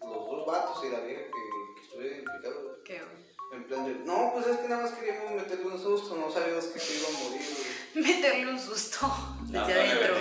los 0.00 0.26
dos 0.26 0.46
vatos 0.46 0.82
y 0.86 0.90
la 0.90 1.00
vieja 1.00 1.22
que, 1.24 1.30
que 1.74 1.82
estuve 1.82 2.06
identificado? 2.06 2.82
¿Qué? 2.84 3.27
En 3.52 3.64
plan 3.64 3.84
de, 3.86 3.94
no, 4.04 4.30
pues 4.34 4.46
es 4.46 4.58
que 4.58 4.68
nada 4.68 4.82
más 4.82 4.92
queríamos 4.92 5.32
meterle 5.34 5.66
un 5.66 5.78
susto, 5.82 6.16
no 6.16 6.30
sabíamos 6.30 6.64
que 6.66 6.78
se 6.78 6.98
iba 6.98 7.08
a 7.08 7.12
morir, 7.24 7.46
güey. 7.94 8.06
Meterle 8.06 8.50
un 8.52 8.58
susto 8.58 9.10
desde 9.46 9.58
no, 9.58 9.64
adentro. 9.64 10.14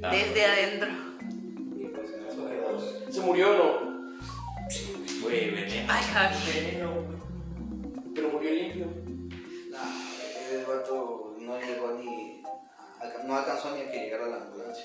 No. 0.00 0.10
Desde 0.10 0.44
adentro. 0.44 0.88
Y 1.76 1.84
pues 1.86 2.10
en 2.12 2.26
eso 2.26 2.48
quedó. 2.48 3.12
¿Se 3.12 3.20
murió 3.20 3.50
o 3.50 3.54
no? 3.54 3.96
Güey, 5.22 5.50
veneno. 5.50 5.92
Ay, 5.92 6.04
Javi. 6.12 6.36
Veneno, 6.54 6.92
güey. 6.92 8.12
Pero 8.14 8.28
murió 8.30 8.50
limpio. 8.50 8.86
Nah, 9.70 10.50
el 10.52 10.64
vato 10.64 11.36
no 11.38 11.60
llegó 11.60 11.92
ni. 11.92 12.42
a- 13.00 13.22
no 13.24 13.36
alcanzó 13.36 13.70
ni 13.76 13.82
a 13.82 13.90
que 13.90 13.98
llegara 14.00 14.26
la 14.26 14.36
ambulancia. 14.36 14.84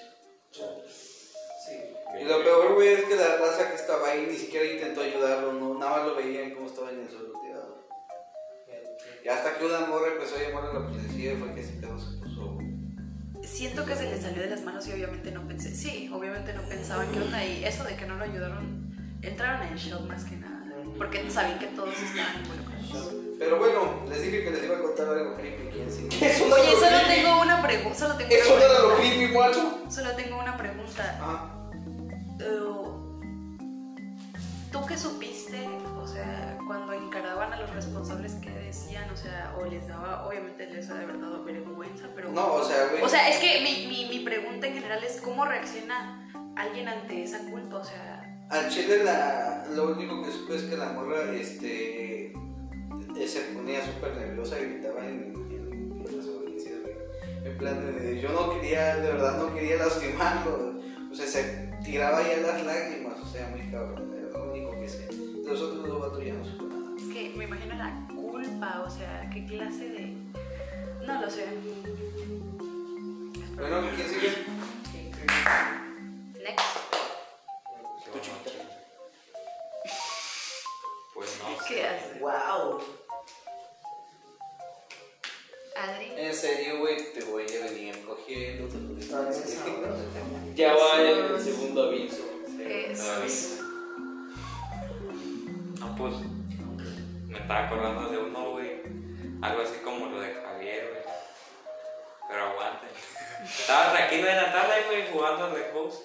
Sí. 0.51 1.73
Y 2.19 2.23
lo 2.25 2.43
peor, 2.43 2.73
güey, 2.73 2.89
es 2.89 3.03
que 3.05 3.15
la 3.15 3.37
raza 3.37 3.69
que 3.69 3.75
estaba 3.75 4.09
ahí 4.09 4.25
ni 4.29 4.35
siquiera 4.35 4.65
intentó 4.65 5.01
ayudarlo, 5.01 5.53
no, 5.53 5.77
nada 5.77 5.97
más 5.97 6.07
lo 6.07 6.15
veían 6.15 6.40
Y 9.23 9.27
hasta 9.29 9.57
que 9.57 9.65
una 9.65 9.81
morra 9.81 10.07
empezó 10.13 10.35
a 10.35 10.39
llamar 10.49 10.69
a 10.71 10.73
la 10.79 10.87
policía 10.87 11.35
fue 11.39 11.53
que 11.53 11.61
ese 11.61 11.73
pedo 11.73 11.97
se 11.99 12.17
puso. 12.17 12.57
Siento 13.43 13.85
que 13.85 13.95
se 13.95 14.03
le 14.09 14.21
salió 14.21 14.41
de 14.41 14.49
las 14.49 14.61
manos 14.63 14.87
y 14.87 14.93
obviamente 14.93 15.31
no 15.31 15.47
pensé. 15.47 15.75
Sí, 15.75 16.09
obviamente 16.13 16.53
no 16.53 16.61
pensaban 16.63 17.07
que 17.11 17.19
onda 17.19 17.43
y 17.45 17.63
eso 17.65 17.83
de 17.83 17.95
que 17.95 18.05
no 18.05 18.15
lo 18.15 18.23
ayudaron. 18.23 18.91
Entraron 19.21 19.67
en 19.67 19.75
shock 19.75 20.07
más 20.07 20.23
que 20.25 20.35
nada. 20.37 20.57
Porque 20.97 21.29
sabían 21.29 21.59
que 21.59 21.67
todos 21.67 21.89
estaban 22.01 22.41
involucrados. 22.43 23.13
Pero 23.39 23.57
bueno, 23.57 24.03
les 24.09 24.21
dije 24.23 24.43
que 24.43 24.51
les 24.51 24.63
iba 24.65 24.77
a 24.77 24.81
contar 24.81 25.07
algo 25.09 25.35
creepy. 25.35 25.69
¿Quién 25.71 25.91
sí? 25.91 26.07
Eso 26.25 26.47
no 26.47 26.55
Oye, 26.55 26.71
solo 26.71 26.87
creepy. 27.05 27.21
tengo 27.21 27.41
una 27.41 27.61
pregunta. 27.61 27.97
Solo 27.97 28.15
tengo 28.15 28.31
Eso 28.31 28.55
no 28.57 28.63
era 28.65 28.79
lo 28.79 28.95
creepy, 28.97 29.33
macho. 29.33 29.79
Solo 29.89 30.11
tengo 30.15 30.39
una 30.39 30.57
pregunta. 30.57 31.19
Ah, 31.21 31.69
Eh, 32.39 32.81
¿Tú 34.71 34.85
qué 34.87 34.97
supiste? 34.97 35.67
Cuando 36.71 36.93
encaraban 36.93 37.51
a 37.51 37.59
los 37.59 37.69
responsables, 37.75 38.35
¿qué 38.35 38.49
decían? 38.49 39.09
O 39.09 39.17
sea, 39.17 39.53
o 39.59 39.65
les 39.65 39.85
daba, 39.89 40.25
obviamente 40.25 40.67
les 40.67 40.89
ha 40.89 40.93
de 40.93 41.03
haber 41.03 41.19
dado 41.19 41.43
vergüenza, 41.43 42.07
pero... 42.15 42.31
no, 42.31 42.53
o 42.53 42.63
sea, 42.63 42.87
güey. 42.91 43.03
O 43.03 43.09
sea, 43.09 43.27
es 43.27 43.39
que 43.39 43.59
mi, 43.59 43.87
mi, 43.87 44.07
mi 44.07 44.23
pregunta 44.23 44.67
en 44.67 44.75
general 44.75 45.03
es 45.03 45.19
cómo 45.19 45.43
reacciona 45.43 46.31
alguien 46.55 46.87
ante 46.87 47.23
esa 47.23 47.39
culpa, 47.49 47.75
o 47.75 47.83
sea... 47.83 48.45
Al 48.49 48.69
chile 48.69 49.03
la, 49.03 49.65
lo 49.75 49.91
único 49.91 50.23
que 50.23 50.31
supe 50.31 50.55
es 50.55 50.61
que 50.61 50.77
la 50.77 50.93
morra 50.93 51.33
este, 51.33 52.27
eh, 52.27 53.27
se 53.27 53.41
ponía 53.53 53.85
súper 53.85 54.15
nerviosa 54.15 54.57
y 54.57 54.63
gritaba 54.63 55.05
en, 55.05 55.33
en, 55.51 56.05
en 56.07 56.17
las 56.17 56.25
audiencias, 56.25 56.75
güey. 56.83 56.95
En 57.43 57.57
plan 57.57 57.85
de, 57.85 58.21
yo 58.21 58.29
no 58.29 58.53
quería, 58.53 58.95
de 58.95 59.11
verdad 59.11 59.37
no 59.39 59.53
quería 59.53 59.75
lastimarlo. 59.75 60.79
O 61.11 61.13
sea, 61.13 61.27
se 61.27 61.69
tiraba 61.83 62.21
ya 62.21 62.37
las 62.37 62.63
lágrimas, 62.63 63.19
o 63.19 63.25
sea, 63.25 63.49
muy 63.49 63.69
cabrón, 63.69 64.13
era 64.17 64.29
lo 64.37 64.51
único 64.53 64.71
que 64.79 64.87
sé. 64.87 65.09
Los 65.45 65.59
otros 65.59 65.85
dos 65.85 65.99
vatos 65.99 66.23
ya 66.23 66.33
no 66.33 66.60
me 67.35 67.45
imagino 67.45 67.75
la 67.75 68.07
culpa, 68.07 68.83
o 68.85 68.89
sea, 68.89 69.29
qué 69.33 69.45
clase 69.45 69.89
de... 69.89 70.13
No 71.05 71.21
lo 71.21 71.29
sé. 71.29 71.45
Bueno, 73.55 73.89
¿quién 73.95 74.07
sigue? 74.09 74.45
Next. 76.43 76.65
Pues 81.13 81.39
no 81.39 81.61
sé. 81.61 81.65
¿Qué 81.67 81.87
haces? 81.87 82.19
Wow. 82.19 82.81
Adri. 85.77 86.11
En 86.17 86.33
serio, 86.33 86.79
güey, 86.79 87.13
te 87.13 87.23
voy 87.25 87.43
a 87.43 87.63
venir 87.65 88.03
cogiendo. 88.05 88.67
te 88.67 88.79
lo 88.79 88.95
digo. 88.95 89.25
Ya 90.55 90.73
va 90.73 91.01
el 91.01 91.39
segundo 91.39 91.83
aviso. 91.83 92.23
¿Qué 92.57 92.91
es? 92.91 92.99
Todavía. 92.99 93.35
No, 95.79 95.95
pues. 95.95 96.40
Me 97.31 97.39
estaba 97.39 97.65
acordando 97.65 98.09
de 98.09 98.17
uno, 98.17 98.51
güey. 98.51 98.81
Algo 99.41 99.61
así 99.61 99.79
como 99.83 100.07
lo 100.07 100.19
de 100.19 100.33
Javier, 100.33 100.89
güey. 100.91 101.15
Pero 102.27 102.43
aguante. 102.43 102.87
Estaba 103.43 103.93
tranquilo 103.93 104.27
en 104.27 104.35
la 104.35 104.51
tarde, 104.51 104.83
güey, 104.87 105.11
jugando 105.11 105.45
al 105.45 105.53
Xbox. 105.53 106.01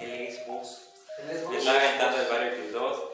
El 0.00 0.32
Xbox. 0.32 0.90
Yo 1.30 1.58
estaba 1.58 1.78
aventando 1.78 2.20
el 2.20 2.28
Battlefield 2.28 2.72
2. 2.72 3.04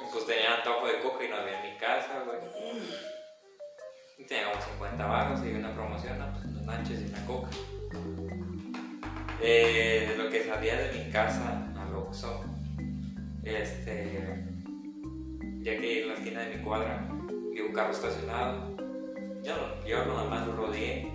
Y 0.00 0.12
pues 0.12 0.26
tenía 0.26 0.56
antojo 0.56 0.86
de 0.88 1.00
coca 1.00 1.24
y 1.24 1.28
no 1.28 1.36
había 1.36 1.62
en 1.62 1.72
mi 1.72 1.78
casa, 1.78 2.24
güey. 2.26 2.38
Y 4.18 4.24
tenía 4.24 4.50
como 4.50 4.60
50 4.60 5.06
baros 5.06 5.40
y 5.44 5.52
una 5.52 5.72
promoción, 5.72 6.18
¿no? 6.18 6.32
pues 6.32 6.44
unos 6.46 6.62
nachos 6.62 6.98
y 6.98 7.04
una 7.04 7.26
coca. 7.26 7.48
Eh, 9.40 10.06
de 10.08 10.16
lo 10.16 10.28
que 10.28 10.44
salía 10.44 10.76
de 10.76 10.92
mi 10.92 11.10
casa 11.12 11.62
al 11.78 11.94
Oxxo, 11.94 12.44
este, 13.44 14.49
ya 15.62 15.78
que 15.78 16.02
en 16.02 16.08
la 16.08 16.14
esquina 16.14 16.40
de 16.40 16.56
mi 16.56 16.62
cuadra 16.62 17.06
vi 17.52 17.60
un 17.60 17.72
carro 17.72 17.92
estacionado. 17.92 18.76
Yo, 19.42 19.54
yo 19.86 20.04
nada 20.04 20.24
más 20.24 20.46
lo 20.46 20.56
rodeé 20.56 21.06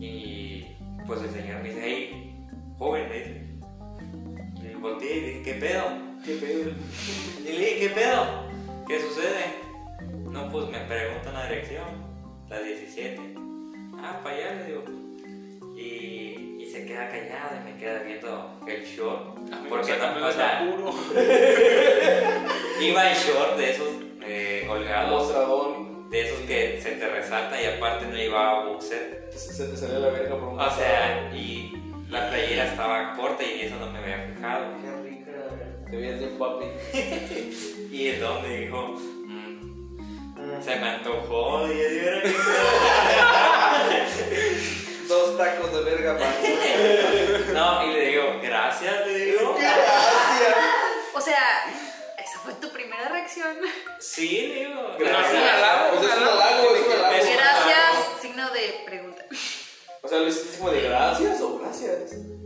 y 0.00 0.64
pues 1.06 1.22
el 1.22 1.30
señor 1.30 1.62
me 1.62 1.68
dice, 1.68 1.80
hey, 1.82 2.46
joven, 2.78 3.08
me 3.08 3.14
dice. 3.18 3.48
Y 4.62 4.74
volteé 4.74 5.16
y 5.16 5.20
dije, 5.20 5.42
¿qué 5.42 5.54
pedo? 5.54 5.84
¿Qué 6.24 6.34
pedo? 6.34 6.72
Y 7.40 7.52
le 7.52 7.58
dije, 7.58 7.78
¿qué 7.80 7.88
pedo? 7.90 8.48
¿Qué 8.86 9.00
sucede? 9.00 9.68
No, 10.30 10.50
pues 10.50 10.68
me 10.70 10.80
preguntan 10.80 11.34
la 11.34 11.48
dirección, 11.48 11.86
la 12.48 12.60
17. 12.60 13.34
Ah, 13.98 14.20
para 14.22 14.36
allá, 14.36 14.54
le 14.54 14.66
digo. 14.66 14.84
Y, 15.76 16.37
queda 16.98 17.08
callado 17.10 17.50
y 17.60 17.72
me 17.72 17.78
queda 17.78 17.98
viendo 18.00 18.60
el 18.66 18.84
short. 18.84 19.38
Porque 19.68 19.96
no, 19.96 20.26
o 20.26 20.32
sea, 20.32 20.64
iba 22.80 23.10
en 23.10 23.16
short 23.16 23.56
de 23.56 23.70
esos 23.70 23.88
eh, 24.22 24.66
holgados, 24.68 25.10
Mostradón. 25.22 26.10
de 26.10 26.20
esos 26.22 26.40
que 26.40 26.80
se 26.82 26.92
te 26.92 27.08
resaltan 27.08 27.60
y 27.62 27.66
aparte 27.66 28.06
no 28.06 28.16
llevaba 28.16 28.64
boxer. 28.66 29.28
Se, 29.32 29.38
se 29.52 29.68
te 29.68 29.76
salió 29.76 30.00
la 30.00 30.08
verga 30.08 30.34
por 30.36 30.48
un 30.48 30.60
O 30.60 30.70
sea, 30.70 31.30
y 31.34 31.72
la 32.10 32.28
playera 32.30 32.64
estaba 32.64 33.14
corta 33.14 33.44
y 33.44 33.62
eso 33.62 33.76
no 33.78 33.90
me 33.92 33.98
había 33.98 34.34
fijado. 34.34 34.64
Qué 34.82 35.08
rica 35.10 35.30
la 35.30 35.54
verdad. 35.54 35.90
Te 35.90 35.96
veías 35.96 36.18
bien 36.18 36.38
papi. 36.38 36.66
Y 37.90 38.08
el 38.08 38.20
don 38.20 38.42
me 38.42 38.58
dijo, 38.58 38.94
"Mm, 39.26 40.62
se 40.62 40.76
me 40.76 40.88
antojó 40.88 41.66
y 41.66 41.78
yo 41.78 41.88
digo, 41.88 42.06
"Era 42.08 42.22
que- 42.22 42.28
Dos 45.08 45.36
tacos 45.38 45.72
de 45.72 45.80
verga 45.82 46.18
para 46.18 46.32
No, 47.52 47.84
y 47.84 47.92
le 47.94 48.00
digo, 48.10 48.38
gracias, 48.42 49.06
le 49.06 49.18
digo. 49.18 49.56
O 51.14 51.20
sea, 51.20 51.64
esa 52.16 52.38
fue 52.44 52.52
tu 52.54 52.70
primera 52.70 53.08
reacción. 53.08 53.56
Sí, 53.98 54.46
le 54.48 54.54
digo. 54.66 54.94
Gracias. 54.98 55.32
Gracias. 55.32 55.88
Pues 55.90 56.04
es 56.12 56.16
un 56.16 56.22
halago, 56.28 56.74
es 56.76 56.86
un 56.86 56.92
halago. 56.92 57.14
Es- 57.16 57.34
Gracias, 57.34 58.20
signo 58.22 58.50
de 58.50 58.82
pregunta. 58.86 59.24
O 60.02 60.08
sea, 60.08 60.18
lo 60.18 60.28
hiciste 60.28 60.58
como 60.58 60.70
de 60.70 60.82
gracias 60.82 61.40
o 61.40 61.58
gracias. 61.58 61.98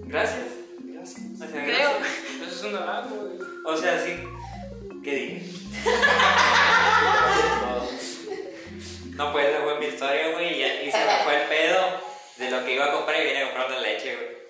Gracias. 0.06 0.46
Gracias. 0.84 1.20
O 1.34 1.38
sea, 1.38 1.48
Creo. 1.64 1.90
gracias. 1.98 2.46
Eso 2.46 2.54
es 2.54 2.62
un 2.62 2.76
halago, 2.76 3.08
güey. 3.16 3.38
O 3.66 3.76
sea, 3.76 4.02
sí. 4.04 4.22
¿Qué 5.04 5.10
dije? 5.14 5.42
No, 9.16 9.30
pues 9.32 9.46
esa 9.48 9.60
fue 9.62 9.78
mi 9.78 9.86
historia, 9.86 10.30
güey. 10.30 10.62
Y 10.88 10.90
se 10.90 10.98
me 10.98 11.16
fue 11.24 11.42
el 11.42 11.48
pedo 11.48 11.78
de 12.42 12.50
lo 12.50 12.64
que 12.64 12.74
iba 12.74 12.86
a 12.86 12.92
comprar 12.92 13.20
y 13.22 13.26
vine 13.26 13.42
a 13.42 13.44
comprar 13.44 13.66
una 13.68 13.78
leche, 13.78 14.16
güey. 14.16 14.42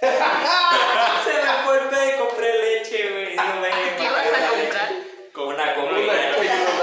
se 0.00 1.32
me 1.32 1.52
fue 1.64 1.78
el 1.78 1.88
pedo 1.88 2.08
y 2.08 2.18
compré 2.18 2.48
leche, 2.58 3.10
güey. 3.10 3.26
Y 3.26 3.30
digo, 3.30 3.60
"Ven, 3.62 3.72
¿Qué 3.98 4.08
vas 4.10 4.26
a 4.26 4.50
comprar? 4.50 4.88
Con 5.32 5.48
una 5.48 5.66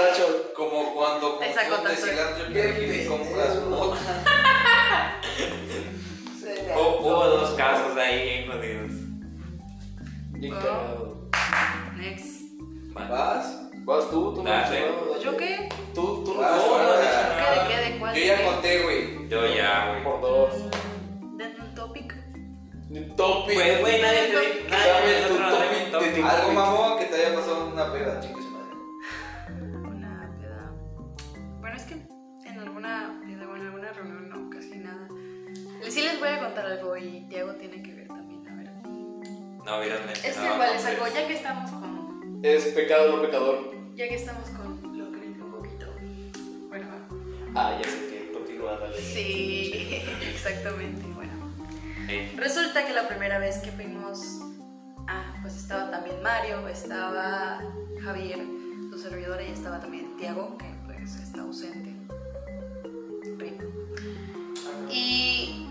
nacho. 0.08 0.52
Como 0.54 0.94
cuando 0.94 1.38
confundes 1.38 2.02
cilantro 2.02 2.44
y 2.50 3.06
compras 3.06 3.56
uno. 3.66 3.94
Hubo, 6.74 6.98
hubo 7.00 7.26
dos 7.26 7.50
casos 7.50 7.96
ahí 7.98 8.46
jodidos. 8.46 8.92
Bien 10.32 10.54
Oh. 10.54 11.28
Next. 11.96 12.42
Va. 12.96 13.08
¿Vas? 13.08 13.65
Vas 13.86 14.10
tú, 14.10 14.34
tú 14.34 14.42
no 14.42 14.50
Dale. 14.50 14.84
¿Yo 15.22 15.36
qué? 15.36 15.68
Tú, 15.94 16.24
tú 16.24 16.34
no 16.34 16.40
Vas, 16.40 16.50
has 16.50 16.64
dicho 16.64 16.74
vas. 16.74 16.88
nada. 16.88 17.68
¿Qué 17.68 17.76
de 17.76 17.84
qué? 17.84 17.92
¿De 17.92 17.98
cuál? 18.00 18.14
Yo 18.16 18.24
ya 18.24 18.44
conté, 18.44 18.82
güey. 18.82 19.28
Yo 19.28 19.54
ya, 19.54 19.90
güey. 19.90 20.02
Por 20.02 20.20
dos. 20.20 20.54
Denme 21.36 21.60
un 21.60 21.74
topic. 21.76 22.14
Topic. 23.16 23.54
Pues, 23.54 23.80
güey, 23.80 24.02
nadie 24.02 24.22
te 24.22 24.40
dijo. 24.40 24.68
Nadie. 24.70 26.22
Algo 26.24 26.52
mamón 26.52 26.98
que 26.98 27.04
te 27.04 27.14
haya 27.14 27.34
pasado 27.36 27.68
una 27.72 27.92
peda, 27.92 28.20
chicos 28.20 28.44
madre. 28.50 28.76
Una 29.86 30.32
peda. 30.40 30.72
Bueno, 31.60 31.76
es 31.76 31.84
que 31.84 31.94
en 32.44 32.58
alguna 32.58 33.20
peda 33.24 33.48
o 33.48 33.54
en 33.54 33.66
alguna 33.66 33.92
reunión 33.92 34.28
no, 34.30 34.50
casi 34.50 34.78
nada. 34.78 35.06
Sí 35.88 36.02
les 36.02 36.18
voy 36.18 36.28
a 36.28 36.40
contar 36.40 36.66
algo 36.66 36.96
y 36.96 37.20
Tiago 37.28 37.54
tiene 37.54 37.80
que 37.84 37.94
ver 37.94 38.08
también, 38.08 38.48
a 38.48 38.56
ver. 38.56 38.72
No 39.64 39.78
hubieras 39.78 40.24
Es 40.24 40.36
que 40.36 40.44
igual 40.44 40.74
es 40.74 40.84
algo, 40.84 41.06
ya 41.06 41.28
que 41.28 41.34
estamos 41.34 41.70
con. 41.70 42.40
Es 42.42 42.64
pecado 42.66 43.16
no 43.16 43.22
pecador. 43.22 43.75
Ya 43.96 44.06
que 44.08 44.16
estamos 44.16 44.46
con 44.50 44.98
lo 44.98 45.10
que 45.10 45.26
un 45.26 45.50
poquito. 45.50 45.86
Bueno. 46.68 46.86
Ah, 47.54 47.78
ya 47.82 47.88
sé 47.88 47.98
que. 48.10 48.62
la 48.62 48.88
leyenda. 48.88 49.00
Sí, 49.00 50.02
exactamente. 50.34 51.02
Bueno, 51.14 51.32
Eh, 52.06 52.30
resulta 52.36 52.86
que 52.86 52.92
la 52.92 53.08
primera 53.08 53.38
vez 53.38 53.56
que 53.58 53.70
fuimos, 53.70 54.42
ah, 55.08 55.34
pues 55.40 55.56
estaba 55.56 55.90
también 55.90 56.22
Mario, 56.22 56.68
estaba 56.68 57.58
Javier, 58.04 58.40
tu 58.90 58.98
servidora, 58.98 59.42
y 59.42 59.52
estaba 59.52 59.80
también 59.80 60.14
Tiago, 60.18 60.58
que 60.58 60.66
pues 60.84 61.16
está 61.16 61.40
ausente. 61.40 61.96
Rip. 63.38 63.62
Y 64.90 65.66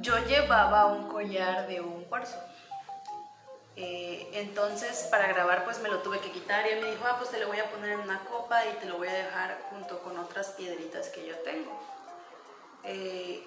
yo 0.00 0.14
llevaba 0.26 0.86
un 0.86 1.08
collar 1.08 1.68
de 1.68 1.82
un 1.82 2.04
cuarzo. 2.04 2.38
Eh, 3.76 4.28
entonces 4.34 5.08
para 5.10 5.26
grabar 5.26 5.64
pues 5.64 5.80
me 5.80 5.88
lo 5.88 5.98
tuve 5.98 6.20
que 6.20 6.30
quitar 6.30 6.64
y 6.66 6.70
él 6.70 6.80
me 6.80 6.92
dijo, 6.92 7.04
ah, 7.06 7.16
pues 7.18 7.30
te 7.30 7.40
lo 7.40 7.48
voy 7.48 7.58
a 7.58 7.68
poner 7.70 7.90
en 7.90 7.98
una 8.00 8.20
copa 8.20 8.64
y 8.66 8.72
te 8.78 8.86
lo 8.86 8.98
voy 8.98 9.08
a 9.08 9.12
dejar 9.12 9.58
junto 9.70 9.98
con 10.00 10.16
otras 10.16 10.50
piedritas 10.50 11.08
que 11.08 11.26
yo 11.26 11.34
tengo. 11.38 11.76
Eh, 12.84 13.42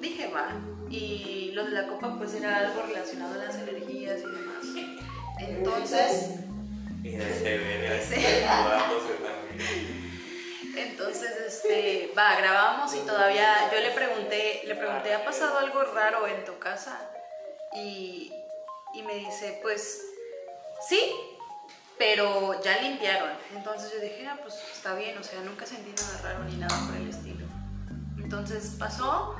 dije, 0.00 0.28
va. 0.28 0.48
Y 0.90 1.52
lo 1.54 1.64
de 1.64 1.70
la 1.70 1.86
copa 1.86 2.14
pues 2.18 2.34
era 2.34 2.58
algo 2.58 2.82
relacionado 2.82 3.40
a 3.40 3.44
las 3.44 3.54
energías 3.56 4.20
y 4.20 4.26
demás. 4.26 4.66
Entonces, 5.40 6.36
entonces, 10.76 11.30
este, 11.46 12.12
va, 12.16 12.36
grabamos 12.36 12.94
y 12.94 13.00
todavía 13.00 13.70
yo 13.72 13.80
le 13.80 13.90
pregunté, 13.90 14.62
le 14.66 14.74
pregunté, 14.74 15.14
¿ha 15.14 15.24
pasado 15.24 15.58
algo 15.58 15.82
raro 15.82 16.26
en 16.26 16.44
tu 16.44 16.58
casa? 16.58 16.98
Y, 17.74 18.32
y 18.96 19.02
me 19.02 19.14
dice, 19.16 19.58
pues, 19.62 20.02
sí, 20.88 20.98
pero 21.98 22.60
ya 22.62 22.80
limpiaron. 22.80 23.30
Entonces 23.54 23.92
yo 23.92 24.00
dije, 24.00 24.26
ah, 24.26 24.38
pues 24.42 24.54
está 24.72 24.94
bien, 24.94 25.18
o 25.18 25.22
sea, 25.22 25.40
nunca 25.42 25.66
sentí 25.66 25.90
nada 25.90 26.20
raro 26.22 26.44
ni 26.44 26.56
nada 26.56 26.76
por 26.86 26.96
el 26.96 27.08
estilo. 27.08 27.46
Entonces 28.18 28.76
pasó, 28.78 29.36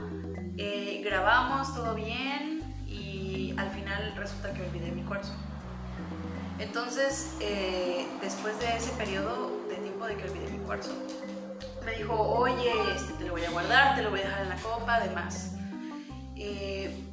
eh, 0.58 1.02
grabamos 1.04 1.74
todo 1.74 1.94
bien 1.94 2.62
y 2.86 3.54
al 3.58 3.70
final 3.70 4.14
resulta 4.16 4.52
que 4.52 4.62
olvidé 4.62 4.92
mi 4.92 5.02
cuarzo. 5.02 5.34
Entonces, 6.58 7.34
eh, 7.40 8.06
después 8.20 8.58
de 8.60 8.76
ese 8.76 8.90
periodo 8.92 9.50
de 9.68 9.76
tiempo 9.76 10.06
de 10.06 10.16
que 10.16 10.24
olvidé 10.24 10.50
mi 10.50 10.64
cuarzo, 10.64 10.92
me 11.84 11.92
dijo, 11.92 12.14
oye, 12.14 12.72
este, 12.94 13.12
te 13.14 13.24
lo 13.24 13.32
voy 13.32 13.44
a 13.44 13.50
guardar, 13.50 13.96
te 13.96 14.02
lo 14.02 14.10
voy 14.10 14.20
a 14.20 14.24
dejar 14.24 14.42
en 14.42 14.48
la 14.48 14.56
copa, 14.56 14.96
además. 14.96 15.52
Eh, 16.36 17.06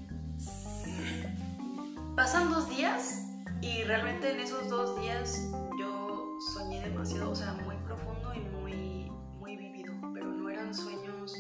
pasan 2.16 2.51
dos 2.51 2.70
días 2.70 3.26
y 3.61 3.84
realmente 3.84 4.32
en 4.32 4.39
esos 4.39 4.70
dos 4.70 4.99
días 5.01 5.49
yo 5.80 6.38
soñé 6.53 6.82
demasiado, 6.82 7.32
o 7.32 7.36
sea, 7.36 7.53
muy 7.66 7.76
profundo 7.78 8.34
y 8.36 8.39
muy, 8.39 9.11
muy 9.39 9.55
vivido, 9.55 9.93
pero 10.14 10.28
no 10.28 10.49
eran 10.49 10.74
sueños, 10.74 11.34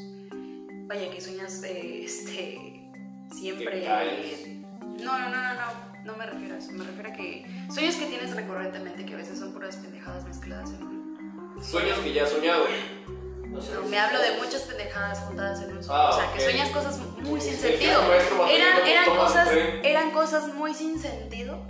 vaya 0.87 1.11
que 1.11 1.21
sueñas 1.21 1.63
eh, 1.63 2.03
este, 2.05 2.89
siempre... 3.31 3.85
No, 5.03 5.17
no, 5.17 5.29
no, 5.29 5.41
no, 5.41 5.53
no, 5.53 6.03
no 6.05 6.17
me 6.17 6.25
refiero 6.25 6.55
a 6.55 6.57
eso, 6.59 6.71
me 6.71 6.83
refiero 6.83 7.09
a 7.09 7.13
que 7.13 7.45
sueños 7.71 7.95
que 7.95 8.05
tienes 8.05 8.35
recurrentemente, 8.35 9.05
que 9.05 9.13
a 9.13 9.17
veces 9.17 9.39
son 9.39 9.53
puras 9.53 9.75
pendejadas 9.77 10.25
mezcladas 10.25 10.71
en 10.71 10.83
un... 10.83 11.63
Sueños 11.63 11.97
que 11.99 12.13
ya 12.13 12.23
has 12.23 12.29
soñado. 12.29 12.65
Me 13.89 13.99
hablo 13.99 14.19
de 14.19 14.37
muchas 14.37 14.61
pendejadas 14.63 15.19
juntadas 15.19 15.61
en 15.61 15.77
un 15.77 15.83
sueño. 15.83 16.01
Ah, 16.01 16.09
o 16.09 16.13
sea, 16.13 16.33
que 16.33 16.39
ok. 16.39 16.43
sueñas 16.43 16.69
cosas 16.69 16.97
muy 17.21 17.39
sin 17.39 17.55
sentido. 17.55 18.01
Eran, 18.49 18.87
eran, 18.87 19.15
cosas, 19.15 19.49
eran 19.83 20.11
cosas 20.11 20.47
muy 20.55 20.73
sin 20.73 20.99
sentido, 20.99 21.65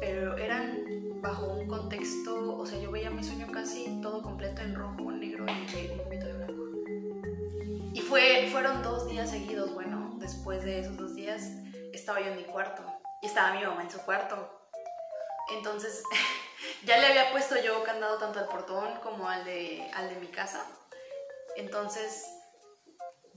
pero 0.00 0.36
eran 0.38 0.82
bajo 1.20 1.46
un 1.46 1.68
contexto. 1.68 2.56
O 2.56 2.66
sea, 2.66 2.78
yo 2.78 2.90
veía 2.90 3.10
mi 3.10 3.22
sueño 3.22 3.48
casi 3.52 4.00
todo 4.00 4.22
completo 4.22 4.62
en 4.62 4.74
rojo, 4.74 5.10
negro 5.12 5.44
y 5.46 5.90
un 5.90 5.98
poquito 5.98 6.26
de 6.26 6.32
blanco. 6.32 6.62
Y 7.92 8.00
fue, 8.00 8.48
fueron 8.50 8.82
dos 8.82 9.08
días 9.08 9.30
seguidos. 9.30 9.74
Bueno, 9.74 10.14
después 10.18 10.64
de 10.64 10.80
esos 10.80 10.96
dos 10.96 11.14
días 11.14 11.42
estaba 11.92 12.20
yo 12.20 12.28
en 12.28 12.36
mi 12.36 12.44
cuarto 12.44 12.82
y 13.20 13.26
estaba 13.26 13.54
mi 13.54 13.64
mamá 13.64 13.82
en 13.82 13.90
su 13.90 13.98
cuarto. 14.00 14.60
Entonces, 15.52 16.02
ya 16.84 16.98
le 16.98 17.06
había 17.06 17.30
puesto 17.32 17.56
yo 17.62 17.82
candado 17.84 18.18
tanto 18.18 18.38
al 18.38 18.46
portón 18.46 18.88
como 19.02 19.28
al 19.28 19.44
de, 19.44 19.90
al 19.94 20.08
de 20.08 20.16
mi 20.16 20.28
casa. 20.28 20.64
Entonces, 21.56 22.24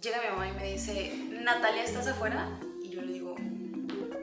llega 0.01 0.21
mi 0.21 0.29
mamá 0.29 0.47
y 0.47 0.51
me 0.53 0.71
dice, 0.73 1.13
Natalia, 1.29 1.83
¿estás 1.83 2.07
afuera? 2.07 2.59
Y 2.81 2.89
yo 2.89 3.01
le 3.01 3.13
digo, 3.13 3.35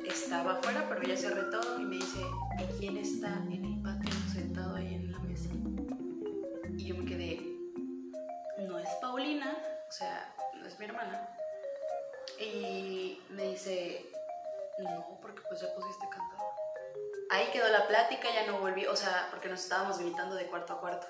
estaba 0.05 0.53
afuera, 0.53 0.87
pero 0.89 1.03
ya 1.03 1.17
cerré 1.17 1.43
todo. 1.51 1.81
Y 1.81 1.85
me 1.85 1.97
dice, 1.97 2.21
¿y 2.59 2.79
quién 2.79 2.97
está 2.97 3.29
en 3.51 3.65
el 3.65 3.83
patio 3.83 4.13
sentado 4.33 4.77
ahí 4.77 4.95
en 4.95 5.13
la 5.13 5.19
mesa? 5.21 5.51
Y 6.77 6.87
yo 6.87 6.97
me 6.97 7.05
quedé, 7.05 7.41
no 8.59 8.79
es 8.79 8.89
Paulina, 9.01 9.57
o 9.89 9.93
sea, 9.93 10.35
no 10.55 10.67
es 10.67 10.79
mi 10.79 10.87
hermana. 10.87 11.29
Y 12.39 13.21
me 13.31 13.51
dice, 13.51 14.07
no, 14.79 15.19
porque 15.21 15.43
pues 15.49 15.61
ya 15.61 15.75
pusiste 15.75 16.09
candado. 16.09 16.51
Ahí 17.31 17.49
quedó 17.53 17.69
la 17.69 17.87
plática, 17.87 18.29
ya 18.33 18.47
no 18.47 18.61
volví, 18.61 18.87
o 18.87 18.97
sea, 18.97 19.29
porque 19.31 19.49
nos 19.49 19.63
estábamos 19.63 19.99
gritando 19.99 20.35
de 20.35 20.47
cuarto 20.47 20.73
a 20.75 20.81
cuarto. 20.81 21.07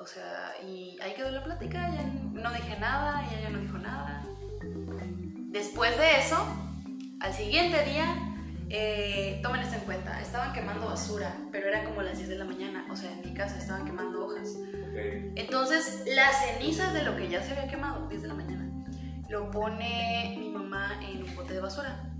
O 0.00 0.06
sea, 0.06 0.54
y 0.66 0.98
ahí 1.02 1.12
quedó 1.14 1.30
la 1.30 1.44
plática, 1.44 1.90
ya 1.90 2.02
no 2.32 2.50
dije 2.54 2.78
nada, 2.80 3.22
y 3.30 3.38
ella 3.38 3.50
no 3.50 3.58
dijo 3.58 3.76
nada. 3.76 4.24
Después 5.50 5.96
de 5.98 6.20
eso, 6.20 6.38
al 7.20 7.34
siguiente 7.34 7.84
día, 7.84 8.06
eh, 8.70 9.40
tomen 9.42 9.60
esto 9.60 9.76
en 9.76 9.82
cuenta, 9.82 10.18
estaban 10.22 10.54
quemando 10.54 10.86
basura, 10.86 11.36
pero 11.52 11.68
eran 11.68 11.84
como 11.84 12.00
las 12.00 12.16
10 12.16 12.30
de 12.30 12.38
la 12.38 12.46
mañana, 12.46 12.86
o 12.90 12.96
sea, 12.96 13.12
en 13.12 13.20
mi 13.20 13.34
casa 13.34 13.58
estaban 13.58 13.84
quemando 13.84 14.24
hojas. 14.24 14.48
Entonces, 15.36 16.04
las 16.06 16.46
cenizas 16.46 16.94
de 16.94 17.02
lo 17.02 17.14
que 17.14 17.28
ya 17.28 17.42
se 17.42 17.52
había 17.52 17.68
quemado, 17.68 18.08
10 18.08 18.22
de 18.22 18.28
la 18.28 18.34
mañana, 18.34 18.70
lo 19.28 19.50
pone 19.50 20.34
mi 20.38 20.48
mamá 20.48 20.98
en 21.02 21.24
un 21.24 21.36
bote 21.36 21.52
de 21.52 21.60
basura 21.60 22.10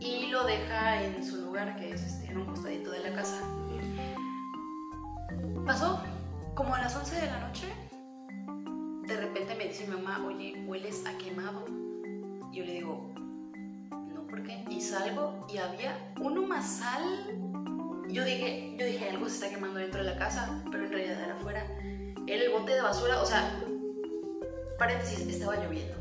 y 0.00 0.26
lo 0.26 0.44
deja 0.44 1.02
en 1.02 1.24
su 1.24 1.36
lugar, 1.36 1.76
que 1.76 1.92
es 1.92 2.02
este, 2.02 2.26
en 2.26 2.38
un 2.38 2.46
costadito 2.46 2.90
de 2.90 3.00
la 3.08 3.14
casa. 3.14 3.40
Pasó 5.64 6.02
como 6.58 6.74
a 6.74 6.80
las 6.80 6.96
11 6.96 7.20
de 7.20 7.26
la 7.26 7.38
noche. 7.38 7.66
De 9.06 9.16
repente 9.16 9.54
me 9.54 9.68
dice 9.68 9.86
mi 9.86 9.94
mamá, 9.94 10.26
oye, 10.26 10.64
hueles 10.66 11.06
a 11.06 11.16
quemado. 11.16 11.64
Yo 12.50 12.64
le 12.64 12.72
digo, 12.72 13.12
no, 14.12 14.26
¿por 14.26 14.42
qué? 14.42 14.64
Y 14.68 14.80
salgo 14.80 15.46
y 15.48 15.58
había 15.58 16.12
un 16.20 16.36
humazal. 16.36 17.04
Yo 18.08 18.24
dije, 18.24 18.74
yo 18.76 18.86
dije, 18.86 19.08
algo 19.08 19.28
se 19.28 19.36
está 19.36 19.50
quemando 19.50 19.78
dentro 19.78 20.02
de 20.02 20.10
la 20.10 20.18
casa, 20.18 20.60
pero 20.72 20.86
en 20.86 20.90
realidad 20.90 21.22
era 21.22 21.34
afuera. 21.34 21.64
Era 22.26 22.42
el 22.42 22.50
bote 22.50 22.74
de 22.74 22.82
basura, 22.82 23.22
o 23.22 23.24
sea, 23.24 23.62
paréntesis, 24.80 25.28
estaba 25.28 25.54
lloviendo. 25.64 25.94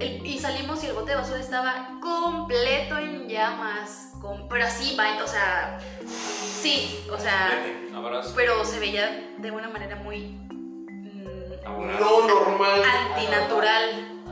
El- 0.00 0.26
y 0.26 0.38
salimos 0.38 0.82
y 0.82 0.86
el 0.88 0.94
bote 0.94 1.10
de 1.12 1.16
basura 1.16 1.40
estaba 1.40 1.98
completo 2.00 2.98
en 2.98 3.28
llamas. 3.28 4.08
con- 4.20 4.46
pero 4.48 4.64
así, 4.66 4.94
va, 4.96 5.20
o 5.24 5.26
sea, 5.26 5.80
sí, 6.06 7.04
o 7.12 7.18
sea, 7.18 7.50
Abrazo. 7.92 8.32
pero 8.36 8.64
se 8.64 8.78
veía 8.78 9.34
de 9.38 9.50
una 9.50 9.68
manera 9.68 9.96
muy 9.96 10.38
mm, 10.50 11.98
No 12.00 12.26
normal. 12.28 12.82
antinatural, 12.84 14.22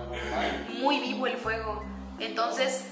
muy 0.81 1.01
vivo 1.01 1.27
el 1.27 1.37
fuego. 1.37 1.83
Entonces, 2.21 2.85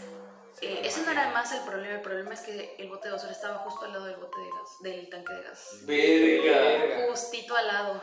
eh, 0.60 0.80
ese 0.84 1.02
no 1.02 1.12
era 1.12 1.30
más 1.30 1.52
el 1.52 1.60
problema, 1.60 1.94
el 1.96 2.00
problema 2.00 2.34
es 2.34 2.40
que 2.40 2.74
el 2.78 2.88
bote 2.88 3.08
de 3.08 3.14
basura 3.14 3.32
estaba 3.32 3.58
justo 3.58 3.84
al 3.84 3.92
lado 3.92 4.04
del 4.06 4.16
bote 4.16 4.38
de 4.40 4.48
gas, 4.50 4.70
del 4.80 5.08
tanque 5.08 5.32
de 5.32 5.42
gas. 5.42 5.68
Verga. 5.82 7.06
Justito 7.10 7.56
al 7.56 7.66
lado. 7.66 8.02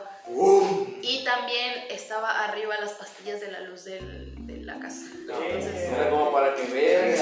Y 1.02 1.24
también 1.24 1.84
estaba 1.90 2.44
arriba 2.44 2.76
las 2.80 2.92
pastillas 2.92 3.40
de 3.40 3.50
la 3.52 3.60
luz 3.60 3.84
del- 3.84 4.46
de 4.46 4.56
la 4.58 4.78
casa. 4.80 5.06
Entonces, 5.14 5.74
Era 5.92 6.10
como 6.10 6.32
para 6.32 6.54
que 6.54 6.62
Ese 6.62 6.72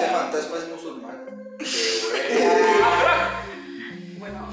vean. 0.00 0.10
fantasma 0.10 0.58
es 0.58 0.68
musulmán. 0.68 1.24
bueno, 4.18 4.48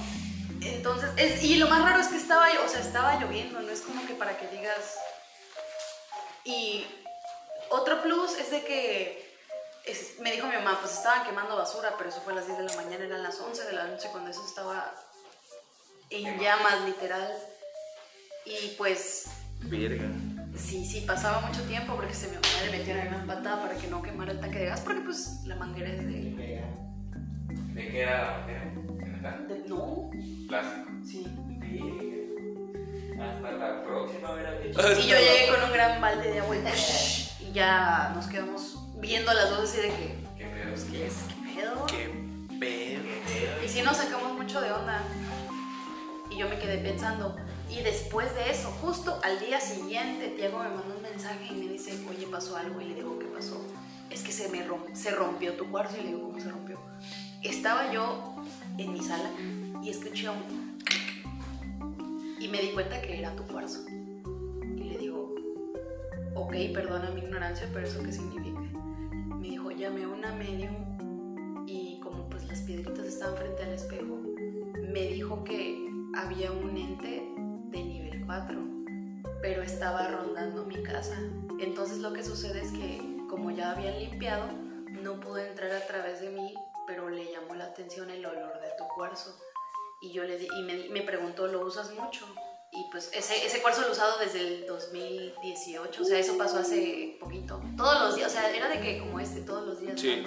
entonces, 0.61 1.09
es- 1.17 1.43
y 1.43 1.55
lo 1.57 1.67
más 1.67 1.81
raro 1.83 2.01
es 2.01 2.07
que 2.07 2.17
estaba, 2.17 2.47
o 2.65 2.67
sea, 2.67 2.79
estaba 2.81 3.19
lloviendo, 3.19 3.61
no 3.61 3.69
es 3.71 3.81
como 3.81 4.05
que 4.05 4.13
para 4.15 4.37
que 4.37 4.47
digas... 4.47 4.97
Y 6.43 6.85
otro 7.69 8.01
plus 8.01 8.37
es 8.39 8.49
de 8.51 8.63
que 8.63 9.30
es- 9.85 10.19
me 10.19 10.31
dijo 10.31 10.47
mi 10.47 10.53
mamá, 10.55 10.77
pues 10.81 10.93
estaban 10.93 11.25
quemando 11.25 11.55
basura, 11.57 11.93
pero 11.97 12.09
eso 12.09 12.21
fue 12.21 12.33
a 12.33 12.37
las 12.37 12.45
10 12.47 12.57
de 12.59 12.63
la 12.65 12.75
mañana, 12.75 13.05
eran 13.05 13.23
las 13.23 13.39
11 13.39 13.63
de 13.65 13.73
la 13.73 13.85
noche 13.87 14.07
cuando 14.11 14.29
eso 14.29 14.45
estaba 14.45 14.93
en 16.09 16.39
llamas, 16.39 16.81
literal. 16.85 17.31
Y 18.45 18.75
pues 18.77 19.25
Verga. 19.61 20.05
sí, 20.57 20.85
sí, 20.85 21.01
pasaba 21.01 21.41
mucho 21.41 21.61
tiempo 21.63 21.95
porque 21.95 22.13
se 22.13 22.27
mi 22.27 22.35
mamá 22.35 22.47
le 22.65 22.77
metió 22.77 22.93
una 22.95 23.25
patada 23.25 23.61
para 23.61 23.75
que 23.77 23.87
no 23.87 24.01
quemara 24.01 24.31
el 24.31 24.39
tanque 24.39 24.59
de 24.59 24.65
gas, 24.65 24.81
porque 24.81 25.01
pues 25.01 25.41
la 25.45 25.55
manguera 25.55 25.89
es 25.89 25.99
de... 25.99 26.61
¿De 27.73 27.87
qué 27.91 28.01
era 28.01 28.45
la? 28.45 29.05
¿Metal? 29.05 29.47
de- 29.47 29.59
no, 29.69 30.09
Plástico. 30.47 30.91
sí. 31.05 31.25
Hasta 33.19 33.51
la 33.51 33.83
próxima, 33.83 34.35
dicho. 34.63 34.81
Y 34.99 35.07
yo 35.07 35.15
llegué 35.17 35.47
con 35.53 35.63
un 35.63 35.71
gran 35.73 36.01
balde 36.01 36.31
de 36.31 36.39
agua 36.39 36.55
y 36.55 36.63
ya 37.53 38.11
nos 38.15 38.25
quedamos 38.27 38.79
viendo 39.01 39.33
las 39.33 39.49
dos 39.49 39.69
así 39.69 39.77
de 39.81 39.87
que, 39.89 40.15
¿Qué 40.37 40.45
pedo? 40.45 40.75
¿qué 40.91 41.07
es? 41.07 41.13
¿Qué 41.27 41.61
pedo? 41.61 41.85
Qué 41.87 42.57
pedo. 42.59 43.65
Y 43.65 43.67
sí 43.69 43.81
nos 43.81 43.97
sacamos 43.97 44.33
mucho 44.33 44.61
de 44.61 44.71
onda. 44.71 45.01
Y 46.29 46.37
yo 46.37 46.47
me 46.47 46.57
quedé 46.59 46.77
pensando. 46.77 47.35
Y 47.69 47.81
después 47.81 48.33
de 48.35 48.49
eso, 48.51 48.69
justo 48.81 49.19
al 49.23 49.39
día 49.39 49.59
siguiente, 49.59 50.33
Diego 50.35 50.59
me 50.59 50.69
mandó 50.69 50.95
un 50.95 51.01
mensaje 51.01 51.47
y 51.51 51.55
me 51.55 51.71
dice, 51.71 51.97
oye, 52.09 52.27
pasó 52.27 52.57
algo. 52.57 52.79
Y 52.81 52.85
le 52.89 52.95
digo, 52.95 53.17
¿qué 53.19 53.25
pasó? 53.25 53.61
Es 54.09 54.23
que 54.23 54.31
se 54.31 54.49
me 54.49 54.65
rom- 54.67 54.93
se 54.93 55.11
rompió 55.11 55.53
tu 55.53 55.69
cuarzo. 55.71 55.97
Y 55.97 56.01
le 56.03 56.07
digo, 56.09 56.21
¿cómo 56.21 56.39
se 56.39 56.49
rompió? 56.49 56.79
Estaba 57.43 57.91
yo 57.91 58.35
en 58.77 58.93
mi 58.93 59.01
sala 59.01 59.29
y 59.81 59.89
escuché 59.89 60.29
un... 60.29 60.71
Y 62.39 62.47
me 62.47 62.59
di 62.61 62.71
cuenta 62.71 63.01
que 63.01 63.19
era 63.19 63.35
tu 63.35 63.43
cuarzo. 63.47 63.85
Y 63.87 64.83
le 64.83 64.97
digo, 64.97 65.33
ok, 66.35 66.53
perdona 66.73 67.09
mi 67.11 67.21
ignorancia, 67.21 67.69
pero 67.73 67.87
¿eso 67.87 68.01
qué 68.03 68.11
significa? 68.11 68.50
Llamé 69.81 70.03
a 70.03 70.07
una 70.09 70.31
medium 70.35 71.65
y 71.67 71.99
como 72.01 72.29
pues 72.29 72.45
las 72.45 72.59
piedritas 72.59 73.05
estaban 73.05 73.35
frente 73.35 73.63
al 73.63 73.73
espejo, 73.73 74.15
me 74.93 75.07
dijo 75.07 75.43
que 75.43 75.75
había 76.15 76.51
un 76.51 76.77
ente 76.77 77.23
de 77.71 77.83
nivel 77.83 78.23
4, 78.25 78.59
pero 79.41 79.63
estaba 79.63 80.07
rondando 80.09 80.65
mi 80.65 80.83
casa. 80.83 81.17
Entonces 81.59 81.97
lo 81.97 82.13
que 82.13 82.23
sucede 82.23 82.61
es 82.61 82.71
que 82.73 83.01
como 83.27 83.49
ya 83.49 83.71
habían 83.71 83.97
limpiado, 83.99 84.45
no 85.01 85.19
pudo 85.19 85.39
entrar 85.39 85.71
a 85.71 85.87
través 85.87 86.21
de 86.21 86.29
mí, 86.29 86.53
pero 86.85 87.09
le 87.09 87.31
llamó 87.31 87.55
la 87.55 87.65
atención 87.65 88.09
el 88.11 88.23
olor 88.25 88.61
de 88.61 88.67
tu 88.77 88.83
cuarzo. 88.95 89.35
Y 90.03 90.11
yo 90.13 90.23
le 90.25 90.37
di- 90.37 90.47
y 90.59 90.61
me, 90.63 90.89
me 90.89 91.01
preguntó, 91.01 91.47
¿lo 91.47 91.65
usas 91.65 91.91
mucho? 91.95 92.25
Y 92.73 92.85
pues 92.89 93.11
ese, 93.13 93.45
ese 93.45 93.61
cuarzo 93.61 93.81
lo 93.81 93.89
he 93.89 93.91
usado 93.91 94.17
desde 94.19 94.39
el 94.39 94.65
2018, 94.65 96.01
o 96.01 96.05
sea, 96.05 96.17
eso 96.19 96.37
pasó 96.37 96.57
hace 96.59 97.17
poquito. 97.19 97.61
Todos 97.75 98.01
los 98.01 98.15
días, 98.15 98.29
o 98.31 98.33
sea, 98.33 98.49
era 98.55 98.69
de 98.69 98.79
que 98.79 98.99
como 98.99 99.19
este, 99.19 99.41
todos 99.41 99.67
los. 99.67 99.70
Sí. 99.95 100.23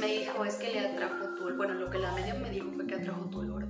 me 0.00 0.06
dijo, 0.06 0.44
es 0.44 0.54
que 0.56 0.70
le 0.72 0.80
atrajo 0.80 1.34
tu 1.36 1.54
Bueno, 1.56 1.74
lo 1.74 1.90
que 1.90 1.98
la 1.98 2.12
medium 2.12 2.38
me 2.40 2.50
dijo 2.50 2.70
fue 2.72 2.86
que 2.86 2.94
atrajo 2.96 3.28
tu 3.30 3.40
olor. 3.40 3.66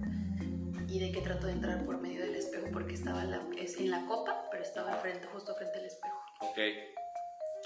Y 0.88 0.98
de 1.00 1.10
que 1.12 1.20
trató 1.22 1.46
de 1.46 1.52
entrar 1.52 1.84
por 1.86 1.98
medio 1.98 2.20
del 2.20 2.34
espejo 2.36 2.66
porque 2.72 2.94
estaba 2.94 3.22
en 3.22 3.30
la, 3.30 3.42
es- 3.58 3.78
en 3.78 3.90
la 3.90 4.04
copa, 4.06 4.48
pero 4.50 4.62
estaba 4.62 4.94
frente, 4.96 5.26
justo 5.26 5.54
frente 5.54 5.78
al 5.78 5.86
espejo. 5.86 6.16
Ok. 6.40 6.58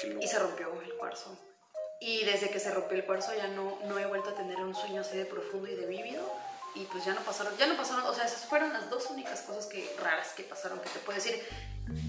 Loco. 0.08 0.20
Y 0.22 0.26
se 0.28 0.38
rompió 0.38 0.80
el 0.82 0.94
cuarzo. 0.98 1.36
Y 2.00 2.24
desde 2.24 2.50
que 2.50 2.60
se 2.60 2.72
rompió 2.72 2.96
el 2.98 3.04
cuarzo 3.04 3.32
ya 3.36 3.48
no, 3.48 3.78
no 3.88 3.98
he 3.98 4.06
vuelto 4.06 4.30
a 4.30 4.34
tener 4.34 4.58
un 4.58 4.74
sueño 4.74 5.00
así 5.00 5.16
de 5.16 5.24
profundo 5.24 5.66
y 5.68 5.74
de 5.74 5.86
vívido. 5.86 6.22
Y 6.76 6.84
pues 6.92 7.06
ya 7.06 7.14
no 7.14 7.20
pasaron, 7.22 7.54
ya 7.58 7.66
no 7.66 7.76
pasaron, 7.76 8.04
o 8.04 8.12
sea, 8.12 8.24
esas 8.24 8.44
fueron 8.44 8.72
las 8.72 8.90
dos 8.90 9.08
únicas 9.10 9.40
cosas 9.40 9.66
que 9.66 9.88
raras 10.02 10.28
que 10.36 10.42
pasaron 10.42 10.78
que 10.80 10.90
te 10.90 10.98
puedo 10.98 11.16
decir. 11.16 11.40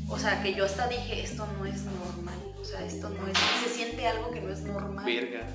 O 0.10 0.20
sea, 0.20 0.42
que 0.44 0.54
yo 0.54 0.66
hasta 0.66 0.88
dije, 0.88 1.24
esto 1.24 1.48
no 1.58 1.66
es 1.66 1.84
normal. 1.84 2.38
O 2.60 2.66
sea, 2.66 2.84
esto 2.84 3.10
no 3.10 3.28
es, 3.28 3.38
se 3.64 3.70
siente 3.70 4.06
algo 4.08 4.30
que 4.32 4.42
no 4.42 4.52
es 4.52 4.62
normal. 4.62 5.06
Verga. 5.06 5.48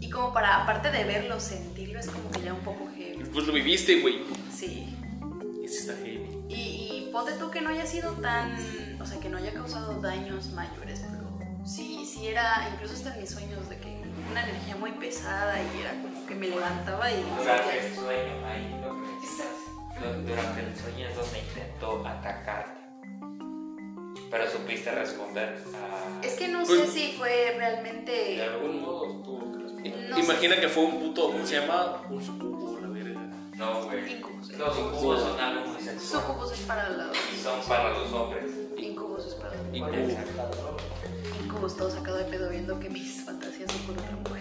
Y 0.00 0.08
como 0.08 0.32
para, 0.32 0.62
aparte 0.62 0.90
de 0.90 1.04
verlo, 1.04 1.38
sentirlo, 1.38 2.00
es 2.00 2.06
como 2.06 2.30
que 2.30 2.42
ya 2.42 2.54
un 2.54 2.60
poco 2.60 2.90
heavy. 2.96 3.24
Pues 3.24 3.46
lo 3.46 3.52
viviste, 3.52 4.00
güey. 4.00 4.24
Sí. 4.52 4.96
Ese 5.62 5.78
está 5.78 5.94
heavy. 5.96 6.44
Y, 6.48 6.54
y 6.54 7.10
ponte 7.12 7.32
tú 7.32 7.50
que 7.50 7.60
no 7.60 7.70
haya 7.70 7.86
sido 7.86 8.12
tan, 8.14 8.56
o 9.00 9.06
sea, 9.06 9.20
que 9.20 9.28
no 9.28 9.36
haya 9.36 9.52
causado 9.52 10.00
daños 10.00 10.48
mayores, 10.52 11.02
pero 11.10 11.22
sí, 11.66 12.04
sí 12.06 12.26
era, 12.26 12.68
incluso 12.72 12.94
hasta 12.94 13.14
en 13.14 13.20
mis 13.20 13.30
sueños, 13.30 13.68
de 13.68 13.78
que 13.78 14.02
una 14.30 14.42
energía 14.42 14.76
muy 14.76 14.92
pesada 14.92 15.56
y 15.62 15.80
era 15.80 15.90
como 16.02 16.11
que 16.32 16.38
me 16.38 16.48
levantaba 16.48 17.10
y... 17.12 17.22
Durante 17.38 17.78
el 17.86 17.94
sueño, 17.94 18.46
ahí 18.46 18.80
lo 18.82 18.94
que 18.94 19.12
necesitas. 19.12 19.46
du- 20.00 20.28
Durante 20.28 20.60
el 20.62 20.76
sueño 20.76 21.08
es 21.08 21.16
donde 21.16 21.38
intentó 21.40 22.06
atacarte. 22.06 22.80
Pero 24.30 24.50
supiste 24.50 24.90
responder 24.92 25.58
a. 25.74 26.24
Es 26.26 26.34
que 26.36 26.48
no 26.48 26.62
Pues- 26.64 26.80
sé 26.80 26.86
si 26.88 27.12
fue 27.18 27.54
realmente... 27.58 28.12
De 28.12 28.42
algún 28.44 28.80
modo 28.80 29.22
tuvo 29.22 29.52
que. 29.52 29.90
No 30.08 30.18
Imagina 30.18 30.56
que 30.60 30.68
fue 30.68 30.84
un 30.84 31.00
puto, 31.00 31.32
¿cómo 31.32 31.44
se 31.46 31.60
llama? 31.60 32.02
Un 32.08 32.22
sucubo, 32.24 32.78
la 32.80 32.88
verga. 32.88 33.20
No, 33.56 33.84
güey. 33.84 34.12
Incubus. 34.16 34.52
Los 34.56 34.78
incubos 34.78 35.20
son 35.20 35.38
algo 35.40 35.66
muy 35.72 35.82
sexual. 35.82 36.22
Sucubus 36.22 36.52
es 36.52 36.60
para 36.60 36.88
los... 36.90 37.16
Y 37.16 37.36
son 37.42 37.60
para 37.68 37.90
los 37.90 38.10
hombres. 38.12 38.44
Incubus 38.78 39.26
es 39.26 39.34
para 39.34 39.54
los... 39.56 39.66
Incubo. 39.74 40.76
Incubus, 41.44 41.76
todo 41.76 41.90
sacado 41.90 42.16
de 42.16 42.24
pedo 42.24 42.48
viendo 42.48 42.78
que 42.80 42.88
mis 42.88 43.22
fantasías 43.24 43.70
son 43.70 43.82
con 43.82 43.98
otra 43.98 44.16
mujer. 44.16 44.31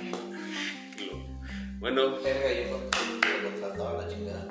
Bueno, 1.82 2.12
Verga, 2.22 2.52
yo 2.54 2.70
cuando 2.70 3.50
lo 3.50 3.50
trataba 3.60 4.02
la 4.04 4.08
chingada. 4.08 4.48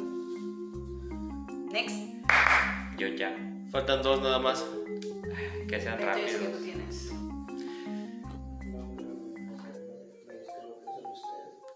Next. 1.71 1.97
Yo 2.99 3.07
ya. 3.09 3.35
faltan 3.71 4.03
dos 4.03 4.21
nada 4.21 4.39
más. 4.41 4.65
Que 5.69 5.81
sean 5.81 5.99
28 5.99 5.99
que 5.99 6.07
rápidos. 6.07 6.53
tú 6.59 6.65
tienes. 6.65 7.11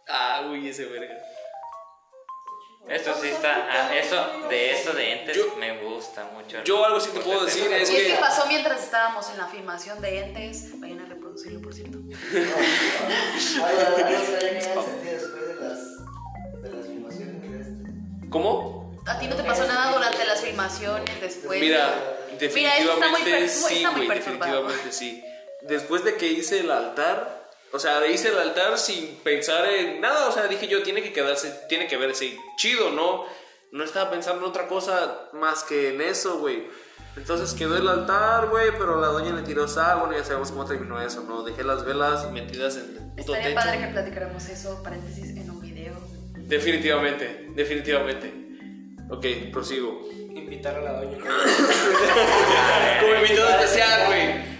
Ah, 0.09 0.49
uy, 0.51 0.69
ese 0.69 0.87
verga. 0.87 1.15
Esto 2.89 3.15
sí 3.21 3.29
está. 3.29 3.67
ah, 3.71 3.97
eso, 3.97 4.49
de 4.51 4.73
eso 4.73 4.93
de 4.93 5.13
entes 5.21 5.37
Yo- 5.37 5.57
me 5.57 5.79
gusta 5.83 6.29
mucho. 6.35 6.63
Yo 6.65 6.85
algo 6.85 7.01
sí 7.01 7.11
te 7.15 7.21
puedo 7.21 7.45
decir 7.45 7.73
es 7.73 7.91
Y 7.91 7.97
es 7.97 8.03
que 8.09 8.15
que. 8.15 8.19
pasó 8.21 8.47
mientras 8.47 8.83
estábamos 8.83 9.31
en 9.31 9.39
la 9.39 9.47
filmación 9.47 10.03
de 10.03 10.19
entes. 10.21 10.79
Vayan 10.81 11.01
a 11.01 11.07
reproducirlo, 11.07 11.63
por 11.63 11.73
cierto. 11.73 11.99
Algo 11.99 12.13
algo 13.97 14.09
extraño 14.09 14.61
sentido 14.61 15.15
después 15.15 15.44
¿Cómo? 18.35 19.01
¿A 19.07 19.17
ti 19.17 19.29
no 19.29 19.37
te 19.37 19.45
pasó 19.45 19.65
nada 19.69 19.93
durante 19.95 20.25
las 20.25 20.41
filmaciones 20.41 21.21
después? 21.21 21.61
Mira, 21.61 21.95
Mira, 22.53 22.77
eso 22.79 22.95
está 22.95 23.09
muy 23.11 23.21
definitivamente 23.23 23.31
per- 23.31 23.49
sí, 23.49 23.75
está 23.77 23.91
muy 23.93 24.07
güey, 24.07 24.19
definitivamente 24.19 24.93
sí. 24.93 25.25
Después 25.63 26.03
de 26.05 26.17
que 26.17 26.27
hice 26.27 26.59
el 26.59 26.71
altar, 26.73 27.49
o 27.73 27.79
sea, 27.79 28.05
hice 28.09 28.31
el 28.31 28.39
altar 28.41 28.77
sin 28.77 29.15
pensar 29.19 29.65
en 29.67 30.01
nada, 30.01 30.27
o 30.29 30.33
sea, 30.33 30.49
dije 30.49 30.67
yo, 30.67 30.83
tiene 30.83 31.01
que 31.01 31.13
quedarse, 31.13 31.49
tiene 31.69 31.87
que 31.87 31.97
verse 31.97 32.37
chido, 32.57 32.91
¿no? 32.91 33.25
No 33.71 33.85
estaba 33.85 34.11
pensando 34.11 34.43
en 34.43 34.49
otra 34.51 34.67
cosa 34.67 35.29
más 35.33 35.63
que 35.63 35.91
en 35.95 36.01
eso, 36.01 36.39
güey. 36.39 36.67
Entonces 37.17 37.55
quedó 37.55 37.77
el 37.77 37.87
altar, 37.89 38.49
güey, 38.49 38.73
pero 38.77 39.01
la 39.01 39.07
doña 39.07 39.33
le 39.33 39.43
tiró 39.43 39.69
sal, 39.69 40.01
bueno, 40.01 40.17
ya 40.19 40.25
sabemos 40.25 40.51
cómo 40.51 40.65
terminó 40.65 41.01
eso, 41.01 41.23
¿no? 41.23 41.45
Dejé 41.45 41.63
las 41.63 41.85
velas 41.85 42.29
metidas 42.33 42.75
en 42.75 42.83
el 42.97 42.99
puto 43.17 43.37
Estaría 43.37 43.55
techo. 43.55 43.55
padre 43.55 43.79
que 43.79 43.87
platicáramos 43.93 44.49
eso, 44.49 44.83
paréntesis. 44.83 45.34
Definitivamente, 46.47 47.47
definitivamente. 47.55 48.33
Ok, 49.11 49.27
prosigo. 49.53 50.07
Invitar 50.35 50.77
a 50.77 50.81
la 50.83 50.93
doña. 51.01 51.17
Como 53.01 53.15
invitado 53.15 53.49
especial, 53.61 54.07
güey. 54.07 54.55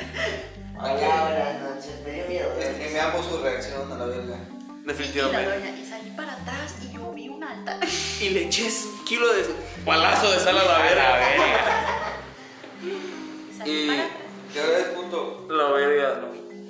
Hola, 0.79 0.93
buenas 1.29 1.61
noches. 1.63 1.93
Me 2.07 2.13
dio 2.15 2.25
miedo. 2.29 2.53
Es 2.61 2.77
que 2.77 2.91
me 2.93 3.01
amo 3.01 3.23
su 3.23 3.39
reacción 3.43 3.91
a 3.93 3.97
la 3.99 4.07
verga. 4.07 4.37
Y 4.37 4.87
la 4.87 4.93
Definitivamente. 4.93 5.51
doña, 5.59 5.71
y 5.79 5.85
salí 5.87 6.11
para 6.17 6.33
atrás 6.33 6.75
y 6.83 6.93
yo 6.95 7.13
vi 7.13 7.29
un 7.29 7.43
altar. 7.45 7.79
Y 8.21 8.29
le 8.31 8.45
eché 8.47 8.65
un 8.65 9.05
kilo 9.05 9.33
de 9.35 9.45
palazo 9.85 10.31
de 10.31 10.39
sal 10.39 10.57
a 10.59 10.65
la 10.65 10.79
verga. 10.79 11.21
Y 12.83 13.59
salí 13.59 13.71
Y- 13.73 13.87
para 13.89 14.05
atrás. 14.05 14.19
¿Qué 14.53 14.61
hora 14.61 14.79
es 14.79 14.85
puto? 14.87 15.47
La 15.51 15.65
verga. 15.73 16.21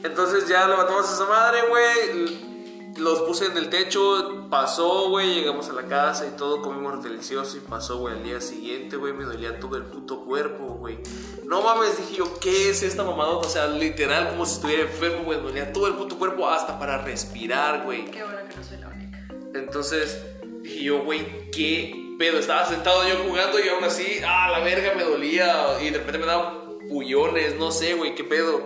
Entonces 0.03 0.49
ya 0.49 0.67
levantamos 0.67 1.09
a 1.09 1.15
esa 1.15 1.27
madre, 1.27 1.61
güey. 1.69 2.54
Los 2.97 3.23
puse 3.23 3.47
en 3.47 3.57
el 3.57 3.71
techo, 3.71 4.47
pasó, 4.49 5.09
güey. 5.09 5.35
Llegamos 5.35 5.69
a 5.69 5.73
la 5.73 5.83
casa 5.87 6.27
y 6.27 6.37
todo, 6.37 6.63
comimos 6.63 7.03
delicioso 7.03 7.57
y 7.57 7.61
pasó, 7.61 7.99
güey. 7.99 8.15
Al 8.15 8.23
día 8.23 8.41
siguiente, 8.41 8.97
güey, 8.97 9.13
me 9.13 9.25
dolía 9.25 9.59
todo 9.59 9.77
el 9.77 9.85
puto 9.85 10.21
cuerpo, 10.21 10.65
güey. 10.75 10.99
No 11.45 11.63
mames, 11.63 11.99
dije 11.99 12.17
yo, 12.19 12.39
¿qué 12.39 12.71
es 12.71 12.83
esta 12.83 13.03
mamadota? 13.03 13.49
O 13.49 13.51
sea, 13.51 13.67
literal, 13.67 14.29
como 14.31 14.47
si 14.47 14.55
estuviera 14.55 14.83
enfermo, 14.83 15.25
güey. 15.25 15.39
Me 15.39 15.45
dolía 15.45 15.73
todo 15.73 15.89
el 15.89 15.95
puto 15.95 16.17
cuerpo 16.19 16.49
hasta 16.49 16.79
para 16.79 16.99
respirar, 16.99 17.85
güey. 17.85 18.05
Qué 18.11 18.23
bueno 18.23 18.39
que 18.49 18.57
no 18.57 18.63
soy 18.63 18.79
la 18.79 18.89
única. 18.89 19.29
Entonces 19.55 20.23
dije 20.63 20.85
yo, 20.85 21.03
güey, 21.03 21.51
¿qué 21.51 22.17
pedo? 22.19 22.39
Estaba 22.39 22.65
sentado 22.67 23.07
yo 23.09 23.17
jugando 23.27 23.59
y 23.59 23.69
aún 23.69 23.85
así, 23.85 24.21
ah, 24.25 24.51
la 24.51 24.61
verga 24.61 24.93
me 24.97 25.03
dolía 25.03 25.81
y 25.81 25.91
de 25.91 25.99
repente 25.99 26.19
me 26.19 26.27
daban 26.27 26.65
pullones, 26.89 27.57
no 27.57 27.71
sé, 27.71 27.95
güey, 27.95 28.15
qué 28.15 28.25
pedo. 28.25 28.65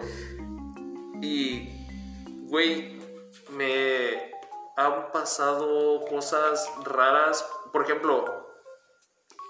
Y, 1.22 1.68
güey, 2.42 2.97
me 3.58 4.30
han 4.76 5.10
pasado 5.12 6.04
cosas 6.06 6.70
raras. 6.84 7.44
Por 7.72 7.82
ejemplo, 7.82 8.46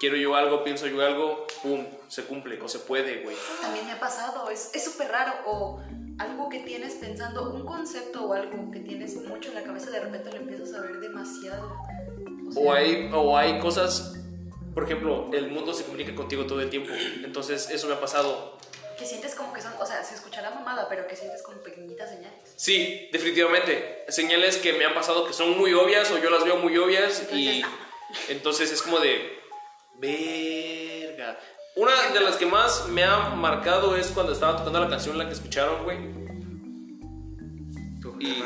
quiero 0.01 0.16
yo 0.16 0.35
algo, 0.35 0.64
pienso 0.64 0.86
yo 0.86 1.05
algo, 1.05 1.47
pum, 1.62 1.86
se 2.09 2.24
cumple 2.24 2.60
o 2.60 2.68
se 2.68 2.78
puede, 2.80 3.22
güey. 3.22 3.36
También 3.60 3.86
me 3.86 3.93
ha 3.93 4.01
pasado, 4.01 4.48
es 4.51 4.72
súper 4.82 5.09
raro. 5.09 5.32
O 5.47 5.80
algo 6.18 6.48
que 6.48 6.60
tienes 6.60 6.94
pensando, 6.94 7.52
un 7.52 7.64
concepto 7.64 8.24
o 8.24 8.32
algo 8.32 8.70
que 8.72 8.80
tienes 8.80 9.14
mucho 9.16 9.51
en 9.51 9.56
la 9.56 9.62
cabeza, 9.62 9.90
de 9.90 10.01
repente 10.01 10.30
lo 10.30 10.36
empiezas 10.39 10.74
a 10.74 10.80
ver 10.80 10.98
demasiado. 10.98 11.76
sea, 12.51 12.62
O 12.62 12.72
hay, 12.72 13.10
o 13.12 13.36
hay 13.36 13.60
cosas, 13.60 14.16
por 14.74 14.85
ejemplo, 14.85 15.30
el 15.32 15.51
mundo 15.51 15.74
se 15.74 15.85
comunica 15.85 16.14
contigo 16.14 16.47
todo 16.47 16.60
el 16.60 16.70
tiempo. 16.70 16.90
Entonces, 17.22 17.70
eso 17.70 17.86
me 17.86 17.94
ha 17.94 18.01
pasado. 18.01 18.56
Que 18.98 19.06
sientes 19.06 19.34
como 19.36 19.52
que 19.52 19.62
son, 19.62 19.72
o 19.78 19.86
sea, 19.86 20.02
se 20.02 20.16
escuchará 20.16 20.50
mamada, 20.50 20.88
pero 20.88 21.06
que 21.06 21.14
sientes 21.14 21.42
como 21.42 21.58
pequeñitas 21.62 22.10
señales. 22.10 22.52
Sí, 22.56 23.08
definitivamente. 23.12 24.04
Señales 24.08 24.56
que 24.56 24.72
me 24.72 24.84
han 24.84 24.94
pasado 24.94 25.24
que 25.24 25.32
son 25.32 25.56
muy 25.56 25.72
obvias 25.72 26.10
o 26.10 26.18
yo 26.18 26.30
las 26.30 26.44
veo 26.44 26.56
muy 26.56 26.76
obvias 26.76 27.26
y 27.32 27.62
entonces 28.28 28.72
es 28.72 28.82
como 28.82 28.98
de 28.98 29.38
verga. 29.98 31.38
Una 31.76 31.92
de 32.12 32.20
las 32.20 32.36
que 32.36 32.46
más 32.46 32.88
me 32.88 33.04
ha 33.04 33.30
marcado 33.30 33.96
es 33.96 34.08
cuando 34.08 34.32
estaba 34.32 34.56
tocando 34.56 34.80
la 34.80 34.88
canción 34.88 35.16
la 35.16 35.26
que 35.26 35.34
escucharon, 35.34 35.84
güey. 35.84 35.98
Y 38.18 38.42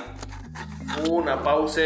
una 1.08 1.42
pausa. 1.42 1.80